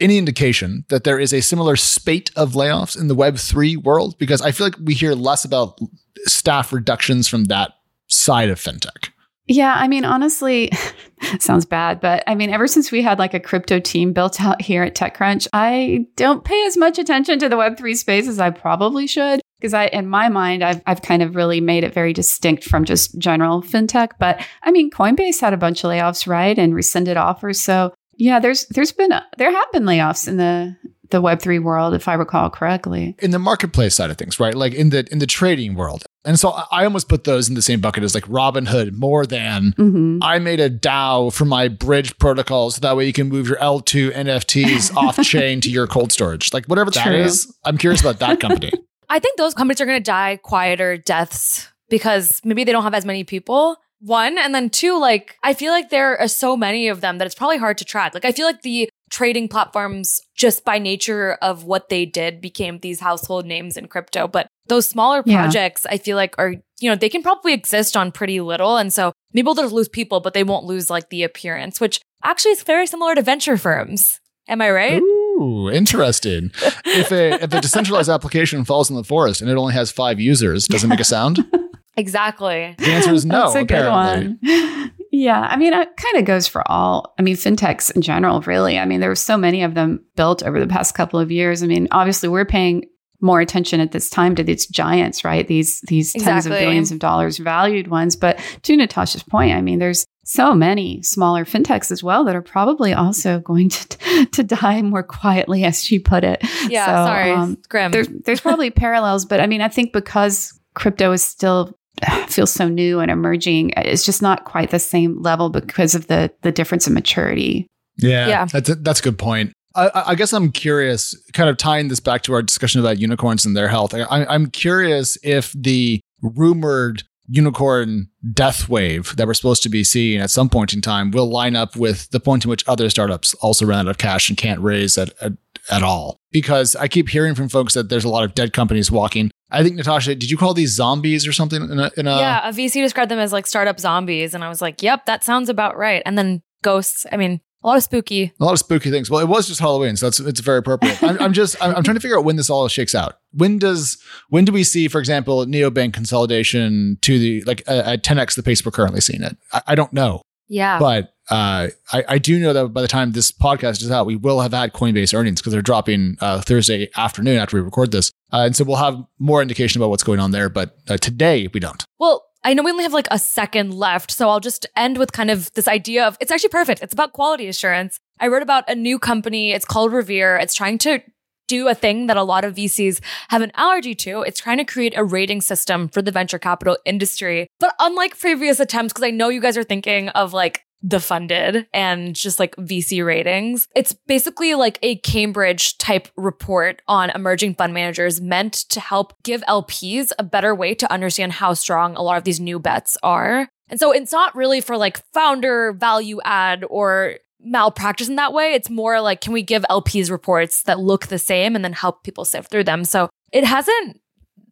any 0.00 0.16
indication 0.18 0.84
that 0.88 1.04
there 1.04 1.20
is 1.20 1.32
a 1.32 1.40
similar 1.42 1.76
spate 1.76 2.30
of 2.34 2.52
layoffs 2.54 2.98
in 2.98 3.06
the 3.08 3.14
Web3 3.14 3.76
world? 3.76 4.16
Because 4.18 4.40
I 4.40 4.50
feel 4.50 4.66
like 4.66 4.76
we 4.82 4.94
hear 4.94 5.14
less 5.14 5.44
about 5.44 5.78
staff 6.24 6.72
reductions 6.72 7.28
from 7.28 7.44
that 7.44 7.72
side 8.08 8.48
of 8.50 8.58
fintech. 8.60 9.10
Yeah, 9.52 9.74
I 9.76 9.86
mean, 9.86 10.04
honestly, 10.04 10.70
sounds 11.38 11.66
bad, 11.66 12.00
but 12.00 12.24
I 12.26 12.34
mean, 12.34 12.50
ever 12.50 12.66
since 12.66 12.90
we 12.90 13.02
had 13.02 13.18
like 13.18 13.34
a 13.34 13.40
crypto 13.40 13.78
team 13.78 14.12
built 14.12 14.40
out 14.40 14.62
here 14.62 14.82
at 14.82 14.94
TechCrunch, 14.94 15.46
I 15.52 16.06
don't 16.16 16.42
pay 16.42 16.64
as 16.66 16.76
much 16.76 16.98
attention 16.98 17.38
to 17.40 17.48
the 17.48 17.56
Web3 17.56 17.94
space 17.96 18.28
as 18.28 18.40
I 18.40 18.50
probably 18.50 19.06
should. 19.06 19.40
Because 19.60 19.74
I, 19.74 19.86
in 19.86 20.08
my 20.08 20.28
mind, 20.28 20.64
I've, 20.64 20.82
I've 20.86 21.02
kind 21.02 21.22
of 21.22 21.36
really 21.36 21.60
made 21.60 21.84
it 21.84 21.94
very 21.94 22.12
distinct 22.12 22.64
from 22.64 22.84
just 22.84 23.16
general 23.18 23.62
fintech. 23.62 24.12
But 24.18 24.44
I 24.62 24.72
mean, 24.72 24.90
Coinbase 24.90 25.40
had 25.40 25.52
a 25.52 25.58
bunch 25.58 25.84
of 25.84 25.90
layoffs, 25.90 26.26
right, 26.26 26.58
and 26.58 26.74
rescinded 26.74 27.16
offers. 27.16 27.60
So 27.60 27.94
yeah, 28.16 28.40
there's 28.40 28.66
there's 28.68 28.90
been 28.90 29.12
there 29.36 29.52
have 29.52 29.72
been 29.72 29.84
layoffs 29.84 30.26
in 30.26 30.36
the 30.38 30.76
the 31.10 31.22
Web3 31.22 31.62
world, 31.62 31.94
if 31.94 32.08
I 32.08 32.14
recall 32.14 32.50
correctly. 32.50 33.14
in 33.18 33.30
the 33.30 33.38
marketplace 33.38 33.94
side 33.94 34.10
of 34.10 34.16
things, 34.16 34.40
right? 34.40 34.54
Like 34.54 34.74
in 34.74 34.90
the 34.90 35.06
in 35.12 35.18
the 35.18 35.26
trading 35.26 35.74
world. 35.74 36.04
And 36.24 36.38
so 36.38 36.50
I 36.50 36.66
I 36.70 36.84
almost 36.84 37.08
put 37.08 37.24
those 37.24 37.48
in 37.48 37.54
the 37.54 37.62
same 37.62 37.80
bucket 37.80 38.02
as 38.02 38.14
like 38.14 38.26
Robinhood 38.26 38.92
more 38.94 39.26
than 39.26 39.72
hmm 39.76 40.18
I 40.22 40.38
made 40.38 40.60
a 40.60 40.70
DAO 40.70 41.32
for 41.32 41.44
my 41.44 41.68
bridge 41.68 42.16
protocol 42.18 42.70
so 42.70 42.80
that 42.80 42.96
way 42.96 43.06
you 43.06 43.12
can 43.12 43.28
move 43.28 43.48
your 43.48 43.58
L2 43.58 44.12
NFTs 44.12 44.96
off 44.96 45.20
chain 45.22 45.60
to 45.60 45.70
your 45.70 45.86
cold 45.86 46.12
storage. 46.12 46.52
Like 46.52 46.66
whatever 46.66 46.90
that 46.92 47.14
is, 47.14 47.44
True. 47.44 47.54
I'm 47.64 47.78
curious 47.78 48.00
about 48.00 48.18
that 48.20 48.40
company. 48.40 48.72
I 49.08 49.18
think 49.18 49.36
those 49.36 49.52
companies 49.52 49.80
are 49.80 49.86
going 49.86 49.98
to 49.98 50.02
die 50.02 50.36
quieter 50.36 50.96
deaths 50.96 51.68
because 51.90 52.40
maybe 52.44 52.64
they 52.64 52.72
don't 52.72 52.82
have 52.82 52.94
as 52.94 53.04
many 53.04 53.24
people. 53.24 53.76
One, 54.00 54.36
and 54.38 54.52
then 54.52 54.70
two, 54.70 54.98
like, 54.98 55.36
I 55.44 55.54
feel 55.54 55.70
like 55.70 55.90
there 55.90 56.18
are 56.18 56.26
so 56.26 56.56
many 56.56 56.88
of 56.88 57.02
them 57.02 57.18
that 57.18 57.26
it's 57.26 57.34
probably 57.36 57.58
hard 57.58 57.78
to 57.78 57.84
track. 57.84 58.14
Like, 58.14 58.24
I 58.24 58.32
feel 58.32 58.46
like 58.46 58.62
the 58.62 58.90
trading 59.10 59.46
platforms, 59.46 60.20
just 60.34 60.64
by 60.64 60.78
nature 60.78 61.34
of 61.42 61.64
what 61.64 61.88
they 61.88 62.04
did, 62.04 62.40
became 62.40 62.78
these 62.78 62.98
household 62.98 63.44
names 63.46 63.76
in 63.76 63.86
crypto. 63.86 64.26
But 64.26 64.48
those 64.72 64.86
smaller 64.88 65.22
Yeah. 65.26 65.42
projects, 65.42 65.84
I 65.86 65.98
feel 65.98 66.16
like 66.16 66.34
are, 66.38 66.54
you 66.80 66.88
know, 66.90 66.96
they 66.96 67.08
can 67.08 67.22
probably 67.22 67.52
exist 67.52 67.96
on 67.96 68.10
pretty 68.12 68.40
little. 68.40 68.76
And 68.76 68.92
so 68.92 69.12
maybe 69.32 69.44
they'll 69.44 69.54
just 69.54 69.74
lose 69.74 69.88
people, 69.88 70.20
but 70.20 70.32
they 70.34 70.44
won't 70.44 70.64
lose 70.64 70.88
like 70.90 71.10
the 71.10 71.22
appearance, 71.24 71.80
which 71.80 72.00
actually 72.24 72.52
is 72.52 72.62
very 72.62 72.86
similar 72.86 73.14
to 73.14 73.22
venture 73.22 73.56
firms. 73.58 74.18
Am 74.48 74.60
I 74.60 74.70
right? 74.70 75.00
Ooh, 75.00 75.70
interesting. 75.70 76.50
if 76.84 77.12
a 77.12 77.34
if 77.44 77.52
a 77.52 77.60
decentralized 77.60 78.08
application 78.10 78.64
falls 78.64 78.90
in 78.90 78.96
the 78.96 79.04
forest 79.04 79.40
and 79.40 79.50
it 79.50 79.56
only 79.56 79.74
has 79.74 79.90
five 79.92 80.18
users, 80.18 80.66
does 80.66 80.82
it 80.84 80.88
make 80.88 81.00
a 81.00 81.04
sound? 81.04 81.44
Exactly. 81.94 82.74
The 82.78 82.86
answer 82.86 83.12
is 83.12 83.26
no. 83.26 83.52
That's 83.52 83.54
a 83.56 83.64
good 83.64 83.78
apparently. 83.84 84.38
one. 84.42 84.92
Yeah, 85.14 85.40
I 85.42 85.56
mean, 85.58 85.74
it 85.74 85.94
kind 85.98 86.16
of 86.16 86.24
goes 86.24 86.48
for 86.48 86.62
all. 86.72 87.12
I 87.18 87.22
mean, 87.22 87.36
fintechs 87.36 87.94
in 87.94 88.00
general, 88.00 88.40
really. 88.40 88.78
I 88.78 88.86
mean, 88.86 89.00
there 89.00 89.10
were 89.10 89.14
so 89.14 89.36
many 89.36 89.62
of 89.62 89.74
them 89.74 90.02
built 90.16 90.42
over 90.42 90.58
the 90.58 90.66
past 90.66 90.94
couple 90.94 91.20
of 91.20 91.30
years. 91.30 91.62
I 91.62 91.66
mean, 91.66 91.86
obviously, 91.90 92.30
we're 92.30 92.46
paying 92.46 92.86
more 93.22 93.40
attention 93.40 93.80
at 93.80 93.92
this 93.92 94.10
time 94.10 94.34
to 94.34 94.42
these 94.44 94.66
giants, 94.66 95.24
right? 95.24 95.46
These 95.46 95.80
these 95.82 96.12
tens 96.12 96.44
of 96.46 96.50
billions 96.50 96.90
of 96.92 96.98
dollars 96.98 97.38
valued 97.38 97.88
ones. 97.88 98.16
But 98.16 98.38
to 98.62 98.76
Natasha's 98.76 99.22
point, 99.22 99.54
I 99.54 99.60
mean, 99.62 99.78
there's 99.78 100.04
so 100.24 100.54
many 100.54 101.02
smaller 101.02 101.44
fintechs 101.44 101.90
as 101.90 102.02
well 102.02 102.24
that 102.24 102.36
are 102.36 102.42
probably 102.42 102.92
also 102.92 103.40
going 103.40 103.68
to 103.70 104.26
to 104.32 104.42
die 104.42 104.82
more 104.82 105.02
quietly, 105.02 105.64
as 105.64 105.82
she 105.82 105.98
put 105.98 106.24
it. 106.24 106.40
Yeah. 106.68 106.86
So, 106.86 106.92
sorry. 106.92 107.30
um, 107.30 107.58
Grim. 107.68 107.92
there's 107.92 108.08
there's 108.24 108.40
probably 108.40 108.70
parallels, 108.84 109.24
but 109.24 109.40
I 109.40 109.46
mean, 109.46 109.60
I 109.60 109.68
think 109.68 109.92
because 109.92 110.58
crypto 110.74 111.12
is 111.12 111.22
still 111.22 111.76
feels 112.28 112.52
so 112.52 112.68
new 112.68 113.00
and 113.00 113.10
emerging, 113.10 113.72
it's 113.76 114.04
just 114.04 114.22
not 114.22 114.44
quite 114.44 114.70
the 114.70 114.78
same 114.78 115.20
level 115.22 115.48
because 115.48 115.94
of 115.94 116.06
the 116.08 116.32
the 116.42 116.52
difference 116.52 116.86
in 116.86 116.94
maturity. 116.94 117.66
Yeah, 117.98 118.26
Yeah. 118.28 118.44
that's 118.46 118.68
a, 118.70 118.74
that's 118.76 119.00
a 119.00 119.02
good 119.02 119.18
point. 119.18 119.52
I- 119.74 120.02
I, 120.08 120.14
guess 120.14 120.32
I'm 120.32 120.50
curious, 120.52 121.14
kind 121.32 121.48
of 121.50 121.56
tying 121.56 121.88
this 121.88 122.00
back 122.00 122.22
to 122.22 122.34
our 122.34 122.42
discussion 122.42 122.80
about 122.80 122.98
unicorns 122.98 123.44
and 123.46 123.56
their 123.56 123.68
health. 123.68 123.94
I, 123.94 124.04
I'm 124.26 124.50
curious 124.50 125.16
if 125.22 125.52
the 125.52 126.00
rumored 126.20 127.04
unicorn 127.28 128.08
death 128.32 128.68
wave 128.68 129.14
that 129.16 129.26
we're 129.26 129.34
supposed 129.34 129.62
to 129.62 129.68
be 129.68 129.84
seeing 129.84 130.20
at 130.20 130.30
some 130.30 130.48
point 130.48 130.74
in 130.74 130.80
time 130.80 131.10
will 131.10 131.30
line 131.30 131.56
up 131.56 131.76
with 131.76 132.10
the 132.10 132.20
point 132.20 132.44
in 132.44 132.50
which 132.50 132.66
other 132.68 132.90
startups 132.90 133.32
also 133.34 133.64
ran 133.64 133.80
out 133.80 133.88
of 133.88 133.98
cash 133.98 134.28
and 134.28 134.36
can't 134.36 134.60
raise 134.60 134.98
at, 134.98 135.10
at, 135.22 135.32
at 135.70 135.82
all. 135.82 136.18
Because 136.30 136.76
I 136.76 136.88
keep 136.88 137.08
hearing 137.08 137.34
from 137.34 137.48
folks 137.48 137.74
that 137.74 137.88
there's 137.88 138.04
a 138.04 138.08
lot 138.08 138.24
of 138.24 138.34
dead 138.34 138.52
companies 138.52 138.90
walking. 138.90 139.30
I 139.50 139.62
think 139.62 139.76
Natasha, 139.76 140.14
did 140.14 140.30
you 140.30 140.36
call 140.36 140.54
these 140.54 140.70
zombies 140.74 141.26
or 141.26 141.32
something? 141.32 141.62
In 141.62 141.78
a, 141.78 141.90
in 141.96 142.06
a, 142.06 142.16
yeah, 142.16 142.48
a 142.48 142.52
VC 142.52 142.82
described 142.82 143.10
them 143.10 143.18
as 143.18 143.32
like 143.32 143.46
startup 143.46 143.78
zombies, 143.78 144.34
and 144.34 144.42
I 144.42 144.48
was 144.48 144.62
like, 144.62 144.82
"Yep, 144.82 145.04
that 145.04 145.22
sounds 145.22 145.50
about 145.50 145.76
right." 145.76 146.02
And 146.06 146.16
then 146.16 146.42
ghosts. 146.62 147.04
I 147.12 147.18
mean, 147.18 147.40
a 147.62 147.66
lot 147.66 147.76
of 147.76 147.82
spooky. 147.82 148.32
A 148.40 148.44
lot 148.44 148.52
of 148.52 148.58
spooky 148.58 148.90
things. 148.90 149.10
Well, 149.10 149.20
it 149.20 149.28
was 149.28 149.46
just 149.48 149.60
Halloween, 149.60 149.96
so 149.96 150.06
it's 150.08 150.20
it's 150.20 150.40
very 150.40 150.58
appropriate. 150.58 151.02
I'm, 151.02 151.20
I'm 151.20 151.32
just 151.32 151.56
I'm, 151.62 151.74
I'm 151.76 151.82
trying 151.82 151.94
to 151.96 152.00
figure 152.00 152.18
out 152.18 152.24
when 152.24 152.36
this 152.36 152.50
all 152.50 152.66
shakes 152.68 152.94
out. 152.94 153.18
When 153.32 153.58
does 153.58 153.98
when 154.28 154.44
do 154.44 154.52
we 154.52 154.64
see, 154.64 154.88
for 154.88 154.98
example, 154.98 155.44
neobank 155.46 155.92
consolidation 155.94 156.98
to 157.02 157.18
the 157.18 157.42
like 157.44 157.62
uh, 157.68 157.82
at 157.86 158.02
10x 158.04 158.34
the 158.36 158.42
pace 158.42 158.64
we're 158.64 158.72
currently 158.72 159.00
seeing 159.00 159.22
it? 159.22 159.36
I, 159.52 159.62
I 159.68 159.74
don't 159.74 159.92
know, 159.92 160.22
Yeah, 160.48 160.78
but 160.78 161.14
uh, 161.30 161.68
I 161.92 162.04
I 162.08 162.18
do 162.18 162.38
know 162.38 162.52
that 162.52 162.68
by 162.68 162.82
the 162.82 162.88
time 162.88 163.12
this 163.12 163.30
podcast 163.30 163.82
is 163.82 163.90
out, 163.90 164.06
we 164.06 164.16
will 164.16 164.40
have 164.40 164.52
had 164.52 164.72
Coinbase 164.72 165.14
earnings 165.14 165.40
because 165.40 165.52
they're 165.52 165.62
dropping 165.62 166.16
uh, 166.20 166.40
Thursday 166.40 166.90
afternoon 166.96 167.38
after 167.38 167.56
we 167.56 167.62
record 167.62 167.92
this, 167.92 168.10
uh, 168.32 168.38
and 168.38 168.56
so 168.56 168.64
we'll 168.64 168.76
have 168.76 169.02
more 169.18 169.40
indication 169.40 169.80
about 169.80 169.90
what's 169.90 170.02
going 170.02 170.20
on 170.20 170.30
there. 170.32 170.48
But 170.48 170.76
uh, 170.88 170.96
today 170.96 171.48
we 171.54 171.60
don't. 171.60 171.84
Well, 171.98 172.24
I 172.44 172.54
know 172.54 172.62
we 172.62 172.72
only 172.72 172.82
have 172.82 172.92
like 172.92 173.08
a 173.10 173.18
second 173.18 173.72
left, 173.74 174.10
so 174.10 174.28
I'll 174.28 174.40
just 174.40 174.66
end 174.76 174.98
with 174.98 175.12
kind 175.12 175.30
of 175.30 175.52
this 175.52 175.68
idea 175.68 176.06
of 176.06 176.16
it's 176.20 176.30
actually 176.30 176.48
perfect. 176.48 176.82
It's 176.82 176.92
about 176.92 177.12
quality 177.12 177.46
assurance. 177.46 178.00
I 178.18 178.28
wrote 178.28 178.42
about 178.42 178.68
a 178.68 178.74
new 178.74 178.98
company. 178.98 179.52
It's 179.52 179.64
called 179.64 179.92
Revere. 179.92 180.36
It's 180.36 180.54
trying 180.54 180.78
to 180.78 181.00
do 181.48 181.68
a 181.68 181.74
thing 181.74 182.06
that 182.06 182.16
a 182.16 182.22
lot 182.22 182.44
of 182.44 182.54
VCs 182.54 183.00
have 183.28 183.42
an 183.42 183.52
allergy 183.54 183.94
to. 183.94 184.22
It's 184.22 184.40
trying 184.40 184.58
to 184.58 184.64
create 184.64 184.94
a 184.96 185.04
rating 185.04 185.40
system 185.40 185.88
for 185.88 186.02
the 186.02 186.10
venture 186.10 186.38
capital 186.38 186.78
industry. 186.84 187.46
But 187.60 187.74
unlike 187.78 188.18
previous 188.18 188.58
attempts, 188.58 188.92
because 188.92 189.06
I 189.06 189.10
know 189.10 189.28
you 189.28 189.40
guys 189.40 189.58
are 189.58 189.64
thinking 189.64 190.08
of 190.10 190.32
like 190.32 190.64
TheFunded 190.86 191.66
and 191.72 192.14
just 192.14 192.38
like 192.38 192.56
VC 192.56 193.04
ratings. 193.04 193.68
It's 193.74 193.92
basically 193.92 194.54
like 194.54 194.78
a 194.82 194.96
Cambridge 194.96 195.78
type 195.78 196.08
report 196.16 196.82
on 196.88 197.10
emerging 197.10 197.54
fund 197.54 197.74
managers 197.74 198.20
meant 198.20 198.54
to 198.70 198.80
help 198.80 199.14
give 199.22 199.42
LPs 199.42 200.12
a 200.18 200.22
better 200.22 200.54
way 200.54 200.74
to 200.74 200.92
understand 200.92 201.32
how 201.32 201.54
strong 201.54 201.96
a 201.96 202.02
lot 202.02 202.18
of 202.18 202.24
these 202.24 202.40
new 202.40 202.58
bets 202.58 202.96
are. 203.02 203.48
And 203.68 203.80
so 203.80 203.92
it's 203.92 204.12
not 204.12 204.34
really 204.34 204.60
for 204.60 204.76
like 204.76 205.02
founder 205.12 205.72
value 205.72 206.20
add 206.24 206.64
or 206.68 207.16
malpractice 207.40 208.08
in 208.08 208.16
that 208.16 208.32
way. 208.32 208.52
It's 208.52 208.70
more 208.70 209.00
like, 209.00 209.20
can 209.20 209.32
we 209.32 209.42
give 209.42 209.62
LPs 209.70 210.10
reports 210.10 210.62
that 210.64 210.78
look 210.78 211.06
the 211.06 211.18
same 211.18 211.56
and 211.56 211.64
then 211.64 211.72
help 211.72 212.04
people 212.04 212.24
sift 212.24 212.50
through 212.50 212.64
them? 212.64 212.84
So 212.84 213.08
it 213.32 213.44
hasn't 213.44 214.00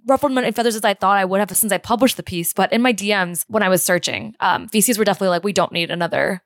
ruffled 0.07 0.33
my 0.33 0.51
feathers 0.51 0.77
as 0.77 0.85
I 0.85 0.95
thought 0.95 1.17
I 1.17 1.25
would 1.25 1.41
have 1.41 1.57
since 1.57 1.73
I 1.73 1.79
published 1.79 2.17
the 2.17 2.23
piece. 2.23 2.53
But 2.53 2.73
in 2.73 2.83
my 2.83 2.93
DMs, 2.93 3.45
when 3.49 3.63
I 3.63 3.69
was 3.69 3.85
searching, 3.85 4.35
um, 4.41 4.69
VCs 4.69 4.99
were 4.99 5.05
definitely 5.05 5.29
like, 5.29 5.45
we 5.45 5.53
don't 5.53 5.73
need 5.73 5.91
another 5.91 6.43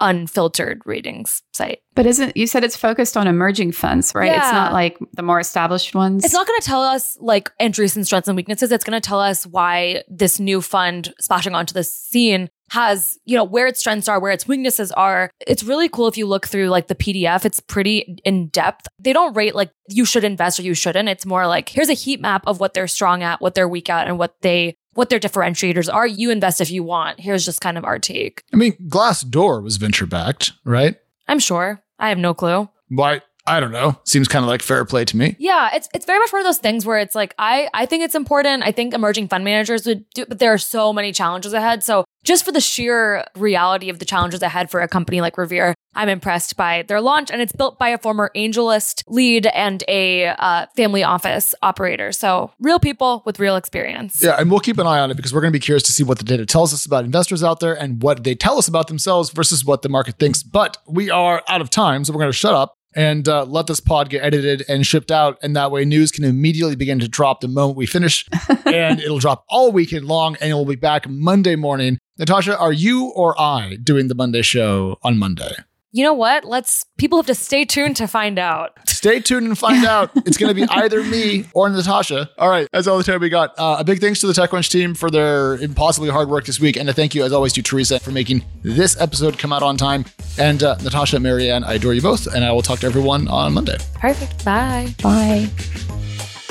unfiltered 0.00 0.82
ratings 0.84 1.42
site. 1.52 1.80
But 1.94 2.06
isn't 2.06 2.36
you 2.36 2.46
said 2.46 2.64
it's 2.64 2.76
focused 2.76 3.16
on 3.16 3.26
emerging 3.26 3.72
funds, 3.72 4.12
right? 4.14 4.32
It's 4.32 4.52
not 4.52 4.72
like 4.72 4.98
the 5.12 5.22
more 5.22 5.38
established 5.38 5.94
ones. 5.94 6.24
It's 6.24 6.34
not 6.34 6.46
going 6.46 6.60
to 6.60 6.66
tell 6.66 6.82
us 6.82 7.16
like 7.20 7.50
Andreessen's 7.60 8.06
strengths 8.06 8.28
and 8.28 8.36
weaknesses. 8.36 8.72
It's 8.72 8.84
going 8.84 9.00
to 9.00 9.06
tell 9.06 9.20
us 9.20 9.46
why 9.46 10.02
this 10.08 10.40
new 10.40 10.60
fund 10.60 11.14
splashing 11.20 11.54
onto 11.54 11.72
the 11.74 11.84
scene 11.84 12.48
has, 12.72 13.18
you 13.26 13.36
know, 13.36 13.44
where 13.44 13.66
its 13.66 13.80
strengths 13.80 14.08
are, 14.08 14.18
where 14.18 14.32
its 14.32 14.48
weaknesses 14.48 14.90
are. 14.92 15.30
It's 15.46 15.62
really 15.62 15.90
cool 15.90 16.08
if 16.08 16.16
you 16.16 16.26
look 16.26 16.46
through 16.46 16.68
like 16.68 16.88
the 16.88 16.94
PDF. 16.94 17.44
It's 17.44 17.60
pretty 17.60 18.16
in 18.24 18.48
depth. 18.48 18.88
They 18.98 19.12
don't 19.12 19.36
rate 19.36 19.54
like 19.54 19.70
you 19.88 20.06
should 20.06 20.24
invest 20.24 20.58
or 20.58 20.62
you 20.62 20.72
shouldn't. 20.72 21.06
It's 21.06 21.26
more 21.26 21.46
like 21.46 21.68
here's 21.68 21.90
a 21.90 21.94
heat 21.94 22.18
map 22.18 22.44
of 22.46 22.60
what 22.60 22.72
they're 22.72 22.88
strong 22.88 23.22
at, 23.22 23.42
what 23.42 23.54
they're 23.54 23.68
weak 23.68 23.90
at, 23.90 24.08
and 24.08 24.18
what 24.18 24.40
they 24.40 24.74
what 24.94 25.10
their 25.10 25.20
differentiators 25.20 25.92
are. 25.92 26.06
You 26.06 26.30
invest 26.30 26.62
if 26.62 26.70
you 26.70 26.82
want. 26.82 27.20
Here's 27.20 27.44
just 27.44 27.60
kind 27.60 27.76
of 27.76 27.84
our 27.84 27.98
take. 27.98 28.42
I 28.54 28.56
mean, 28.56 28.72
Glassdoor 28.88 29.62
was 29.62 29.76
venture 29.76 30.06
backed, 30.06 30.52
right? 30.64 30.96
I'm 31.28 31.40
sure. 31.40 31.82
I 31.98 32.08
have 32.08 32.18
no 32.18 32.32
clue. 32.32 32.70
Why? 32.88 33.20
I 33.46 33.60
don't 33.60 33.72
know. 33.72 33.98
Seems 34.04 34.28
kind 34.28 34.44
of 34.44 34.48
like 34.48 34.62
fair 34.62 34.84
play 34.84 35.04
to 35.04 35.16
me. 35.16 35.36
Yeah, 35.38 35.70
it's 35.74 35.88
it's 35.92 36.06
very 36.06 36.20
much 36.20 36.32
one 36.32 36.40
of 36.40 36.46
those 36.46 36.58
things 36.58 36.86
where 36.86 36.98
it's 36.98 37.14
like 37.14 37.34
I 37.38 37.68
I 37.74 37.84
think 37.84 38.04
it's 38.04 38.14
important. 38.14 38.62
I 38.62 38.72
think 38.72 38.94
emerging 38.94 39.28
fund 39.28 39.44
managers 39.44 39.84
would 39.84 40.08
do, 40.14 40.24
but 40.26 40.38
there 40.38 40.52
are 40.52 40.58
so 40.58 40.92
many 40.92 41.12
challenges 41.12 41.52
ahead. 41.52 41.82
So 41.82 42.04
just 42.24 42.44
for 42.44 42.52
the 42.52 42.60
sheer 42.60 43.24
reality 43.34 43.88
of 43.88 43.98
the 43.98 44.04
challenges 44.04 44.42
ahead 44.42 44.70
for 44.70 44.80
a 44.80 44.88
company 44.88 45.20
like 45.20 45.36
Revere, 45.36 45.74
I'm 45.94 46.08
impressed 46.08 46.56
by 46.56 46.82
their 46.82 47.00
launch. 47.00 47.30
And 47.30 47.42
it's 47.42 47.52
built 47.52 47.78
by 47.78 47.88
a 47.88 47.98
former 47.98 48.30
AngelList 48.34 49.04
lead 49.08 49.46
and 49.46 49.82
a 49.88 50.26
uh, 50.26 50.66
family 50.76 51.02
office 51.02 51.54
operator. 51.62 52.12
So 52.12 52.50
real 52.60 52.78
people 52.78 53.22
with 53.26 53.38
real 53.38 53.56
experience. 53.56 54.22
Yeah, 54.22 54.36
and 54.38 54.50
we'll 54.50 54.60
keep 54.60 54.78
an 54.78 54.86
eye 54.86 55.00
on 55.00 55.10
it 55.10 55.16
because 55.16 55.34
we're 55.34 55.40
going 55.40 55.52
to 55.52 55.58
be 55.58 55.62
curious 55.62 55.82
to 55.84 55.92
see 55.92 56.02
what 56.02 56.18
the 56.18 56.24
data 56.24 56.46
tells 56.46 56.72
us 56.72 56.86
about 56.86 57.04
investors 57.04 57.42
out 57.42 57.60
there 57.60 57.74
and 57.74 58.02
what 58.02 58.24
they 58.24 58.34
tell 58.34 58.58
us 58.58 58.68
about 58.68 58.88
themselves 58.88 59.30
versus 59.30 59.64
what 59.64 59.82
the 59.82 59.88
market 59.88 60.18
thinks. 60.18 60.42
But 60.42 60.78
we 60.86 61.10
are 61.10 61.42
out 61.48 61.60
of 61.60 61.70
time, 61.70 62.04
so 62.04 62.12
we're 62.12 62.20
going 62.20 62.32
to 62.32 62.36
shut 62.36 62.54
up 62.54 62.74
and 62.94 63.28
uh, 63.28 63.44
let 63.44 63.66
this 63.66 63.80
pod 63.80 64.10
get 64.10 64.22
edited 64.22 64.64
and 64.68 64.86
shipped 64.86 65.10
out. 65.10 65.38
And 65.42 65.56
that 65.56 65.70
way, 65.70 65.84
news 65.84 66.10
can 66.10 66.24
immediately 66.24 66.76
begin 66.76 66.98
to 67.00 67.08
drop 67.08 67.40
the 67.40 67.48
moment 67.48 67.76
we 67.76 67.86
finish. 67.86 68.26
and 68.66 69.00
it'll 69.00 69.18
drop 69.18 69.44
all 69.48 69.72
weekend 69.72 70.06
long, 70.06 70.36
and 70.40 70.54
we'll 70.54 70.64
be 70.64 70.76
back 70.76 71.08
Monday 71.08 71.56
morning. 71.56 71.98
Natasha, 72.18 72.56
are 72.58 72.72
you 72.72 73.06
or 73.14 73.38
I 73.40 73.76
doing 73.82 74.08
the 74.08 74.14
Monday 74.14 74.42
show 74.42 74.98
on 75.02 75.18
Monday? 75.18 75.52
you 75.94 76.02
know 76.02 76.14
what? 76.14 76.46
Let's 76.46 76.84
people 76.96 77.18
have 77.18 77.26
to 77.26 77.34
stay 77.34 77.66
tuned 77.66 77.96
to 77.96 78.08
find 78.08 78.38
out. 78.38 78.78
Stay 78.88 79.20
tuned 79.20 79.46
and 79.46 79.58
find 79.58 79.84
out. 79.94 80.10
It's 80.24 80.38
going 80.38 80.48
to 80.48 80.54
be 80.54 80.62
either 80.70 81.04
me 81.04 81.44
or 81.52 81.68
Natasha. 81.68 82.30
All 82.38 82.48
right, 82.48 82.66
that's 82.72 82.86
all 82.86 82.96
the 82.96 83.04
time 83.04 83.20
we 83.20 83.28
got. 83.28 83.52
Uh, 83.58 83.76
a 83.78 83.84
big 83.84 84.00
thanks 84.00 84.20
to 84.20 84.26
the 84.26 84.32
TechCrunch 84.32 84.70
team 84.70 84.94
for 84.94 85.10
their 85.10 85.56
impossibly 85.56 86.08
hard 86.08 86.30
work 86.30 86.46
this 86.46 86.58
week, 86.58 86.76
and 86.76 86.88
a 86.88 86.94
thank 86.94 87.14
you, 87.14 87.24
as 87.24 87.32
always, 87.32 87.52
to 87.52 87.62
Theresa 87.62 88.00
for 88.00 88.10
making 88.10 88.42
this 88.62 88.98
episode 89.00 89.38
come 89.38 89.52
out 89.52 89.62
on 89.62 89.76
time. 89.76 90.06
And 90.38 90.62
uh, 90.62 90.76
Natasha, 90.82 91.20
Mary 91.20 91.50
Ann, 91.50 91.62
I 91.62 91.74
adore 91.74 91.92
you 91.92 92.00
both, 92.00 92.26
and 92.26 92.42
I 92.42 92.52
will 92.52 92.62
talk 92.62 92.78
to 92.80 92.86
everyone 92.86 93.28
on 93.28 93.52
Monday. 93.52 93.76
Perfect. 93.94 94.42
Bye. 94.46 94.94
Bye. 95.02 95.50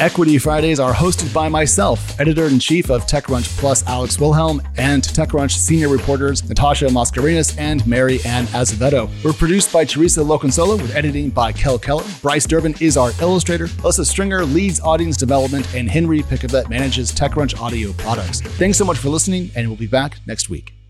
Equity 0.02 0.40
Fridays 0.40 0.80
are 0.80 0.92
hosted 0.92 1.32
by 1.32 1.48
myself, 1.48 2.20
editor 2.20 2.48
in 2.48 2.58
chief 2.58 2.90
of 2.90 3.06
TechCrunch 3.06 3.60
Plus 3.60 3.86
Alex 3.86 4.20
Wilhelm, 4.20 4.60
and 4.78 5.04
TechCrunch 5.04 5.52
senior 5.52 5.90
reporters 5.90 6.44
Natasha 6.50 6.86
Mascarenhas 6.88 7.56
and 7.60 7.86
Mary 7.86 8.20
Ann 8.26 8.48
Azevedo. 8.48 9.12
We're 9.24 9.32
produced 9.32 9.72
by 9.72 9.86
Theresa 9.86 10.22
Loconsolo 10.22 10.82
with 10.82 10.96
editing 10.96 11.30
by 11.30 11.52
Kel 11.52 11.78
Keller. 11.78 12.04
Bryce 12.24 12.48
Durbin 12.48 12.74
is 12.82 12.98
our 12.98 13.12
illustrator. 13.22 13.68
Alyssa 13.68 14.04
Stringer 14.04 14.44
leads 14.44 14.80
audience 14.80 15.18
development, 15.18 15.72
and 15.76 15.88
Henry 15.88 16.24
Pickavet 16.24 16.68
manages 16.68 17.12
TechCrunch 17.12 17.62
audio 17.62 17.94
products. 17.94 18.42
Thanks 18.42 18.80
so 18.80 18.86
much 18.86 18.98
for 18.98 19.10
listening, 19.10 19.52
and 19.56 19.68
we'll 19.68 19.78
be 19.78 19.86
back 19.86 20.18
next 20.26 20.50
week. 20.50 20.81